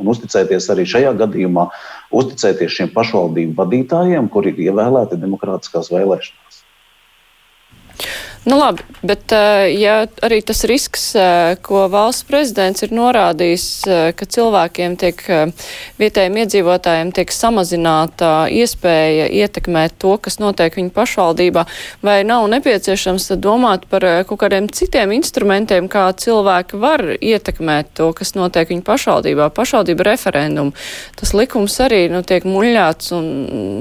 Un 0.03 0.11
uzticēties 0.11 0.67
arī 0.75 0.85
šajā 0.91 1.13
gadījumā, 1.21 1.69
uzticēties 2.19 2.77
šiem 2.77 2.91
pašvaldību 2.97 3.55
vadītājiem, 3.61 4.29
kuri 4.33 4.51
ir 4.53 4.65
ievēlēti 4.69 5.21
demokrātiskās 5.23 5.93
vēlēšanās. 5.95 6.64
Nu 8.45 8.59
labi, 8.59 8.83
bet 9.03 9.33
eh, 9.33 9.71
ja 9.81 10.03
arī 10.21 10.43
tas 10.45 10.67
risks, 10.69 11.15
eh, 11.17 11.57
ko 11.65 11.87
valsts 11.89 12.27
prezidents 12.29 12.85
ir 12.85 12.91
norādījis, 12.93 13.65
eh, 13.89 14.09
ka 14.13 14.27
cilvēkiem 14.29 14.99
tiek, 15.01 15.23
vietējiem 15.97 16.37
iedzīvotājiem 16.43 17.13
tiek 17.17 17.33
samazināta 17.33 18.45
iespēja 18.53 19.31
ietekmēt 19.33 19.97
to, 19.97 20.19
kas 20.21 20.37
notiek 20.43 20.77
viņu 20.77 20.93
pašvaldībā, 20.93 21.65
vai 22.05 22.19
nav 22.29 22.45
nepieciešams 22.53 23.31
domāt 23.41 23.89
par 23.89 24.05
kaut 24.29 24.43
kādiem 24.45 24.69
citiem 24.69 25.17
instrumentiem, 25.17 25.89
kā 25.89 26.05
cilvēki 26.13 26.83
var 26.85 27.01
ietekmēt 27.17 27.95
to, 27.97 28.11
kas 28.13 28.35
notiek 28.37 28.69
viņu 28.69 28.85
pašvaldībā, 28.85 29.49
pašvaldība 29.57 30.05
referendumu. 30.11 30.77
Tas 31.17 31.33
likums 31.33 31.79
arī 31.81 32.11
nu, 32.13 32.21
tiek 32.21 32.45
muļāts 32.45 33.17
un 33.17 33.33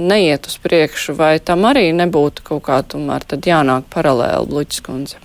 neiet 0.08 0.48
uz 0.48 0.56
priekšu, 0.64 1.20
vai 1.20 1.36
tam 1.44 1.68
arī 1.68 1.90
nebūtu 1.92 2.48
kaut 2.48 2.64
kā 2.72 2.80
tomēr 2.88 3.28
tad 3.28 3.44
jānāk 3.44 3.92
paralēli 3.92 4.53
Bluķis 4.54 4.84
kundze. 4.86 5.18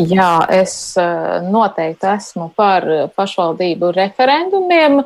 Jā, 0.00 0.46
es 0.54 0.74
eh, 0.96 1.42
noteikti 1.44 2.06
esmu 2.08 2.46
par 2.56 2.86
pašvaldību 3.16 3.90
referendumiem. 3.92 5.00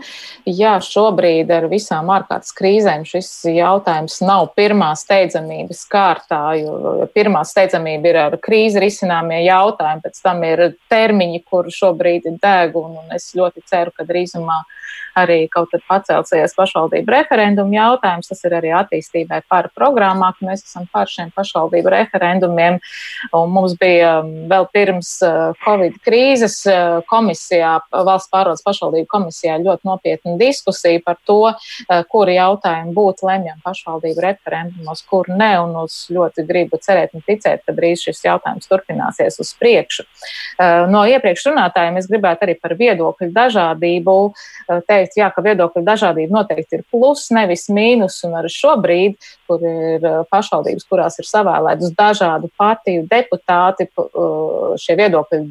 Jā, 0.47 0.77
šobrīd 0.85 1.51
ar 1.51 1.67
visām 1.73 2.13
ārkārtas 2.15 2.55
krīzēm 2.55 3.03
šis 3.09 3.31
jautājums 3.57 4.21
nav 4.23 4.53
pirmā 4.55 4.93
steidzamības 4.99 5.83
kārtā, 5.91 6.43
jo 6.61 7.09
pirmā 7.17 7.43
steidzamība 7.49 8.13
ir 8.13 8.21
ar 8.27 8.39
krīzi 8.45 8.83
risināmie 8.85 9.41
jautājumi, 9.49 10.05
pēc 10.05 10.23
tam 10.23 10.45
ir 10.47 10.67
termiņi, 10.93 11.43
kur 11.51 11.73
šobrīd 11.75 12.31
ir 12.31 12.39
deg, 12.43 12.79
un, 12.79 13.01
un 13.03 13.19
es 13.19 13.33
ļoti 13.35 13.67
ceru, 13.71 13.95
ka 13.97 14.07
drīzumā 14.07 14.63
arī 15.19 15.45
kaut 15.53 15.71
kad 15.73 15.83
pacelsies 15.89 16.55
pašvaldību 16.59 17.15
referendumu 17.15 17.77
jautājums. 17.77 18.31
Tas 18.31 18.43
ir 18.47 18.57
arī 18.59 18.73
attīstībai 18.75 19.41
par 19.51 19.71
programmā, 19.77 20.33
ka 20.37 20.49
mēs 20.49 20.65
esam 20.67 20.89
par 20.93 21.11
šiem 21.11 21.31
pašvaldību 21.37 21.93
referendumiem. 21.95 22.81
Un 23.35 23.55
mums 23.55 23.77
bija 23.81 24.19
um, 24.23 24.33
vēl 24.51 24.69
pirms 24.75 24.84
uh, 24.93 25.55
Covid 25.65 25.97
krīzes 26.05 26.59
uh, 26.69 27.01
komisijā, 27.09 27.77
valsts 27.93 28.31
pārvaldes 28.33 28.65
pašvaldību 28.67 29.09
komisijā 29.11 29.57
ļoti 29.63 29.89
nopietna 29.89 30.37
diskusija 30.41 31.01
par 31.05 31.19
to, 31.29 31.39
uh, 31.53 32.03
kuri 32.11 32.37
jautājumi 32.37 32.95
būtu 32.97 33.29
lemjami 33.29 33.63
pašvaldību 33.65 34.25
referendumos, 34.25 35.05
kur 35.09 35.31
ne. 35.31 35.53
Un 35.65 35.77
es 35.85 35.97
ļoti 36.13 36.45
gribu 36.49 36.79
cerēt 36.83 37.15
un 37.17 37.25
ticēt, 37.27 37.63
ka 37.65 37.75
drīz 37.77 38.05
šis 38.05 38.25
jautājums 38.27 38.69
turpināsies 38.71 39.39
uz 39.41 39.53
priekšu. 39.61 40.05
No 40.91 41.05
iepriekš 41.09 41.49
runātājiem 41.49 41.99
es 41.99 42.09
gribētu 42.11 42.47
arī 42.47 42.55
par 42.61 42.75
viedokļu 42.79 43.31
dažādību 43.35 44.17
teikt, 44.89 45.17
jā, 45.19 45.31
ka 45.35 45.45
viedokļu 45.45 45.83
dažādība 45.87 46.39
noteikti 46.39 46.79
ir 46.79 46.85
plus, 46.93 47.27
nevis 47.35 47.67
mīnus. 47.73 48.21
Un 48.27 48.37
arī 48.39 48.51
šobrīd, 48.53 49.29
kur 49.49 49.65
ir 49.69 50.07
pašvaldības, 50.33 50.87
kurās 50.91 51.19
ir 51.21 51.29
savēlētas 51.29 51.95
dažādu 51.99 52.51
partiju 52.61 53.07
deputāti, 53.11 53.89
šie 54.81 54.99
viedokļi 55.01 55.43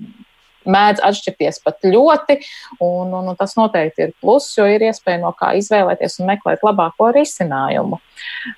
mēdz 0.69 1.03
atšķirties 1.03 1.59
pat 1.63 1.83
ļoti, 1.87 2.37
un, 2.83 3.11
un, 3.11 3.27
un 3.31 3.37
tas 3.39 3.55
noteikti 3.59 4.07
ir 4.07 4.15
pluss, 4.21 4.55
jo 4.57 4.67
ir 4.69 4.85
iespēja 4.87 5.21
no 5.23 5.33
kā 5.37 5.53
izvēlēties 5.59 6.19
un 6.21 6.31
meklēt 6.31 6.63
labāko 6.65 7.11
risinājumu. 7.15 7.99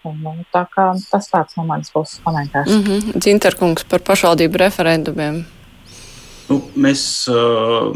Un, 0.05 0.21
un 0.29 0.45
tā 0.53 0.65
kā 0.73 0.91
tas 1.11 1.29
tāds 1.31 1.57
no 1.57 1.65
manas 1.67 1.93
puses 1.93 2.21
komentārs. 2.25 2.69
Mm 2.71 2.83
-hmm. 2.83 3.19
Dzinterkungs 3.19 3.83
par 3.89 3.99
pašvaldību 3.99 4.57
referendumiem. 4.57 5.45
Nu, 6.45 6.59
mēs 6.77 7.01
uh, 7.31 7.89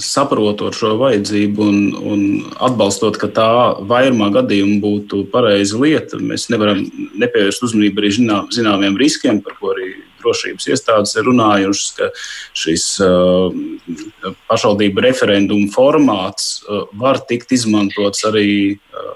saprotot 0.00 0.76
šo 0.76 0.94
vajadzību 0.96 1.66
un, 1.68 1.80
un 2.12 2.20
atbalstot, 2.64 3.18
ka 3.20 3.28
tā 3.28 3.48
vairumā 3.90 4.30
gadījumu 4.32 4.78
būtu 4.80 5.26
pareiza 5.32 5.76
lieta, 5.82 6.16
mēs 6.16 6.48
nevaram 6.52 6.80
nepievērst 7.20 7.66
uzmanību 7.68 8.00
arī 8.00 8.12
zinām, 8.16 8.48
zināmiem 8.56 8.96
riskiem, 8.96 9.42
par 9.44 9.58
ko 9.60 9.74
arī 9.74 9.79
drošības 10.22 10.68
iestādes 10.72 11.16
ir 11.18 11.26
runājušas, 11.28 11.90
ka 11.98 12.10
šis 12.62 12.86
uh, 13.04 14.34
pašvaldību 14.50 15.06
referendumu 15.06 15.70
formāts 15.74 16.60
uh, 16.64 16.86
var 17.00 17.22
tikt 17.30 17.54
izmantots 17.56 18.26
arī 18.28 18.50
uh, 18.76 19.10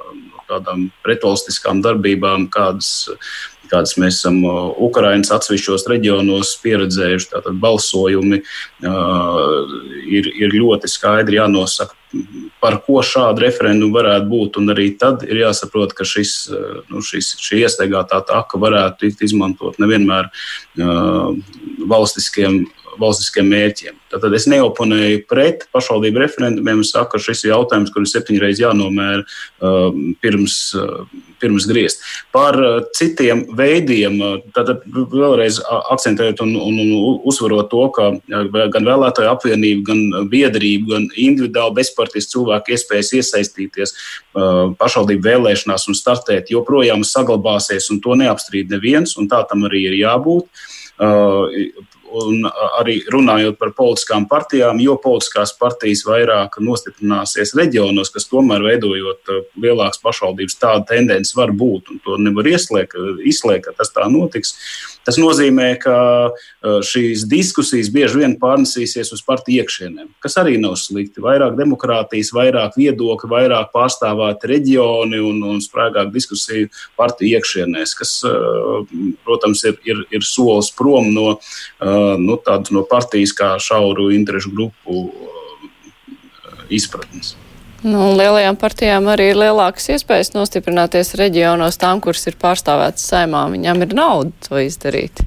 kādām 0.49 0.89
pretvalstiskām 1.05 1.81
darbībām, 1.85 2.49
kādas 2.53 3.09
kādas 3.71 3.97
mēs 4.01 4.21
esam 4.21 4.41
Ukraiņas 4.87 5.33
atsevišķos 5.39 5.87
reģionos 5.91 6.55
pieredzējuši. 6.65 7.31
Tātad 7.35 7.59
balsojumi 7.63 8.41
ir, 8.85 10.31
ir 10.31 10.57
ļoti 10.57 10.91
skaidri 10.91 11.41
jānosaka, 11.41 11.97
par 12.63 12.79
ko 12.87 13.01
šādu 13.05 13.43
referendumu 13.45 13.97
varētu 13.97 14.31
būt. 14.31 14.61
Un 14.61 14.75
arī 14.75 14.91
tad 15.01 15.25
ir 15.27 15.43
jāsaprot, 15.43 15.97
ka 15.97 16.07
šis, 16.09 16.37
nu, 16.93 17.03
šis, 17.05 17.35
šī 17.43 17.65
iestaigātā 17.65 18.23
taka 18.29 18.61
varētu 18.61 19.05
tikt 19.05 19.27
izmantot 19.27 19.81
nevienmēr 19.83 20.31
valstiskiem 21.95 22.65
valstiskiem 23.01 23.49
mērķiem. 23.51 23.99
Tātad 24.15 24.35
es 24.37 24.47
neoponēju 24.51 25.25
pret 25.31 25.67
pašvaldību 25.75 26.21
referendumiem 26.23 26.83
un 26.83 26.87
saku, 26.87 27.15
ka 27.15 27.23
šis 27.23 27.45
ir 27.45 27.55
jautājums, 27.55 27.91
kur 27.93 28.05
ir 28.05 28.11
septiņreiz 28.11 28.61
jānomēra 28.63 29.25
uh, 29.25 29.97
pirms, 30.23 30.57
uh, 30.79 31.07
pirms 31.43 31.67
griezt. 31.71 32.05
Par 32.35 32.59
uh, 32.61 32.77
citiem 32.97 33.45
veidiem, 33.59 34.21
uh, 34.23 34.37
tātad 34.55 34.85
vēlreiz 34.87 35.59
akcentējot 35.67 36.45
un, 36.45 36.55
un, 36.61 36.79
un 36.85 37.23
uzsverot 37.27 37.71
to, 37.73 37.87
ka 37.97 38.11
gan 38.29 38.91
vēlētāju 38.91 39.33
apvienība, 39.33 39.87
gan 39.91 40.29
biedrība, 40.31 40.95
gan 40.95 41.09
individuāli 41.11 41.81
bezpartijas 41.81 42.31
cilvēku 42.33 42.77
iespējas 42.77 43.15
iesaistīties 43.19 43.95
uh, 43.97 44.77
pašvaldību 44.79 45.27
vēlēšanās 45.27 45.89
un 45.91 45.99
startēt 45.99 46.55
joprojām 46.55 47.03
saglabāsies, 47.09 47.91
un 47.91 47.99
to 48.05 48.15
neapstrīd 48.21 48.71
neviens, 48.71 49.19
un 49.19 49.31
tā 49.33 49.43
tam 49.51 49.67
arī 49.67 49.89
ir 49.91 49.99
jābūt. 50.05 50.65
Uh, 50.95 51.51
un 52.15 52.47
arī 52.79 53.01
runājot 53.11 53.59
par 53.59 53.73
politiskām 53.77 54.29
partijām, 54.31 54.81
jo 54.83 54.97
politiskās 55.03 55.55
partijas 55.59 56.05
vairāk 56.07 56.61
nostiprināsies 56.63 57.55
reģionos, 57.59 58.13
kas 58.15 58.29
tomēr 58.31 58.65
veidojot 58.65 59.35
lielākas 59.61 60.03
pašvaldības, 60.05 60.59
tāda 60.63 60.85
tendence 60.95 61.37
var 61.37 61.53
būt, 61.55 61.95
un 61.95 62.03
to 62.05 62.19
nevar 62.23 62.49
ieslēgt, 62.55 62.97
izslēgt, 63.27 63.69
ka 63.69 63.79
tas 63.81 63.93
tā 63.95 64.07
notiks. 64.11 64.55
Tas 65.05 65.19
nozīmē, 65.21 65.69
ka 65.83 65.97
šīs 66.65 67.27
diskusijas 67.29 67.91
bieži 67.93 68.23
vien 68.23 68.37
pārnesīsies 68.41 69.13
uz 69.15 69.23
partiju 69.27 69.65
iekšienēm, 69.65 70.09
kas 70.25 70.39
arī 70.41 70.57
nav 70.63 70.79
slikti. 70.81 71.23
Vairāk 71.25 71.59
demokrātijas, 71.59 72.33
vairāk 72.37 72.79
viedokļu, 72.81 73.31
vairāk 73.31 73.71
pārstāvēt 73.75 74.47
reģioni 74.49 75.21
un, 75.21 75.43
un 75.55 75.63
sprāgāk 75.65 76.13
diskusiju 76.15 76.71
partiju 76.99 77.39
iekšienēs, 77.39 77.95
kas, 78.01 78.17
protams, 79.27 79.65
ir, 79.69 79.79
ir, 79.85 80.05
ir 80.19 80.27
solis 80.27 80.73
prom 80.75 81.13
no, 81.15 81.29
nu, 82.21 82.41
tādu, 82.45 82.79
no 82.79 82.85
partijas 82.89 83.37
kā 83.37 83.55
šauru 83.61 84.11
interešu 84.17 84.55
grupu 84.57 85.09
izpratnes. 86.73 87.35
Nu, 87.85 88.15
lielajām 88.17 88.57
partijām 88.57 89.11
arī 89.13 89.27
ir 89.35 89.37
lielākas 89.37 89.91
iespējas 89.93 90.31
nostiprināties 90.33 91.11
reģionos, 91.21 91.77
tām, 91.77 92.01
kuras 92.01 92.23
ir 92.31 92.39
pārstāvētas 92.41 93.05
saimā. 93.11 93.43
Viņām 93.53 93.85
ir 93.85 93.93
nauda 93.99 94.33
to 94.47 94.57
izdarīt. 94.63 95.21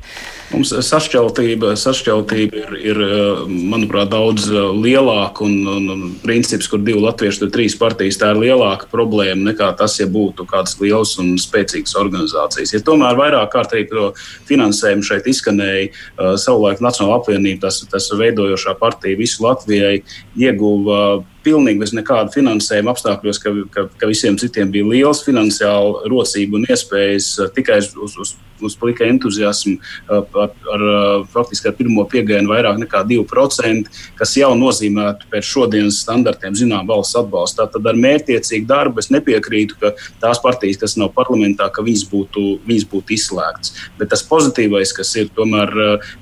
Mums 0.50 0.72
sašķeltība, 0.88 1.76
sašķeltība 1.78 2.64
ir, 2.64 2.74
ir, 2.82 3.02
manuprāt, 3.46 4.10
daudz 4.10 4.48
lielāka 4.50 5.46
un, 5.46 5.60
un, 5.70 5.86
un 5.94 6.16
princips, 6.24 6.72
kur 6.72 6.82
divi 6.82 7.04
latvieši, 7.04 7.44
tur 7.44 7.54
trīs 7.54 7.78
partijas, 7.78 8.18
tā 8.18 8.32
ir 8.34 8.42
lielāka 8.48 8.90
problēma 8.90 9.52
nekā 9.52 9.70
tas, 9.78 10.00
ja 10.02 10.10
būtu 10.10 10.48
kādas 10.50 10.80
lielas 10.82 11.14
un 11.22 11.36
spēcīgas 11.38 11.94
organizācijas. 12.02 12.74
Ja 12.74 12.82
tomēr 12.90 13.22
vairāk 13.22 13.54
kārtīgi 13.54 13.92
to 13.94 14.10
finansējumu 14.50 15.06
šeit 15.06 15.30
izskanēja, 15.30 15.94
savulaik 16.42 16.82
Nacionāla 16.82 17.22
apvienība, 17.22 17.68
tas, 17.68 17.84
tas 17.92 18.10
veidojošā 18.18 18.80
partija 18.82 19.20
visu 19.20 19.46
Latvijai 19.46 20.00
ieguva 20.40 21.20
pilnīgi 21.48 21.82
bez 21.82 21.96
nekāda 21.96 22.34
finansējuma 22.36 22.94
apstākļos, 22.94 23.42
ka, 23.44 23.54
ka, 23.74 23.88
ka 24.00 24.12
visiem 24.12 24.38
citiem 24.40 24.74
bija 24.74 24.90
liels 24.92 25.24
finansiāla 25.26 26.06
rocība 26.12 26.60
un 26.60 26.68
iespējas 26.68 27.32
tikai 27.56 27.80
uz, 27.84 27.94
uz, 27.96 28.18
uz, 28.24 28.36
uz 28.62 28.76
plika 28.80 29.06
entuziasmu 29.08 29.78
uh, 29.78 30.24
ar, 30.44 30.54
ar 30.74 30.86
faktiski 31.32 31.70
ar 31.70 31.76
pirmo 31.78 32.06
piegājienu 32.10 32.52
vairāk 32.52 32.80
nekā 32.82 33.04
2%, 33.10 33.92
kas 34.18 34.36
jau 34.40 34.52
nozīmētu 34.58 35.30
pēc 35.32 35.48
šodienas 35.48 36.02
standartiem 36.04 36.56
zinām 36.58 36.88
valsts 36.90 37.18
atbalstu. 37.20 37.62
Tātad 37.62 37.90
ar 37.90 38.00
mērķiecīgu 38.00 38.68
darbu 38.70 39.02
es 39.04 39.12
nepiekrītu, 39.14 39.78
ka 39.82 39.94
tās 40.22 40.42
partijas, 40.44 40.80
kas 40.82 40.98
nav 41.00 41.14
parlamentā, 41.16 41.70
ka 41.74 41.86
viņas 41.86 42.06
būtu, 42.12 42.46
viņas 42.68 42.88
būtu 42.92 43.16
izslēgtas. 43.18 43.74
Bet 44.00 44.12
tas 44.14 44.26
pozitīvais, 44.28 44.94
kas 44.98 45.14
ir, 45.20 45.32
tomēr 45.38 45.74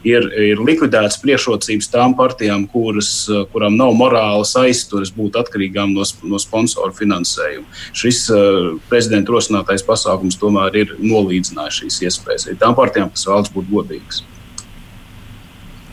ir, 0.08 0.30
ir 0.52 0.64
likvidēts 0.64 1.22
priekšrocības 1.24 1.92
tām 1.94 2.16
partijām, 2.18 2.68
kuras, 2.72 3.12
kurām 3.54 3.78
nav 3.80 3.96
morālas 3.98 4.56
aizturas 4.60 5.14
būt 5.16 5.40
atkarīgām 5.42 5.94
no, 5.96 6.06
no 6.26 6.42
sponsoru 6.42 6.96
finansējuma. 6.96 7.68
Šis 7.96 8.26
prezidenta 8.90 9.36
rosinātais 9.36 9.86
pasākums 9.86 10.40
tomēr 10.42 10.82
ir 10.84 10.96
nolīdzinājis 11.02 11.84
šīs 11.84 12.02
iespējas 12.08 12.25
arī 12.34 12.58
tām 12.62 12.76
partijām, 12.78 13.12
kas 13.14 13.28
vēlas 13.30 13.52
būt 13.54 13.70
godīgas. 13.72 14.24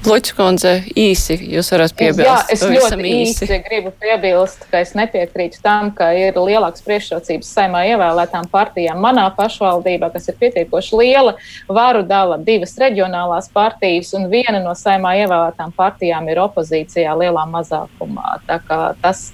Lučkundze, 0.02 0.72
īsi 0.98 1.36
jūs 1.54 1.68
varat 1.70 1.92
piebilst. 1.94 2.26
Jā, 2.26 2.38
es 2.50 2.62
ļoti 2.66 2.96
īsi. 3.06 3.46
īsi 3.46 3.58
gribu 3.62 3.92
piebilst, 4.02 4.64
ka 4.70 4.80
es 4.82 4.96
nepiekrītu 4.98 5.60
tam, 5.62 5.92
ka 5.94 6.08
ir 6.18 6.34
lielāks 6.34 6.82
priekšrocības 6.82 7.50
saimā 7.54 7.84
ievēlētām 7.92 8.48
partijām. 8.50 8.98
Manā 9.02 9.28
pašvaldībā, 9.36 10.10
kas 10.14 10.26
ir 10.32 10.36
pietiekoši 10.40 10.98
liela, 10.98 11.36
varu 11.70 12.02
dala 12.06 12.38
divas 12.42 12.74
reģionālās 12.82 13.46
partijas, 13.54 14.10
un 14.18 14.26
viena 14.32 14.58
no 14.64 14.74
saimā 14.78 15.14
ievēlētām 15.22 15.74
partijām 15.78 16.26
ir 16.32 16.42
opozīcijā 16.48 17.14
lielā 17.22 17.46
mazākumā. 17.54 18.40
Tas, 18.48 19.24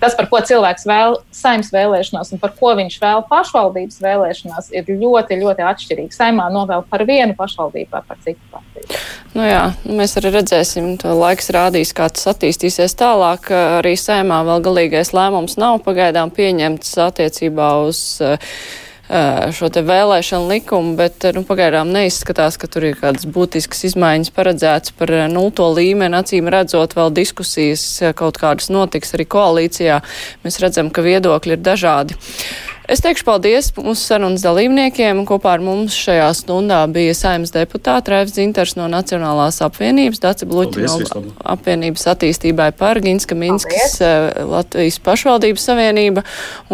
tas, 0.00 0.16
par 0.16 0.30
ko 0.32 0.40
cilvēks 0.40 0.88
vēl 0.88 1.20
saimnes 1.36 1.70
vēlēšanās 1.74 2.32
un 2.32 2.42
par 2.42 2.56
ko 2.58 2.72
viņš 2.80 2.98
vēl 3.04 3.26
pašvaldības 3.28 4.00
vēlēšanās, 4.04 4.72
ir 4.72 4.88
ļoti, 4.88 5.40
ļoti 5.44 5.68
atšķirīgs. 5.68 6.18
Saimā 6.24 6.48
novēl 6.54 6.88
par 6.88 7.04
vienu 7.08 7.36
pašvaldību, 7.38 7.92
par 8.08 8.24
citu 8.24 8.40
partiju. 8.50 8.73
Nu 9.34 9.42
jā, 9.42 9.62
mēs 9.88 10.14
arī 10.20 10.30
redzēsim, 10.36 10.94
to 11.02 11.10
laiks 11.18 11.50
rādīs, 11.54 11.90
kā 11.96 12.06
tas 12.12 12.28
attīstīsies 12.34 12.94
tālāk. 13.00 13.50
Arī 13.80 13.96
sēmā 13.98 14.44
vēl 14.46 14.62
galīgais 14.64 15.10
lēmums 15.16 15.58
nav 15.58 15.80
pagaidām 15.86 16.30
pieņemts 16.34 16.92
attiecībā 17.08 17.70
uz 17.82 18.04
uh, 18.22 18.36
šo 19.52 19.68
te 19.74 19.82
vēlēšanu 19.84 20.48
likumu, 20.48 20.94
bet 20.96 21.26
nu, 21.36 21.42
pagaidām 21.44 21.90
neizskatās, 21.92 22.56
ka 22.60 22.68
tur 22.70 22.86
ir 22.88 22.96
kādas 23.00 23.26
būtiskas 23.28 23.84
izmaiņas 23.90 24.32
paredzētas 24.34 24.94
par 24.96 25.12
nulto 25.32 25.66
līmeni. 25.76 26.16
Acīm 26.16 26.48
redzot, 26.52 26.96
vēl 26.96 27.12
diskusijas 27.14 27.84
kaut 28.16 28.40
kādas 28.40 28.70
notiks 28.72 29.14
arī 29.14 29.26
koalīcijā. 29.28 30.00
Mēs 30.46 30.60
redzam, 30.62 30.90
ka 30.94 31.04
viedokļi 31.04 31.58
ir 31.58 31.64
dažādi. 31.64 32.16
Es 32.84 33.00
teikšu 33.00 33.24
paldies 33.24 33.70
mūsu 33.78 33.96
sarunas 33.96 34.42
dalībniekiem. 34.44 35.22
Kopā 35.24 35.54
ar 35.56 35.62
mums 35.64 35.94
šajā 35.96 36.26
stundā 36.36 36.82
bija 36.92 37.14
saimnes 37.16 37.54
deputāta 37.54 38.12
Raivs 38.12 38.34
Zinters 38.36 38.74
no 38.76 38.90
Nacionālās 38.92 39.62
apvienības, 39.64 40.20
Daci 40.20 40.48
Bluķi 40.50 40.84
no 40.84 41.22
apvienības 41.54 42.04
attīstībai 42.12 42.68
par 42.76 43.00
Ginska 43.00 43.38
Minskas 43.40 43.96
paldies. 43.96 43.96
Eh, 44.04 44.44
Latvijas 44.50 45.00
pašvaldības 45.00 45.64
savienība 45.70 46.26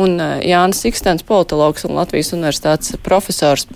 un 0.02 0.18
eh, 0.18 0.32
Jānis 0.50 0.82
Ikstens, 0.90 1.22
politologs 1.26 1.86
un 1.86 1.94
Latvijas 2.00 2.32
universitātes 2.34 2.98
profesors. 3.06 3.68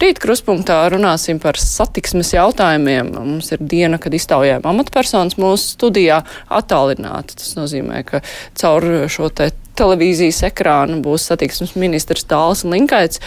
Rīt 0.00 0.22
kruspunktā 0.22 0.80
runāsim 0.94 1.42
par 1.44 1.60
satiksmes 1.60 2.32
jautājumiem. 2.32 3.12
Mums 3.18 3.52
ir 3.52 3.60
diena, 3.60 4.00
kad 4.00 4.16
iztaujājam 4.16 4.64
amatpersonas 4.72 5.36
mūsu 5.36 5.74
studijā 5.76 6.22
attālināti. 6.48 7.36
Tas 7.36 7.52
nozīmē, 7.60 8.00
ka 8.08 8.24
caur 8.56 8.88
šo 9.12 9.28
te 9.28 9.52
televīzijas 9.78 10.42
ekrānu 10.50 11.00
būs 11.04 11.26
satiksmes 11.30 11.74
ministrs 11.82 12.26
Tāls 12.30 12.64
Linkaits, 12.68 13.20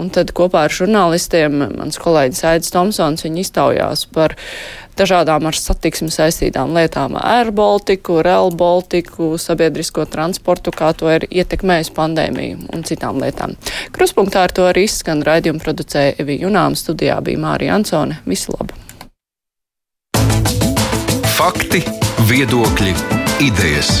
un 0.00 0.10
tad 0.14 0.32
kopā 0.36 0.66
ar 0.66 0.74
žurnālistiem 0.74 1.58
mans 1.76 2.00
kolēģis 2.00 2.44
Aidis 2.52 2.74
Tomsons 2.74 3.26
iztaujās 3.26 4.06
par 4.12 4.36
dažādām 4.96 5.48
ar 5.48 5.56
satiksmi 5.58 6.08
saistītām 6.12 6.72
lietām- 6.76 7.16
Air 7.36 7.52
Baltiku, 7.52 8.22
Rail 8.24 8.50
Baltiku, 8.50 9.34
sabiedrisko 9.38 10.06
transportu, 10.06 10.70
kā 10.70 10.94
to 10.96 11.10
ir 11.12 11.28
ietekmējusi 11.30 11.92
pandēmija 11.92 12.56
un 12.72 12.82
citām 12.82 13.20
lietām. 13.20 13.56
Kruspunktā 13.92 14.46
ar 14.46 14.52
to 14.52 14.62
arī 14.62 14.84
izskan 14.84 15.22
raidījumu 15.22 15.60
producēja 15.60 16.16
Evi 16.18 16.40
Junām, 16.40 16.76
studijā 16.76 17.20
bija 17.22 17.38
Mārija 17.38 17.74
Ansone. 17.74 18.20
Visu 18.26 18.52
labu! 18.56 18.74
Fakti, 21.36 21.82
viedokļi, 22.30 22.94
idejas. 23.44 24.00